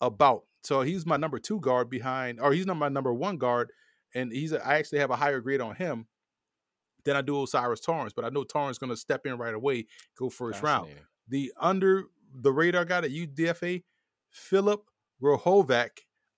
about. 0.00 0.44
So 0.62 0.82
he's 0.82 1.06
my 1.06 1.16
number 1.16 1.38
two 1.38 1.60
guard 1.60 1.90
behind, 1.90 2.40
or 2.40 2.52
he's 2.52 2.66
not 2.66 2.76
my 2.76 2.88
number 2.88 3.12
one 3.12 3.36
guard, 3.38 3.70
and 4.14 4.32
he's 4.32 4.52
a, 4.52 4.66
I 4.66 4.74
actually 4.74 5.00
have 5.00 5.10
a 5.10 5.16
higher 5.16 5.40
grade 5.40 5.60
on 5.60 5.74
him 5.74 6.06
than 7.04 7.16
I 7.16 7.22
do 7.22 7.38
O'Cyrus 7.38 7.80
Torrence. 7.80 8.12
But 8.14 8.24
I 8.24 8.30
know 8.30 8.44
Torrence 8.44 8.78
going 8.78 8.90
to 8.90 8.96
step 8.96 9.26
in 9.26 9.36
right 9.36 9.54
away, 9.54 9.86
go 10.18 10.30
first 10.30 10.62
round. 10.62 10.90
The 11.28 11.52
under 11.60 12.04
the 12.34 12.52
radar 12.52 12.84
guy 12.84 12.98
at 12.98 13.04
UDFA, 13.04 13.82
Philip 14.30 14.84
Grohovac 15.24 15.90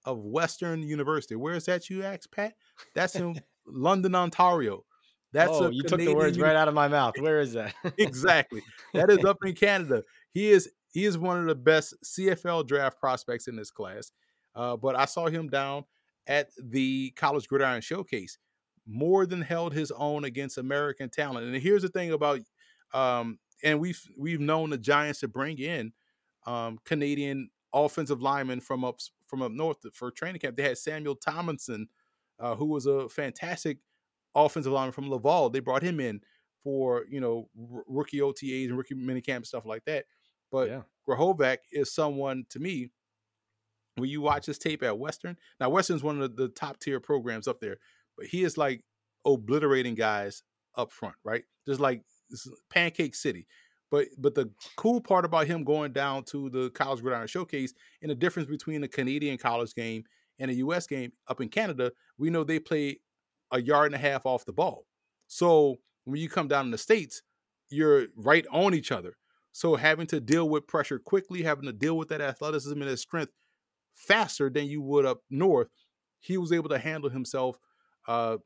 of 0.04 0.18
Western 0.18 0.82
University. 0.82 1.34
Where 1.34 1.54
is 1.54 1.64
that, 1.66 1.90
you 1.90 2.04
ask, 2.04 2.30
Pat? 2.30 2.54
That's 2.94 3.16
in 3.16 3.40
London, 3.66 4.14
Ontario. 4.14 4.84
That's 5.32 5.50
oh, 5.50 5.70
you 5.70 5.82
Canadian 5.82 5.88
took 5.88 6.00
the 6.00 6.14
words 6.14 6.38
right 6.38 6.56
out 6.56 6.68
of 6.68 6.74
my 6.74 6.88
mouth. 6.88 7.14
Where 7.20 7.40
is 7.40 7.52
that? 7.54 7.74
exactly. 7.98 8.62
That 8.94 9.10
is 9.10 9.24
up 9.24 9.38
in 9.44 9.54
Canada. 9.54 10.02
He 10.32 10.50
is 10.50 10.70
he 10.92 11.04
is 11.04 11.18
one 11.18 11.38
of 11.38 11.46
the 11.46 11.54
best 11.54 11.94
CFL 12.04 12.66
draft 12.66 12.98
prospects 12.98 13.48
in 13.48 13.56
this 13.56 13.70
class. 13.70 14.12
Uh, 14.54 14.76
but 14.76 14.96
I 14.96 15.04
saw 15.04 15.26
him 15.26 15.48
down 15.48 15.84
at 16.26 16.48
the 16.56 17.10
College 17.16 17.48
Gridiron 17.48 17.82
Showcase. 17.82 18.38
More 18.86 19.26
than 19.26 19.42
held 19.42 19.74
his 19.74 19.90
own 19.90 20.24
against 20.24 20.58
American 20.58 21.10
talent. 21.10 21.44
And 21.44 21.56
here's 21.56 21.82
the 21.82 21.88
thing 21.88 22.12
about, 22.12 22.40
um, 22.94 23.38
and 23.64 23.80
we've 23.80 24.00
we've 24.16 24.40
known 24.40 24.70
the 24.70 24.78
Giants 24.78 25.20
to 25.20 25.28
bring 25.28 25.58
in 25.58 25.92
um, 26.46 26.78
Canadian 26.84 27.50
offensive 27.76 28.22
linemen 28.22 28.60
from 28.60 28.84
up 28.84 29.00
from 29.26 29.42
up 29.42 29.52
north 29.52 29.78
for 29.94 30.10
training 30.10 30.40
camp. 30.40 30.56
They 30.56 30.62
had 30.62 30.78
Samuel 30.78 31.14
Tomlinson, 31.14 31.88
uh, 32.40 32.54
who 32.56 32.66
was 32.66 32.86
a 32.86 33.08
fantastic 33.08 33.78
offensive 34.34 34.72
lineman 34.72 34.92
from 34.92 35.10
Laval. 35.10 35.50
They 35.50 35.60
brought 35.60 35.82
him 35.82 36.00
in 36.00 36.22
for 36.64 37.04
you 37.10 37.20
know 37.20 37.48
r- 37.72 37.84
rookie 37.86 38.20
OTAs 38.20 38.68
and 38.68 38.78
rookie 38.78 38.94
minicamp 38.94 39.46
stuff 39.46 39.66
like 39.66 39.84
that. 39.84 40.06
But 40.50 40.68
yeah. 40.68 40.82
Grohovac 41.06 41.58
is 41.70 41.94
someone 41.94 42.46
to 42.50 42.58
me. 42.58 42.90
When 43.96 44.10
you 44.10 44.20
watch 44.20 44.44
his 44.44 44.58
tape 44.58 44.82
at 44.82 44.98
Western, 44.98 45.38
now 45.58 45.70
Western's 45.70 46.02
one 46.02 46.20
of 46.20 46.36
the, 46.36 46.44
the 46.44 46.48
top 46.50 46.78
tier 46.78 47.00
programs 47.00 47.48
up 47.48 47.60
there, 47.60 47.78
but 48.18 48.26
he 48.26 48.44
is 48.44 48.58
like 48.58 48.84
obliterating 49.24 49.94
guys 49.94 50.42
up 50.76 50.92
front, 50.92 51.14
right? 51.24 51.44
Just 51.66 51.80
like 51.80 52.02
Pancake 52.68 53.14
City. 53.14 53.46
But 53.90 54.06
but 54.18 54.34
the 54.34 54.50
cool 54.76 55.00
part 55.00 55.24
about 55.24 55.46
him 55.46 55.64
going 55.64 55.92
down 55.92 56.24
to 56.24 56.50
the 56.50 56.70
college 56.70 57.02
gridiron 57.02 57.26
showcase 57.28 57.72
and 58.02 58.10
the 58.10 58.14
difference 58.14 58.48
between 58.48 58.82
a 58.82 58.88
Canadian 58.88 59.38
college 59.38 59.74
game 59.74 60.04
and 60.38 60.50
a 60.50 60.54
US 60.54 60.86
game 60.86 61.12
up 61.28 61.40
in 61.40 61.48
Canada, 61.48 61.92
we 62.18 62.30
know 62.30 62.44
they 62.44 62.58
play 62.58 63.00
a 63.52 63.60
yard 63.60 63.86
and 63.86 63.94
a 63.94 63.98
half 63.98 64.26
off 64.26 64.44
the 64.44 64.52
ball. 64.52 64.86
So 65.28 65.76
when 66.04 66.20
you 66.20 66.28
come 66.28 66.48
down 66.48 66.66
in 66.66 66.70
the 66.70 66.78
States, 66.78 67.22
you're 67.70 68.06
right 68.16 68.44
on 68.50 68.74
each 68.74 68.92
other. 68.92 69.16
So 69.52 69.76
having 69.76 70.06
to 70.08 70.20
deal 70.20 70.48
with 70.48 70.66
pressure 70.66 70.98
quickly, 70.98 71.42
having 71.42 71.64
to 71.64 71.72
deal 71.72 71.96
with 71.96 72.08
that 72.08 72.20
athleticism 72.20 72.80
and 72.80 72.90
that 72.90 72.98
strength 72.98 73.32
faster 73.94 74.50
than 74.50 74.66
you 74.66 74.82
would 74.82 75.06
up 75.06 75.20
north, 75.30 75.68
he 76.20 76.36
was 76.36 76.52
able 76.52 76.68
to 76.68 76.78
handle 76.78 77.08
himself 77.08 77.58
uh, 78.06 78.36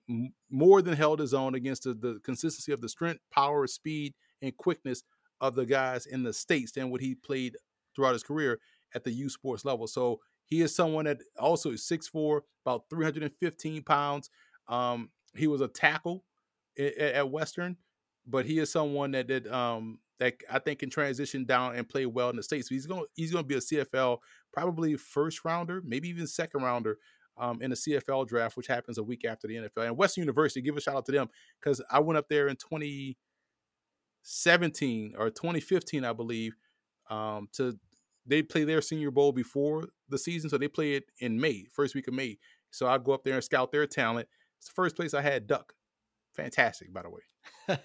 more 0.50 0.80
than 0.80 0.94
held 0.94 1.18
his 1.18 1.34
own 1.34 1.54
against 1.54 1.82
the, 1.82 1.94
the 1.94 2.20
consistency 2.24 2.72
of 2.72 2.80
the 2.80 2.88
strength, 2.88 3.20
power, 3.32 3.66
speed, 3.66 4.14
and 4.40 4.56
quickness 4.56 5.02
of 5.40 5.54
the 5.54 5.66
guys 5.66 6.06
in 6.06 6.22
the 6.22 6.32
states 6.32 6.72
than 6.72 6.90
what 6.90 7.00
he 7.00 7.14
played 7.14 7.56
throughout 7.94 8.12
his 8.12 8.22
career 8.22 8.58
at 8.94 9.04
the 9.04 9.10
U 9.10 9.28
Sports 9.28 9.64
level. 9.64 9.86
So 9.86 10.20
he 10.44 10.62
is 10.62 10.74
someone 10.74 11.04
that 11.04 11.18
also 11.38 11.70
is 11.70 11.82
6'4", 11.88 12.40
about 12.64 12.84
315 12.90 13.82
pounds. 13.82 14.30
Um, 14.68 15.10
he 15.34 15.46
was 15.46 15.60
a 15.60 15.68
tackle 15.68 16.24
at, 16.78 16.96
at, 16.96 17.30
Western, 17.30 17.76
but 18.26 18.44
he 18.44 18.58
is 18.58 18.70
someone 18.70 19.12
that 19.12 19.28
that 19.28 19.46
um, 19.52 20.00
that 20.18 20.34
I 20.50 20.58
think 20.58 20.80
can 20.80 20.90
transition 20.90 21.44
down 21.44 21.76
and 21.76 21.88
play 21.88 22.06
well 22.06 22.30
in 22.30 22.36
the 22.36 22.42
states. 22.42 22.68
So 22.68 22.74
he's 22.74 22.86
going 22.86 23.04
he's 23.14 23.32
going 23.32 23.44
to 23.44 23.48
be 23.48 23.54
a 23.54 23.84
CFL 23.84 24.18
probably 24.52 24.96
first 24.96 25.44
rounder, 25.44 25.82
maybe 25.84 26.08
even 26.08 26.26
second 26.26 26.62
rounder 26.62 26.98
um, 27.38 27.62
in 27.62 27.70
the 27.70 27.76
CFL 27.76 28.26
draft, 28.26 28.56
which 28.56 28.66
happens 28.66 28.98
a 28.98 29.02
week 29.02 29.24
after 29.24 29.46
the 29.46 29.56
NFL. 29.56 29.86
And 29.86 29.96
Western 29.96 30.22
University, 30.22 30.60
give 30.60 30.76
a 30.76 30.80
shout 30.80 30.96
out 30.96 31.06
to 31.06 31.12
them 31.12 31.28
because 31.60 31.80
I 31.90 32.00
went 32.00 32.18
up 32.18 32.28
there 32.28 32.48
in 32.48 32.56
20- 32.56 33.16
17 34.22 35.14
or 35.18 35.30
2015, 35.30 36.04
I 36.04 36.12
believe, 36.12 36.54
um, 37.08 37.48
to 37.54 37.78
they 38.26 38.42
play 38.42 38.64
their 38.64 38.82
senior 38.82 39.10
bowl 39.10 39.32
before 39.32 39.88
the 40.08 40.18
season. 40.18 40.50
So 40.50 40.58
they 40.58 40.68
play 40.68 40.94
it 40.94 41.04
in 41.18 41.40
May, 41.40 41.64
first 41.72 41.94
week 41.94 42.08
of 42.08 42.14
May. 42.14 42.38
So 42.70 42.86
I 42.86 42.98
go 42.98 43.12
up 43.12 43.24
there 43.24 43.34
and 43.34 43.44
scout 43.44 43.72
their 43.72 43.86
talent. 43.86 44.28
It's 44.58 44.68
the 44.68 44.74
first 44.74 44.94
place 44.94 45.14
I 45.14 45.22
had 45.22 45.46
Duck. 45.46 45.72
Fantastic, 46.34 46.92
by 46.92 47.02
the 47.02 47.10
way. 47.10 47.22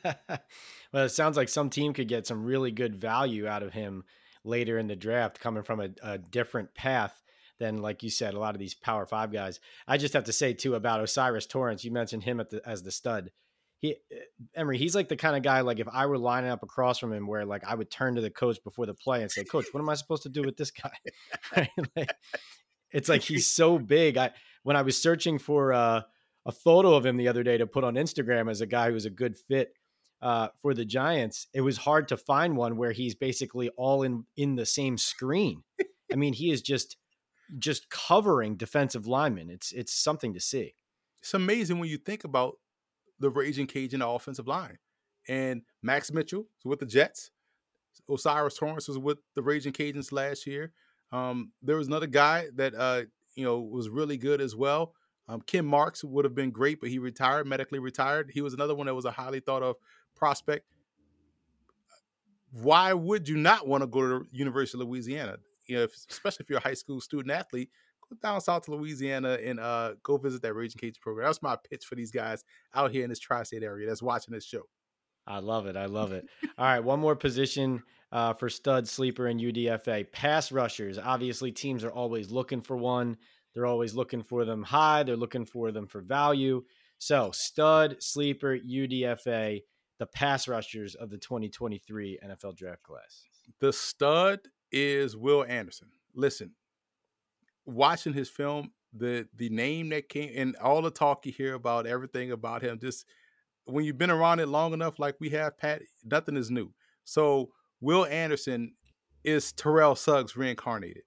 well, 0.93 1.05
it 1.05 1.09
sounds 1.09 1.37
like 1.37 1.49
some 1.49 1.69
team 1.69 1.93
could 1.93 2.07
get 2.07 2.27
some 2.27 2.43
really 2.43 2.71
good 2.71 2.95
value 2.95 3.47
out 3.47 3.63
of 3.63 3.73
him 3.73 4.03
later 4.43 4.77
in 4.77 4.87
the 4.87 4.95
draft, 4.95 5.39
coming 5.39 5.63
from 5.63 5.79
a, 5.79 5.89
a 6.03 6.17
different 6.17 6.75
path 6.75 7.23
than, 7.57 7.81
like 7.81 8.03
you 8.03 8.09
said, 8.09 8.33
a 8.33 8.39
lot 8.39 8.53
of 8.53 8.59
these 8.59 8.75
Power 8.75 9.05
Five 9.05 9.31
guys. 9.31 9.59
I 9.87 9.97
just 9.97 10.13
have 10.13 10.25
to 10.25 10.33
say 10.33 10.53
too 10.53 10.75
about 10.75 10.99
O'Cyrus 10.99 11.47
Torrence 11.47 11.83
You 11.83 11.91
mentioned 11.91 12.23
him 12.23 12.37
the, 12.37 12.61
as 12.65 12.83
the 12.83 12.91
stud 12.91 13.31
he 13.79 13.95
eh, 14.11 14.15
Emory, 14.55 14.77
he's 14.77 14.95
like 14.95 15.09
the 15.09 15.15
kind 15.15 15.35
of 15.35 15.43
guy 15.43 15.61
like 15.61 15.79
if 15.79 15.87
I 15.91 16.05
were 16.05 16.17
lining 16.17 16.49
up 16.49 16.63
across 16.63 16.99
from 16.99 17.13
him, 17.13 17.27
where 17.27 17.45
like 17.45 17.63
I 17.65 17.75
would 17.75 17.91
turn 17.91 18.15
to 18.15 18.21
the 18.21 18.29
coach 18.29 18.57
before 18.63 18.85
the 18.85 18.93
play 18.93 19.21
and 19.21 19.31
say, 19.31 19.43
"Coach, 19.43 19.65
what 19.71 19.79
am 19.79 19.89
I 19.89 19.95
supposed 19.95 20.23
to 20.23 20.29
do 20.29 20.41
with 20.41 20.57
this 20.57 20.71
guy?" 20.71 21.67
like, 21.95 22.13
it's 22.91 23.09
like 23.09 23.21
he's 23.21 23.47
so 23.47 23.77
big. 23.77 24.17
I 24.17 24.31
when 24.63 24.75
I 24.75 24.81
was 24.81 25.01
searching 25.01 25.37
for 25.37 25.73
uh, 25.73 26.01
a 26.45 26.51
photo 26.51 26.95
of 26.95 27.05
him 27.05 27.17
the 27.17 27.27
other 27.27 27.43
day 27.43 27.57
to 27.57 27.67
put 27.67 27.83
on 27.83 27.95
Instagram 27.95 28.49
as 28.49 28.61
a 28.61 28.65
guy 28.65 28.87
who 28.87 28.93
was 28.93 29.05
a 29.05 29.11
good 29.11 29.37
fit 29.37 29.73
uh, 30.21 30.49
for 30.61 30.73
the 30.73 30.85
Giants, 30.85 31.47
it 31.53 31.61
was 31.61 31.77
hard 31.77 32.07
to 32.09 32.17
find 32.17 32.55
one 32.55 32.77
where 32.77 32.91
he's 32.91 33.15
basically 33.15 33.69
all 33.77 34.03
in 34.03 34.25
in 34.37 34.55
the 34.55 34.65
same 34.65 34.97
screen. 34.97 35.63
I 36.11 36.15
mean, 36.15 36.33
he 36.33 36.51
is 36.51 36.61
just 36.61 36.97
just 37.59 37.89
covering 37.89 38.55
defensive 38.55 39.07
linemen. 39.07 39.49
It's 39.49 39.71
it's 39.71 39.93
something 39.93 40.33
to 40.33 40.39
see. 40.39 40.75
It's 41.21 41.33
amazing 41.33 41.79
when 41.79 41.89
you 41.89 41.97
think 41.97 42.23
about 42.23 42.57
the 43.19 43.29
Raging 43.29 43.67
Cajun 43.67 44.01
offensive 44.01 44.47
line. 44.47 44.77
And 45.27 45.63
Max 45.81 46.11
Mitchell 46.11 46.45
was 46.63 46.69
with 46.69 46.79
the 46.79 46.85
Jets. 46.85 47.31
O'Cyrus 48.09 48.57
Torrence 48.57 48.87
was 48.87 48.99
with 48.99 49.19
the 49.35 49.41
Raging 49.41 49.73
Cajuns 49.73 50.11
last 50.11 50.45
year. 50.45 50.71
Um, 51.11 51.51
there 51.61 51.77
was 51.77 51.87
another 51.87 52.07
guy 52.07 52.47
that 52.55 52.75
uh, 52.75 53.03
you 53.35 53.43
know 53.43 53.59
was 53.59 53.89
really 53.89 54.17
good 54.17 54.41
as 54.41 54.55
well. 54.55 54.93
Um, 55.27 55.41
Kim 55.41 55.65
Marks 55.65 56.03
would 56.03 56.25
have 56.25 56.35
been 56.35 56.51
great, 56.51 56.79
but 56.79 56.89
he 56.89 56.99
retired, 56.99 57.47
medically 57.47 57.79
retired. 57.79 58.29
He 58.33 58.41
was 58.41 58.53
another 58.53 58.75
one 58.75 58.85
that 58.87 58.93
was 58.93 59.05
a 59.05 59.11
highly 59.11 59.39
thought 59.39 59.63
of 59.63 59.75
prospect. 60.15 60.65
Why 62.51 62.93
would 62.93 63.27
you 63.27 63.37
not 63.37 63.67
want 63.67 63.81
to 63.81 63.87
go 63.87 64.01
to 64.01 64.07
the 64.19 64.25
University 64.31 64.79
of 64.79 64.87
Louisiana? 64.87 65.37
You 65.67 65.77
know, 65.77 65.83
if, 65.83 65.95
especially 66.09 66.43
if 66.43 66.49
you're 66.49 66.59
a 66.59 66.63
high 66.63 66.75
school 66.75 67.01
student 67.01 67.31
athlete, 67.31 67.69
go 68.09 68.17
down 68.21 68.41
south 68.41 68.65
to 68.65 68.71
Louisiana 68.71 69.37
and 69.43 69.59
uh, 69.59 69.93
go 70.03 70.17
visit 70.17 70.41
that 70.41 70.53
Raging 70.53 70.79
Cajun 70.79 70.99
program. 71.01 71.27
That's 71.27 71.41
my 71.41 71.57
pitch 71.69 71.85
for 71.85 71.95
these 71.95 72.11
guys 72.11 72.43
out 72.73 72.91
here 72.91 73.03
in 73.03 73.09
this 73.09 73.19
tri-state 73.19 73.63
area 73.63 73.87
that's 73.87 74.01
watching 74.01 74.33
this 74.33 74.45
show. 74.45 74.63
I 75.27 75.39
love 75.39 75.65
it. 75.65 75.75
I 75.75 75.85
love 75.85 76.11
it. 76.11 76.27
All 76.57 76.65
right, 76.65 76.83
one 76.83 76.99
more 76.99 77.15
position 77.15 77.81
uh, 78.11 78.33
for 78.33 78.49
stud 78.49 78.87
sleeper 78.87 79.27
and 79.27 79.39
UDFA 79.39 80.11
pass 80.11 80.51
rushers. 80.51 80.99
Obviously, 80.99 81.51
teams 81.51 81.83
are 81.83 81.91
always 81.91 82.29
looking 82.29 82.61
for 82.61 82.77
one. 82.77 83.17
They're 83.53 83.65
always 83.65 83.95
looking 83.95 84.21
for 84.21 84.45
them 84.45 84.63
high. 84.63 85.03
They're 85.03 85.15
looking 85.15 85.45
for 85.45 85.71
them 85.71 85.87
for 85.87 86.01
value. 86.01 86.63
So, 86.97 87.31
stud 87.33 87.97
sleeper 87.99 88.57
UDFA, 88.57 89.61
the 89.97 90.05
pass 90.05 90.47
rushers 90.47 90.95
of 90.95 91.09
the 91.09 91.17
2023 91.17 92.19
NFL 92.23 92.55
draft 92.55 92.83
class. 92.83 93.23
The 93.59 93.73
stud 93.73 94.41
is 94.71 95.15
Will 95.15 95.43
Anderson. 95.45 95.89
Listen, 96.13 96.51
watching 97.65 98.13
his 98.13 98.29
film, 98.29 98.71
the 98.93 99.27
the 99.35 99.49
name 99.49 99.89
that 99.89 100.09
came 100.09 100.31
and 100.35 100.55
all 100.57 100.81
the 100.81 100.91
talk 100.91 101.25
you 101.25 101.31
hear 101.31 101.53
about 101.53 101.85
everything 101.85 102.31
about 102.31 102.61
him, 102.61 102.79
just 102.79 103.05
when 103.65 103.83
you've 103.83 103.97
been 103.97 104.11
around 104.11 104.39
it 104.39 104.47
long 104.47 104.73
enough, 104.73 104.99
like 104.99 105.15
we 105.19 105.29
have, 105.29 105.57
Pat, 105.57 105.81
nothing 106.03 106.37
is 106.37 106.51
new. 106.51 106.71
So 107.03 107.49
Will 107.81 108.05
Anderson 108.05 108.73
is 109.23 109.51
Terrell 109.51 109.95
Suggs 109.95 110.35
reincarnated. 110.35 111.03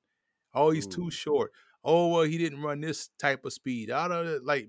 Oh, 0.55 0.71
he's 0.71 0.87
Ooh. 0.87 0.91
too 0.91 1.11
short. 1.11 1.53
Oh, 1.85 2.09
well, 2.09 2.23
he 2.23 2.37
didn't 2.37 2.63
run 2.63 2.81
this 2.81 3.11
type 3.19 3.45
of 3.45 3.53
speed. 3.53 3.91
I 3.91 4.09
don't 4.09 4.45
like 4.45 4.69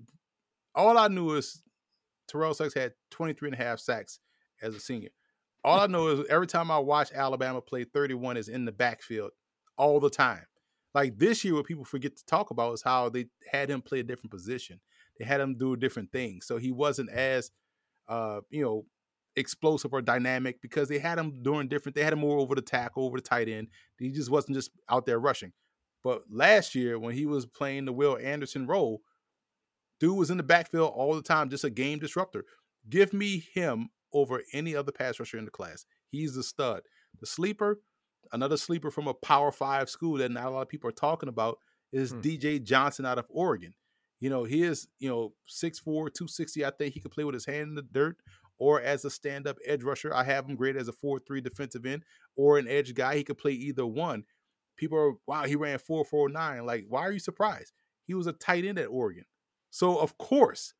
all 0.74 0.96
I 0.96 1.08
knew 1.08 1.34
is 1.34 1.62
Terrell 2.28 2.54
Suggs 2.54 2.74
had 2.74 2.92
23 3.10 3.48
and 3.48 3.60
a 3.60 3.62
half 3.62 3.80
sacks 3.80 4.20
as 4.62 4.74
a 4.74 4.80
senior. 4.80 5.10
All 5.64 5.80
I 5.80 5.86
know 5.88 6.08
is 6.08 6.26
every 6.30 6.46
time 6.46 6.70
I 6.70 6.78
watch 6.78 7.10
Alabama 7.12 7.60
play, 7.60 7.84
31 7.84 8.36
is 8.36 8.48
in 8.48 8.64
the 8.64 8.72
backfield 8.72 9.32
all 9.76 10.00
the 10.00 10.08
time. 10.08 10.46
Like 10.94 11.18
this 11.18 11.44
year, 11.44 11.54
what 11.54 11.66
people 11.66 11.84
forget 11.84 12.16
to 12.16 12.26
talk 12.26 12.50
about 12.50 12.72
is 12.74 12.82
how 12.82 13.08
they 13.08 13.26
had 13.50 13.70
him 13.70 13.80
play 13.80 14.00
a 14.00 14.04
different 14.04 14.30
position. 14.30 14.80
They 15.18 15.24
had 15.24 15.40
him 15.40 15.56
do 15.56 15.76
different 15.76 16.10
things, 16.10 16.46
so 16.46 16.56
he 16.56 16.72
wasn't 16.72 17.10
as, 17.10 17.50
uh, 18.08 18.40
you 18.50 18.62
know, 18.62 18.86
explosive 19.36 19.92
or 19.92 20.02
dynamic 20.02 20.60
because 20.60 20.88
they 20.88 20.98
had 20.98 21.18
him 21.18 21.42
doing 21.42 21.68
different. 21.68 21.94
They 21.94 22.02
had 22.02 22.12
him 22.12 22.20
more 22.20 22.38
over 22.38 22.54
the 22.54 22.62
tackle, 22.62 23.04
over 23.04 23.18
the 23.18 23.22
tight 23.22 23.48
end. 23.48 23.68
He 23.98 24.10
just 24.10 24.30
wasn't 24.30 24.56
just 24.56 24.70
out 24.88 25.06
there 25.06 25.20
rushing. 25.20 25.52
But 26.02 26.22
last 26.30 26.74
year, 26.74 26.98
when 26.98 27.14
he 27.14 27.26
was 27.26 27.46
playing 27.46 27.84
the 27.84 27.92
Will 27.92 28.16
Anderson 28.16 28.66
role, 28.66 29.02
dude 30.00 30.16
was 30.16 30.30
in 30.30 30.38
the 30.38 30.42
backfield 30.42 30.92
all 30.94 31.14
the 31.14 31.22
time, 31.22 31.50
just 31.50 31.64
a 31.64 31.70
game 31.70 31.98
disruptor. 31.98 32.44
Give 32.88 33.12
me 33.12 33.44
him 33.52 33.90
over 34.12 34.42
any 34.52 34.74
other 34.74 34.92
pass 34.92 35.20
rusher 35.20 35.38
in 35.38 35.44
the 35.44 35.50
class. 35.50 35.84
He's 36.08 36.34
the 36.34 36.42
stud. 36.42 36.82
The 37.20 37.26
sleeper, 37.26 37.80
another 38.32 38.56
sleeper 38.56 38.90
from 38.90 39.08
a 39.08 39.14
Power 39.14 39.52
Five 39.52 39.90
school 39.90 40.18
that 40.18 40.30
not 40.30 40.46
a 40.46 40.50
lot 40.50 40.62
of 40.62 40.68
people 40.68 40.88
are 40.88 40.92
talking 40.92 41.28
about, 41.28 41.58
is 41.92 42.12
hmm. 42.12 42.20
DJ 42.20 42.62
Johnson 42.62 43.06
out 43.06 43.18
of 43.18 43.26
Oregon. 43.28 43.74
You 44.20 44.28
know, 44.28 44.44
he 44.44 44.62
is, 44.62 44.86
you 44.98 45.08
know, 45.08 45.32
6'4, 45.48 45.84
260. 45.84 46.64
I 46.64 46.70
think 46.70 46.92
he 46.94 47.00
could 47.00 47.10
play 47.10 47.24
with 47.24 47.34
his 47.34 47.46
hand 47.46 47.70
in 47.70 47.74
the 47.74 47.82
dirt 47.82 48.18
or 48.58 48.80
as 48.80 49.04
a 49.04 49.10
stand 49.10 49.48
up 49.48 49.56
edge 49.66 49.82
rusher. 49.82 50.14
I 50.14 50.22
have 50.24 50.46
him 50.46 50.54
graded 50.54 50.80
as 50.80 50.88
a 50.88 50.92
4 50.92 51.20
3 51.26 51.40
defensive 51.40 51.86
end 51.86 52.04
or 52.36 52.58
an 52.58 52.68
edge 52.68 52.94
guy. 52.94 53.16
He 53.16 53.24
could 53.24 53.38
play 53.38 53.52
either 53.52 53.86
one. 53.86 54.24
People 54.76 54.98
are, 54.98 55.12
wow, 55.26 55.44
he 55.44 55.56
ran 55.56 55.78
4 55.78 56.04
4 56.04 56.28
9. 56.28 56.66
Like, 56.66 56.84
why 56.88 57.00
are 57.00 57.12
you 57.12 57.18
surprised? 57.18 57.72
He 58.04 58.14
was 58.14 58.26
a 58.26 58.32
tight 58.32 58.64
end 58.64 58.78
at 58.78 58.88
Oregon. 58.88 59.24
So, 59.70 59.98
of 59.98 60.18
course, 60.18 60.74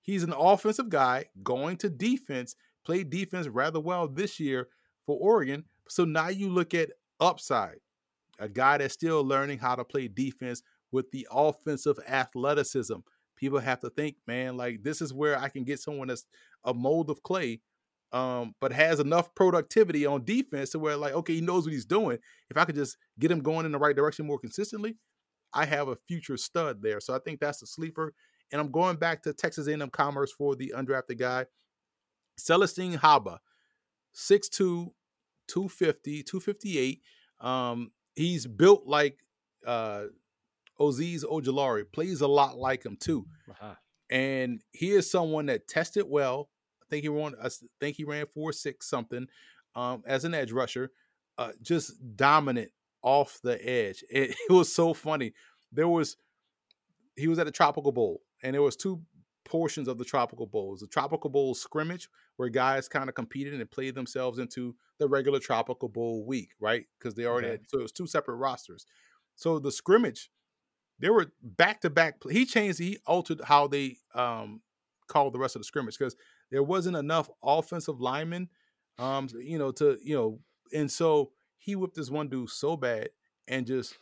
he's 0.00 0.22
an 0.22 0.32
offensive 0.32 0.88
guy 0.88 1.26
going 1.42 1.76
to 1.78 1.90
defense, 1.90 2.56
played 2.84 3.10
defense 3.10 3.48
rather 3.48 3.80
well 3.80 4.08
this 4.08 4.40
year 4.40 4.68
for 5.04 5.18
Oregon. 5.20 5.64
So 5.88 6.04
now 6.04 6.28
you 6.28 6.48
look 6.48 6.74
at 6.74 6.90
upside, 7.20 7.78
a 8.38 8.48
guy 8.48 8.78
that's 8.78 8.94
still 8.94 9.24
learning 9.24 9.58
how 9.58 9.74
to 9.74 9.84
play 9.84 10.08
defense 10.08 10.62
with 10.92 11.10
the 11.10 11.26
offensive 11.30 11.98
athleticism. 12.08 12.96
People 13.36 13.58
have 13.58 13.80
to 13.80 13.90
think, 13.90 14.16
man, 14.26 14.56
like 14.56 14.82
this 14.82 15.00
is 15.00 15.12
where 15.12 15.38
I 15.38 15.48
can 15.48 15.64
get 15.64 15.80
someone 15.80 16.08
that's 16.08 16.26
a 16.64 16.72
mold 16.72 17.10
of 17.10 17.22
clay, 17.22 17.60
um, 18.12 18.54
but 18.60 18.72
has 18.72 19.00
enough 19.00 19.34
productivity 19.34 20.06
on 20.06 20.24
defense 20.24 20.70
to 20.70 20.78
where, 20.78 20.96
like, 20.96 21.12
okay, 21.12 21.34
he 21.34 21.40
knows 21.40 21.64
what 21.64 21.72
he's 21.72 21.84
doing. 21.84 22.18
If 22.50 22.56
I 22.56 22.64
could 22.64 22.74
just 22.74 22.96
get 23.18 23.30
him 23.30 23.40
going 23.40 23.66
in 23.66 23.72
the 23.72 23.78
right 23.78 23.96
direction 23.96 24.26
more 24.26 24.38
consistently, 24.38 24.96
I 25.52 25.66
have 25.66 25.88
a 25.88 25.96
future 26.08 26.36
stud 26.36 26.82
there. 26.82 27.00
So 27.00 27.14
I 27.14 27.18
think 27.18 27.40
that's 27.40 27.60
the 27.60 27.66
sleeper. 27.66 28.14
And 28.52 28.60
I'm 28.60 28.70
going 28.70 28.96
back 28.96 29.22
to 29.22 29.32
Texas 29.32 29.66
A&M 29.66 29.90
Commerce 29.90 30.32
for 30.32 30.54
the 30.54 30.72
undrafted 30.76 31.18
guy, 31.18 31.46
Celestine 32.38 32.98
Haba, 32.98 33.38
6'2", 34.14 34.90
250, 35.48 36.22
258. 36.22 37.00
Um, 37.40 37.92
he's 38.14 38.46
built 38.46 38.86
like 38.86 39.18
uh 39.66 40.04
Azeez 40.78 41.24
Ojulari 41.24 41.90
plays 41.90 42.20
a 42.20 42.28
lot 42.28 42.58
like 42.58 42.84
him 42.84 42.96
too. 42.96 43.26
Uh-huh. 43.50 43.74
And 44.10 44.62
he 44.72 44.90
is 44.90 45.10
someone 45.10 45.46
that 45.46 45.66
tested 45.66 46.04
well. 46.06 46.50
I 46.82 46.86
think 46.90 47.02
he 47.02 47.08
ran 47.08 47.34
I 47.42 47.48
think 47.80 47.96
he 47.96 48.04
ran 48.04 48.26
four 48.26 48.52
six 48.52 48.88
something 48.88 49.26
um, 49.74 50.02
as 50.06 50.24
an 50.24 50.34
edge 50.34 50.52
rusher. 50.52 50.90
Uh, 51.38 51.52
just 51.60 51.92
dominant 52.16 52.70
off 53.02 53.40
the 53.42 53.62
edge. 53.68 54.02
It, 54.10 54.36
it 54.48 54.52
was 54.52 54.74
so 54.74 54.94
funny. 54.94 55.32
There 55.72 55.88
was 55.88 56.16
he 57.16 57.28
was 57.28 57.38
at 57.38 57.46
a 57.46 57.52
tropical 57.52 57.92
bowl 57.92 58.22
and 58.42 58.54
there 58.54 58.62
was 58.62 58.76
two 58.76 59.02
portions 59.46 59.88
of 59.88 59.96
the 59.96 60.04
tropical 60.04 60.46
bowls. 60.46 60.80
The 60.80 60.86
tropical 60.86 61.30
bowl 61.30 61.54
scrimmage 61.54 62.08
where 62.36 62.50
guys 62.50 62.88
kind 62.88 63.08
of 63.08 63.14
competed 63.14 63.54
and 63.54 63.70
played 63.70 63.94
themselves 63.94 64.38
into 64.38 64.74
the 64.98 65.08
regular 65.08 65.38
tropical 65.38 65.88
bowl 65.88 66.26
week, 66.26 66.50
right? 66.60 66.84
Because 66.98 67.14
they 67.14 67.24
already 67.24 67.48
okay. 67.48 67.52
had 67.52 67.70
so 67.70 67.78
it 67.78 67.82
was 67.82 67.92
two 67.92 68.06
separate 68.06 68.36
rosters. 68.36 68.84
So 69.36 69.58
the 69.58 69.72
scrimmage 69.72 70.30
there 70.98 71.12
were 71.12 71.26
back 71.42 71.80
to 71.82 71.90
back. 71.90 72.16
He 72.30 72.46
changed. 72.46 72.78
He 72.78 72.98
altered 73.06 73.40
how 73.44 73.66
they 73.66 73.96
um, 74.14 74.62
called 75.08 75.34
the 75.34 75.38
rest 75.38 75.56
of 75.56 75.60
the 75.60 75.64
scrimmage 75.64 75.98
because 75.98 76.16
there 76.50 76.62
wasn't 76.62 76.96
enough 76.96 77.28
offensive 77.42 78.00
linemen, 78.00 78.48
um, 78.98 79.28
you 79.38 79.58
know, 79.58 79.72
to 79.72 79.98
you 80.02 80.14
know, 80.14 80.40
and 80.72 80.90
so 80.90 81.32
he 81.58 81.76
whipped 81.76 81.96
this 81.96 82.10
one 82.10 82.28
dude 82.28 82.50
so 82.50 82.76
bad 82.76 83.10
and 83.48 83.66
just 83.66 83.96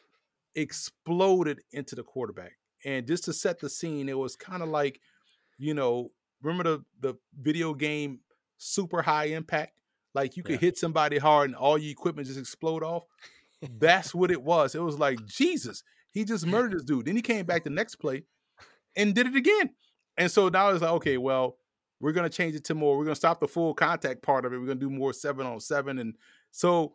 exploded 0.55 1.61
into 1.73 1.95
the 1.95 2.03
quarterback. 2.03 2.53
And 2.85 3.07
just 3.07 3.25
to 3.25 3.33
set 3.33 3.61
the 3.61 3.71
scene, 3.71 4.09
it 4.09 4.19
was 4.19 4.37
kind 4.37 4.63
of 4.63 4.69
like, 4.69 5.01
you 5.59 5.75
know, 5.75 6.11
remember 6.43 6.65
the 6.65 6.85
the 7.01 7.15
video 7.41 7.75
game 7.75 8.21
Super 8.59 9.03
High 9.03 9.27
Impact? 9.27 9.81
Like 10.15 10.37
you 10.37 10.43
could 10.43 10.55
yeah. 10.55 10.69
hit 10.69 10.79
somebody 10.79 11.19
hard 11.19 11.51
and 11.51 11.57
all 11.57 11.77
your 11.77 11.91
equipment 11.91 12.29
just 12.29 12.39
explode 12.39 12.83
off. 12.83 13.05
That's 13.79 14.15
what 14.15 14.31
it 14.31 14.43
was. 14.43 14.75
It 14.75 14.83
was 14.83 14.99
like 14.99 15.25
Jesus. 15.27 15.83
He 16.13 16.25
just 16.25 16.47
murdered 16.47 16.73
this 16.73 16.85
dude. 16.85 17.07
Then 17.07 17.17
he 17.17 17.23
came 17.23 17.45
back 17.45 17.65
the 17.65 17.71
next 17.71 17.97
play 17.97 18.25
and 18.97 19.15
did 19.15 19.27
it 19.27 19.35
again. 19.35 19.71
And 20.17 20.31
so 20.31 20.49
now 20.49 20.71
it's 20.71 20.83
like, 20.83 20.93
okay, 20.93 21.19
well, 21.19 21.57
we're 22.01 22.13
gonna 22.13 22.29
change 22.29 22.55
it 22.55 22.65
to 22.65 22.75
more. 22.75 22.97
We're 22.97 23.05
gonna 23.05 23.17
stop 23.17 23.41
the 23.41 23.49
full 23.49 23.75
contact 23.75 24.23
part 24.23 24.45
of 24.45 24.53
it. 24.53 24.59
We're 24.59 24.67
gonna 24.67 24.81
do 24.81 24.91
more 24.91 25.13
seven 25.13 25.47
on 25.47 25.59
seven. 25.61 25.99
And 25.99 26.15
so 26.53 26.95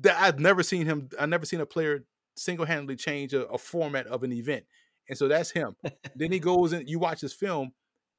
that 0.00 0.20
I've 0.20 0.38
never 0.38 0.62
seen 0.62 0.86
him. 0.86 1.08
I've 1.18 1.28
never 1.28 1.44
seen 1.44 1.60
a 1.60 1.66
player 1.66 2.04
single 2.36 2.66
handedly 2.66 2.96
change 2.96 3.34
a, 3.34 3.46
a, 3.46 3.58
format 3.58 4.06
of 4.06 4.22
an 4.22 4.32
event. 4.32 4.64
And 5.08 5.16
so 5.16 5.28
that's 5.28 5.50
him. 5.50 5.76
then 6.16 6.32
he 6.32 6.38
goes 6.38 6.72
and 6.72 6.88
you 6.88 6.98
watch 6.98 7.20
his 7.20 7.32
film. 7.32 7.72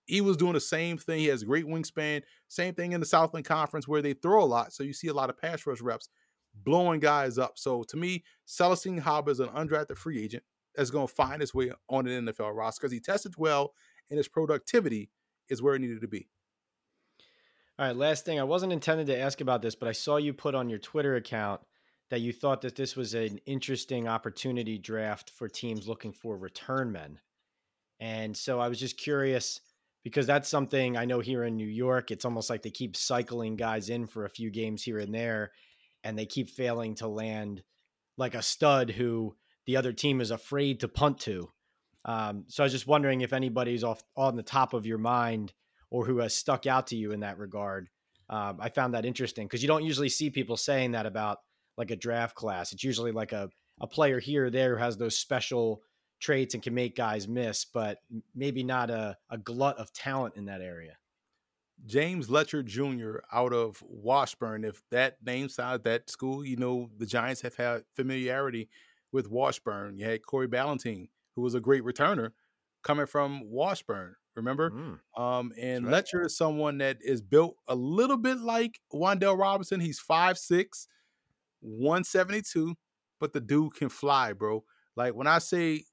He 0.05 0.21
was 0.21 0.37
doing 0.37 0.53
the 0.53 0.61
same 0.61 0.97
thing. 0.97 1.19
He 1.19 1.25
has 1.27 1.43
great 1.43 1.65
wingspan. 1.65 2.23
Same 2.47 2.73
thing 2.73 2.93
in 2.93 3.01
the 3.01 3.05
Southland 3.05 3.45
Conference 3.45 3.87
where 3.87 4.01
they 4.01 4.13
throw 4.13 4.43
a 4.43 4.45
lot. 4.45 4.71
So 4.71 4.83
you 4.83 4.93
see 4.93 5.09
a 5.09 5.13
lot 5.13 5.29
of 5.29 5.37
pass 5.37 5.65
rush 5.65 5.81
reps 5.81 6.09
blowing 6.63 6.99
guys 6.99 7.37
up. 7.37 7.57
So 7.57 7.83
to 7.83 7.97
me, 7.97 8.23
Celestine 8.47 9.01
Haba 9.01 9.29
is 9.29 9.39
an 9.39 9.49
undrafted 9.49 9.97
free 9.97 10.23
agent 10.23 10.43
that's 10.75 10.91
going 10.91 11.07
to 11.07 11.13
find 11.13 11.41
his 11.41 11.53
way 11.53 11.71
on 11.89 12.07
an 12.07 12.27
NFL 12.27 12.55
roster 12.55 12.81
because 12.81 12.91
he 12.91 12.99
tested 12.99 13.33
well 13.37 13.73
and 14.09 14.17
his 14.17 14.27
productivity 14.27 15.09
is 15.49 15.61
where 15.61 15.75
it 15.75 15.79
needed 15.79 16.01
to 16.01 16.07
be. 16.07 16.27
All 17.79 17.85
right, 17.85 17.95
last 17.95 18.25
thing. 18.25 18.39
I 18.39 18.43
wasn't 18.43 18.73
intended 18.73 19.07
to 19.07 19.19
ask 19.19 19.39
about 19.39 19.61
this, 19.61 19.75
but 19.75 19.87
I 19.87 19.91
saw 19.91 20.17
you 20.17 20.33
put 20.33 20.55
on 20.55 20.69
your 20.69 20.79
Twitter 20.79 21.15
account 21.15 21.61
that 22.09 22.21
you 22.21 22.31
thought 22.31 22.61
that 22.61 22.75
this 22.75 22.95
was 22.95 23.13
an 23.13 23.39
interesting 23.45 24.07
opportunity 24.07 24.77
draft 24.77 25.29
for 25.31 25.47
teams 25.47 25.87
looking 25.87 26.13
for 26.13 26.37
return 26.37 26.91
men. 26.91 27.19
And 27.99 28.35
so 28.35 28.59
I 28.59 28.69
was 28.69 28.79
just 28.79 28.97
curious 28.97 29.59
because 30.03 30.25
that's 30.25 30.47
something 30.47 30.95
I 30.95 31.05
know 31.05 31.19
here 31.19 31.43
in 31.43 31.57
New 31.57 31.67
York, 31.67 32.11
it's 32.11 32.23
almost 32.23 32.49
like 32.49 32.61
they 32.61 32.69
keep 32.69 32.95
cycling 32.95 33.57
guys 33.57 33.89
in 33.89 34.07
for 34.07 34.25
a 34.25 34.29
few 34.29 34.49
games 34.49 34.83
here 34.83 34.99
and 34.99 35.13
there 35.13 35.51
and 36.03 36.17
they 36.17 36.25
keep 36.25 36.49
failing 36.49 36.95
to 36.95 37.07
land 37.07 37.63
like 38.17 38.35
a 38.35 38.41
stud 38.41 38.89
who 38.91 39.35
the 39.65 39.75
other 39.75 39.91
team 39.91 40.21
is 40.21 40.31
afraid 40.31 40.79
to 40.79 40.87
punt 40.87 41.19
to. 41.19 41.49
Um, 42.05 42.45
so 42.47 42.63
I 42.63 42.65
was 42.65 42.71
just 42.71 42.87
wondering 42.87 43.21
if 43.21 43.33
anybody's 43.33 43.83
off 43.83 44.01
on 44.15 44.37
the 44.37 44.43
top 44.43 44.73
of 44.73 44.85
your 44.85 44.97
mind 44.97 45.53
or 45.89 46.05
who 46.05 46.19
has 46.19 46.33
stuck 46.33 46.65
out 46.65 46.87
to 46.87 46.95
you 46.95 47.11
in 47.11 47.19
that 47.19 47.37
regard. 47.37 47.89
Um, 48.29 48.57
I 48.61 48.69
found 48.69 48.93
that 48.93 49.05
interesting 49.05 49.45
because 49.45 49.61
you 49.61 49.67
don't 49.67 49.83
usually 49.83 50.09
see 50.09 50.29
people 50.29 50.55
saying 50.55 50.91
that 50.91 51.05
about 51.05 51.39
like 51.77 51.91
a 51.91 51.95
draft 51.95 52.35
class. 52.35 52.73
It's 52.73 52.83
usually 52.83 53.11
like 53.11 53.31
a, 53.31 53.49
a 53.79 53.87
player 53.87 54.19
here 54.19 54.45
or 54.45 54.49
there 54.49 54.75
who 54.75 54.83
has 54.83 54.97
those 54.97 55.17
special 55.17 55.81
traits 56.19 56.53
and 56.53 56.63
can 56.63 56.73
make 56.73 56.95
guys 56.95 57.27
miss, 57.27 57.65
but 57.65 57.99
maybe 58.35 58.63
not 58.63 58.89
a, 58.89 59.17
a 59.29 59.37
glut 59.37 59.77
of 59.77 59.93
talent 59.93 60.35
in 60.35 60.45
that 60.45 60.61
area. 60.61 60.97
James 61.85 62.29
Letcher 62.29 62.63
Jr. 62.63 63.17
out 63.31 63.53
of 63.53 63.83
Washburn. 63.87 64.63
If 64.63 64.81
that 64.89 65.17
name 65.23 65.47
sounds 65.47 65.83
that 65.83 66.09
school, 66.09 66.43
you 66.43 66.57
know 66.57 66.89
the 66.97 67.05
Giants 67.05 67.41
have 67.41 67.55
had 67.55 67.83
familiarity 67.95 68.69
with 69.11 69.29
Washburn. 69.29 69.97
You 69.97 70.05
had 70.05 70.25
Corey 70.25 70.47
Ballentine, 70.47 71.09
who 71.35 71.43
was 71.43 71.53
a 71.53 71.59
great 71.59 71.83
returner, 71.83 72.31
coming 72.83 73.05
from 73.05 73.49
Washburn. 73.49 74.15
Remember, 74.35 74.69
mm, 74.69 74.99
um, 75.19 75.51
and 75.59 75.85
right. 75.85 75.93
Letcher 75.93 76.25
is 76.25 76.37
someone 76.37 76.77
that 76.77 76.97
is 77.01 77.21
built 77.21 77.55
a 77.67 77.73
little 77.73 78.17
bit 78.17 78.39
like 78.39 78.79
Wan'Dale 78.93 79.37
Robinson. 79.37 79.79
He's 79.79 79.99
5'6", 79.99 80.87
172, 81.61 82.75
but 83.19 83.33
the 83.33 83.39
dude 83.39 83.75
can 83.75 83.89
fly, 83.89 84.33
bro. 84.33 84.63
Like 84.95 85.15
when 85.15 85.27
I 85.27 85.39
say 85.39 85.83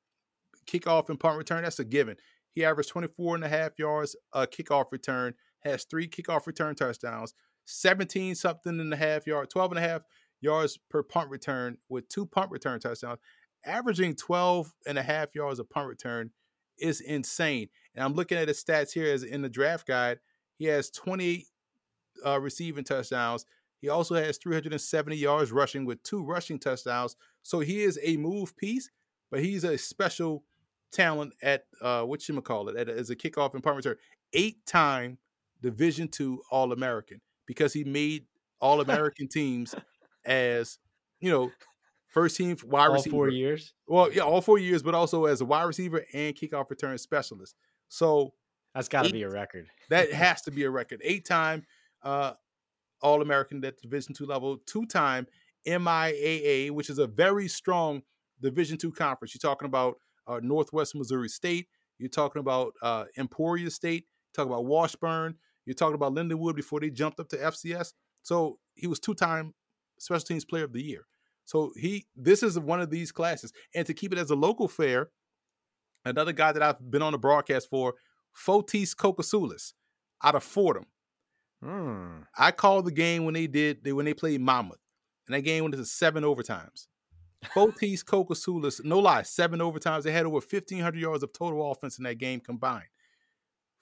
kickoff 0.67 1.09
and 1.09 1.21
punt 1.21 1.39
return, 1.39 1.63
that's 1.63 1.79
a 1.79 1.85
given. 1.85 2.17
He 2.53 2.65
averaged 2.65 2.91
24 2.91 3.37
and 3.37 3.45
a 3.45 3.49
half 3.49 3.79
yards 3.79 4.17
a 4.33 4.47
kickoff 4.47 4.93
return 4.93 5.35
has 5.61 5.85
three 5.85 6.07
kickoff 6.07 6.47
return 6.47 6.75
touchdowns, 6.75 7.35
17 7.65 8.35
something 8.35 8.79
and 8.79 8.93
a 8.93 8.97
half 8.97 9.27
yard, 9.27 9.51
12 9.51 9.73
and 9.73 9.79
a 9.79 9.89
half 9.89 10.03
yards 10.41 10.79
per 10.91 11.03
punt 11.03 11.31
return 11.31 11.79
with 11.89 12.09
two 12.09 12.27
punt 12.27 12.51
return 12.51 12.79
touchdowns, 12.79 13.19
averaging 13.65 14.15
12 14.15 14.73
and 14.87 14.99
a 14.99 15.03
half 15.03 15.35
yards 15.35 15.59
a 15.59 15.65
punt 15.65 15.89
return 15.89 16.31
is 16.79 17.01
insane. 17.01 17.69
And 17.95 18.05
I'm 18.05 18.15
looking 18.15 18.39
at 18.39 18.49
his 18.49 18.63
stats 18.63 18.93
here 18.93 19.13
as 19.13 19.23
in 19.23 19.43
the 19.43 19.49
draft 19.49 19.87
guide. 19.87 20.19
He 20.57 20.67
has 20.67 20.91
28 20.91 21.47
uh, 22.25 22.41
receiving 22.41 22.85
touchdowns. 22.85 23.47
He 23.85 23.91
also 23.91 24.15
has 24.15 24.39
370 24.39 25.15
yards 25.15 25.53
rushing 25.53 25.85
with 25.85 26.03
two 26.05 26.25
rushing 26.25 26.59
touchdowns. 26.59 27.17
So 27.43 27.61
he 27.61 27.83
is 27.83 28.01
a 28.03 28.17
move 28.17 28.57
piece, 28.57 28.89
but 29.31 29.41
he's 29.41 29.63
a 29.63 29.77
special 29.77 30.43
talent 30.91 31.35
at 31.43 31.67
uh, 31.83 32.05
what 32.05 32.27
you 32.27 32.41
call 32.41 32.71
it 32.71 32.89
as 32.89 33.11
a 33.11 33.15
kickoff 33.15 33.53
and 33.53 33.63
punt 33.63 33.77
return. 33.77 33.97
Eight 34.33 34.65
time 34.65 35.19
Division 35.61 36.09
two 36.09 36.41
All 36.51 36.73
American 36.73 37.21
because 37.45 37.75
he 37.75 37.85
made 37.85 38.25
All 38.59 38.81
American 38.81 39.29
teams 39.29 39.75
as 40.25 40.79
you 41.21 41.31
know 41.31 41.51
first 42.07 42.39
team 42.39 42.57
wide 42.65 42.87
All 42.87 42.95
receiver. 42.95 43.13
four 43.13 43.29
years. 43.29 43.75
Well, 43.87 44.11
yeah, 44.11 44.23
all 44.23 44.41
four 44.41 44.57
years, 44.57 44.83
but 44.83 44.95
also 44.95 45.27
as 45.27 45.43
a 45.43 45.45
wide 45.45 45.65
receiver 45.65 46.07
and 46.15 46.35
kickoff 46.35 46.71
return 46.71 46.97
specialist. 46.97 47.55
So 47.91 48.33
That's 48.75 48.89
got 48.89 49.05
to 49.05 49.13
be 49.13 49.25
a 49.25 49.31
record. 49.31 49.67
that 49.91 50.11
has 50.15 50.41
to 50.43 50.51
be 50.51 50.65
a 50.65 50.71
record. 50.71 51.03
Eight 51.05 51.27
time 51.27 51.67
uh, 52.03 52.33
All 53.05 53.23
American 53.23 53.65
at 53.65 53.81
Division 53.81 54.15
two 54.15 54.27
level, 54.27 54.59
two 54.67 54.87
time 54.87 55.27
MIAA, 55.67 56.71
which 56.73 56.91
is 56.91 56.99
a 56.99 57.07
very 57.07 57.47
strong 57.47 58.03
Division 58.41 58.77
two 58.77 58.91
conference. 58.91 59.35
You're 59.35 59.49
talking 59.49 59.67
about 59.67 59.97
uh, 60.27 60.41
Northwest 60.43 60.95
Missouri 60.97 61.29
State. 61.29 61.69
You're 61.99 62.09
talking 62.09 62.41
about 62.41 62.73
uh, 62.83 63.05
Emporia 63.17 63.71
State. 63.71 64.07
You're 64.27 64.45
talking 64.45 64.53
about 64.53 64.67
Washburn. 64.67 65.37
You're 65.65 65.75
talking 65.75 65.95
about 65.95 66.15
Lindenwood 66.15 66.57
before 66.57 66.81
they 66.81 66.91
jumped 66.91 67.21
up 67.21 67.29
to 67.29 67.37
FCS. 67.37 67.93
So 68.23 68.59
he 68.75 68.87
was 68.87 68.99
two 68.99 69.15
time 69.15 69.55
Special 69.99 70.25
Teams 70.25 70.45
Player 70.45 70.65
of 70.65 70.73
the 70.73 70.83
Year. 70.83 71.07
So 71.45 71.73
he 71.77 72.07
this 72.17 72.43
is 72.43 72.59
one 72.59 72.81
of 72.81 72.91
these 72.91 73.13
classes, 73.13 73.53
and 73.75 73.87
to 73.87 73.95
keep 73.95 74.13
it 74.13 74.19
as 74.19 74.31
a 74.31 74.35
local 74.35 74.67
fair, 74.67 75.11
another 76.05 76.33
guy 76.33 76.53
that 76.53 76.63
I've 76.63 76.91
been 76.91 77.03
on 77.03 77.13
the 77.13 77.19
broadcast 77.19 77.69
for, 77.69 77.95
Fotis 78.35 78.95
Kokosioulis, 78.95 79.75
out 80.23 80.35
of 80.35 80.43
Fordham. 80.43 80.87
Hmm. 81.65 82.19
I 82.37 82.51
called 82.51 82.85
the 82.85 82.93
game 82.93 83.25
when 83.25 83.35
they 83.35 83.47
did 83.47 83.85
they 83.85 83.93
when 83.93 84.05
they 84.05 84.13
played 84.13 84.41
Monmouth, 84.41 84.81
and 85.27 85.35
that 85.35 85.43
game 85.43 85.65
went 85.65 85.75
into 85.75 85.87
seven 85.87 86.23
overtimes. 86.23 86.89
Fotis 87.55 88.05
Kokosioulis, 88.05 88.85
no 88.85 88.99
lie, 88.99 89.23
seven 89.23 89.61
overtimes. 89.61 90.03
They 90.03 90.13
had 90.13 90.27
over 90.27 90.43
fifteen 90.43 90.81
hundred 90.81 91.01
yards 91.01 91.23
of 91.23 91.33
total 91.33 91.71
offense 91.71 91.97
in 91.97 92.05
that 92.05 92.19
game 92.19 92.41
combined. 92.41 92.85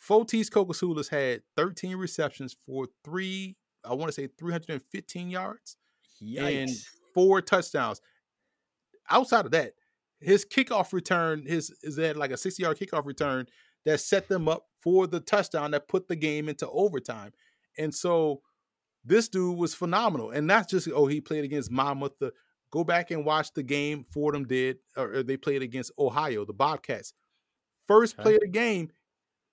Fotis 0.00 0.48
Kokosioulis 0.48 1.08
had 1.08 1.42
thirteen 1.56 1.96
receptions 1.96 2.56
for 2.66 2.86
three, 3.04 3.56
I 3.84 3.94
want 3.94 4.08
to 4.08 4.12
say 4.12 4.28
three 4.28 4.52
hundred 4.52 4.70
and 4.70 4.82
fifteen 4.82 5.28
yards 5.28 5.76
and 6.38 6.70
four 7.14 7.40
touchdowns. 7.40 8.00
Outside 9.10 9.44
of 9.44 9.50
that, 9.52 9.72
his 10.20 10.44
kickoff 10.44 10.92
return, 10.92 11.44
his 11.46 11.74
is 11.82 11.96
that 11.96 12.16
like 12.16 12.30
a 12.30 12.36
60 12.36 12.62
yard 12.62 12.78
kickoff 12.78 13.04
return 13.04 13.46
that 13.84 13.98
set 13.98 14.28
them 14.28 14.48
up 14.48 14.66
for 14.80 15.06
the 15.06 15.20
touchdown 15.20 15.72
that 15.72 15.88
put 15.88 16.08
the 16.08 16.16
game 16.16 16.48
into 16.48 16.68
overtime. 16.70 17.32
And 17.78 17.94
so 17.94 18.42
this 19.04 19.28
dude 19.28 19.56
was 19.58 19.74
phenomenal. 19.74 20.30
And 20.30 20.46
not 20.46 20.68
just, 20.68 20.88
oh, 20.92 21.06
he 21.06 21.20
played 21.20 21.44
against 21.44 21.70
Monmouth. 21.70 22.12
The, 22.20 22.32
go 22.70 22.84
back 22.84 23.10
and 23.10 23.24
watch 23.24 23.52
the 23.52 23.62
game 23.62 24.04
Fordham 24.04 24.46
did, 24.46 24.78
or, 24.96 25.22
they 25.22 25.36
played 25.36 25.62
against 25.62 25.92
Ohio, 25.98 26.44
the 26.44 26.52
Bobcats. 26.52 27.14
First 27.86 28.14
Okay. 28.14 28.22
play 28.22 28.34
of 28.34 28.40
the 28.40 28.48
game, 28.48 28.90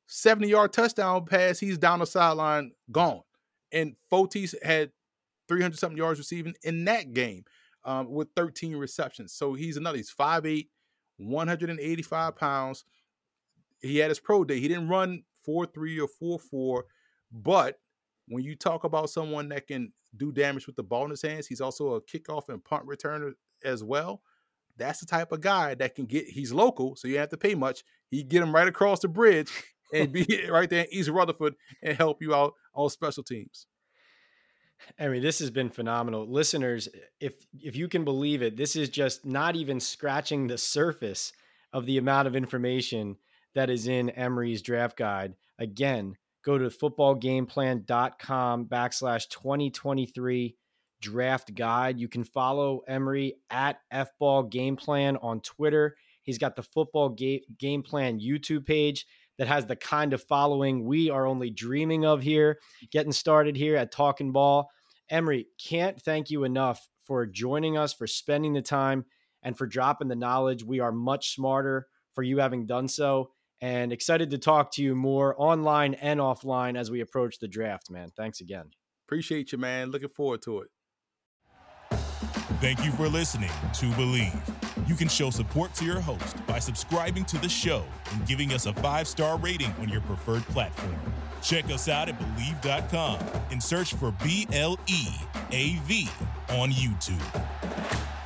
70 0.08 0.48
yard 0.50 0.74
touchdown 0.74 1.26
pass. 1.26 1.60
He's 1.60 1.78
down 1.78 2.00
the 2.00 2.06
sideline, 2.06 2.72
gone. 2.92 3.22
And 3.72 3.96
Fotis 4.12 4.56
had 4.64 4.92
300 5.48 5.78
something 5.78 5.98
yards 5.98 6.20
receiving 6.20 6.54
in 6.64 6.86
that 6.86 7.14
game 7.14 7.44
um, 7.86 8.12
with 8.12 8.30
13 8.36 8.76
receptions. 8.76 9.34
So 9.34 9.54
he's 9.54 9.78
another, 9.78 9.98
he's 9.98 10.14
5'8, 10.14 10.68
185 11.18 12.36
pounds. 12.36 12.86
He 13.82 13.98
had 13.98 14.10
his 14.10 14.20
pro 14.20 14.44
day. 14.44 14.60
He 14.60 14.68
didn't 14.68 14.90
run 14.90 15.24
4'3 15.48 16.08
or 16.22 16.40
4'4, 16.52 16.84
but 17.32 17.80
when 18.30 18.44
you 18.44 18.56
talk 18.56 18.84
about 18.84 19.10
someone 19.10 19.50
that 19.50 19.68
can 19.68 19.92
do 20.16 20.32
damage 20.32 20.68
with 20.68 20.76
the 20.76 20.84
ball 20.84 21.04
in 21.04 21.10
his 21.10 21.22
hands, 21.22 21.48
he's 21.48 21.62
also 21.62 21.96
a 21.96 22.02
kickoff 22.02 22.50
and 22.50 22.64
punt 22.64 22.86
returner 22.86 23.34
as 23.64 23.84
well. 23.84 24.22
That's 24.78 25.00
the 25.00 25.06
type 25.06 25.32
of 25.32 25.42
guy 25.42 25.76
that 25.76 25.96
can 25.96 26.06
get. 26.06 26.26
He's 26.26 26.54
local, 26.54 26.96
so 26.96 27.08
you 27.08 27.18
have 27.18 27.30
to 27.30 27.38
pay 27.38 27.56
much. 27.56 27.84
He 28.10 28.24
get 28.24 28.42
him 28.42 28.56
right 28.56 28.68
across 28.68 29.02
the 29.02 29.10
bridge 29.10 29.52
and 29.94 30.12
be 30.12 30.26
right 30.50 30.70
there 30.70 30.84
in 30.84 30.94
East 30.94 31.10
Rutherford 31.10 31.56
and 31.84 31.98
help 31.98 32.22
you 32.22 32.34
out 32.34 32.54
on 32.74 32.90
special 32.90 33.24
teams. 33.24 33.68
I 34.98 35.10
mean, 35.10 35.22
this 35.22 35.40
has 35.40 35.52
been 35.52 35.70
phenomenal. 35.70 36.32
Listeners, 36.32 36.88
if 37.20 37.34
if 37.62 37.76
you 37.76 37.90
can 37.90 38.06
believe 38.06 38.42
it, 38.42 38.56
this 38.56 38.76
is 38.76 38.90
just 38.90 39.26
not 39.26 39.56
even 39.56 39.80
scratching 39.80 40.48
the 40.48 40.58
surface 40.58 41.34
of 41.74 41.86
the 41.86 41.98
amount 41.98 42.28
of 42.28 42.36
information 42.36 43.18
that 43.56 43.70
is 43.70 43.88
in 43.88 44.10
Emory's 44.12 44.62
draft 44.62 44.98
guide. 44.98 45.36
Again, 45.58 46.16
go 46.44 46.58
to 46.58 46.68
footballgameplan.com 46.68 48.66
backslash 48.66 49.30
2023 49.30 50.56
draft 51.02 51.54
guide. 51.56 52.00
You 52.00 52.08
can 52.08 52.24
follow 52.24 52.82
Emory 52.88 53.36
at 53.50 53.80
FBall 53.92 55.18
on 55.22 55.42
Twitter. 55.42 55.96
He's 56.24 56.38
got 56.38 56.56
the 56.56 56.64
Football 56.64 57.10
Ga- 57.10 57.44
Game 57.58 57.84
Plan 57.84 58.20
YouTube 58.20 58.66
page 58.66 59.06
that 59.38 59.48
has 59.48 59.66
the 59.66 59.76
kind 59.76 60.14
of 60.14 60.22
following 60.22 60.86
we 60.86 61.10
are 61.10 61.26
only 61.26 61.50
dreaming 61.50 62.06
of 62.06 62.22
here, 62.22 62.60
getting 62.92 63.14
started 63.14 63.56
here 63.56 63.76
at 63.76 63.92
Talkin' 63.92 64.32
Ball. 64.32 64.70
Emory, 65.10 65.48
can't 65.58 66.00
thank 66.02 66.30
you 66.30 66.44
enough 66.44 66.88
for 67.06 67.26
joining 67.26 67.78
us, 67.78 67.94
for 67.94 68.06
spending 68.06 68.54
the 68.54 68.62
time, 68.62 69.06
and 69.42 69.58
for 69.58 69.66
dropping 69.66 70.10
the 70.10 70.16
knowledge. 70.16 70.64
We 70.64 70.82
are 70.82 70.92
much 70.92 71.34
smarter 71.34 71.88
for 72.14 72.22
you 72.22 72.38
having 72.40 72.66
done 72.66 72.88
so, 72.88 73.32
and 73.62 73.92
excited 73.92 74.30
to 74.32 74.38
talk 74.38 74.72
to 74.74 74.84
you 74.84 74.96
more 74.96 75.36
online 75.38 75.94
and 75.96 76.20
offline 76.20 76.78
as 76.78 76.90
we 76.90 77.02
approach 77.02 77.40
the 77.40 77.48
draft, 77.48 77.90
man. 77.90 78.10
Thanks 78.16 78.42
again. 78.42 78.72
Appreciate 79.08 79.52
you, 79.52 79.58
man. 79.58 79.92
Looking 79.92 80.10
forward 80.10 80.42
to 80.44 80.60
it. 80.62 80.70
Thank 82.62 82.84
you 82.84 82.92
for 82.92 83.08
listening 83.08 83.52
to 83.76 83.86
Bleav. 83.92 84.88
You 84.88 84.96
can 84.96 85.08
show 85.08 85.30
support 85.30 85.74
to 85.76 85.86
your 85.86 86.00
host 86.00 86.46
by 86.46 86.60
subscribing 86.60 87.24
to 87.26 87.38
the 87.38 87.48
show 87.48 87.86
and 88.12 88.28
giving 88.28 88.52
us 88.52 88.66
a 88.66 88.74
five 88.74 89.08
star 89.08 89.38
rating 89.38 89.72
on 89.80 89.88
your 89.88 90.02
preferred 90.02 90.44
platform. 90.44 90.98
Check 91.42 91.66
us 91.66 91.88
out 91.88 92.10
at 92.10 92.20
Bleav.com 92.20 93.20
and 93.52 93.64
search 93.64 93.94
for 93.94 94.12
B 94.24 94.46
L 94.52 94.78
E 94.88 95.08
A 95.52 95.76
V 95.86 96.10
on 96.50 96.72
YouTube. 96.72 98.19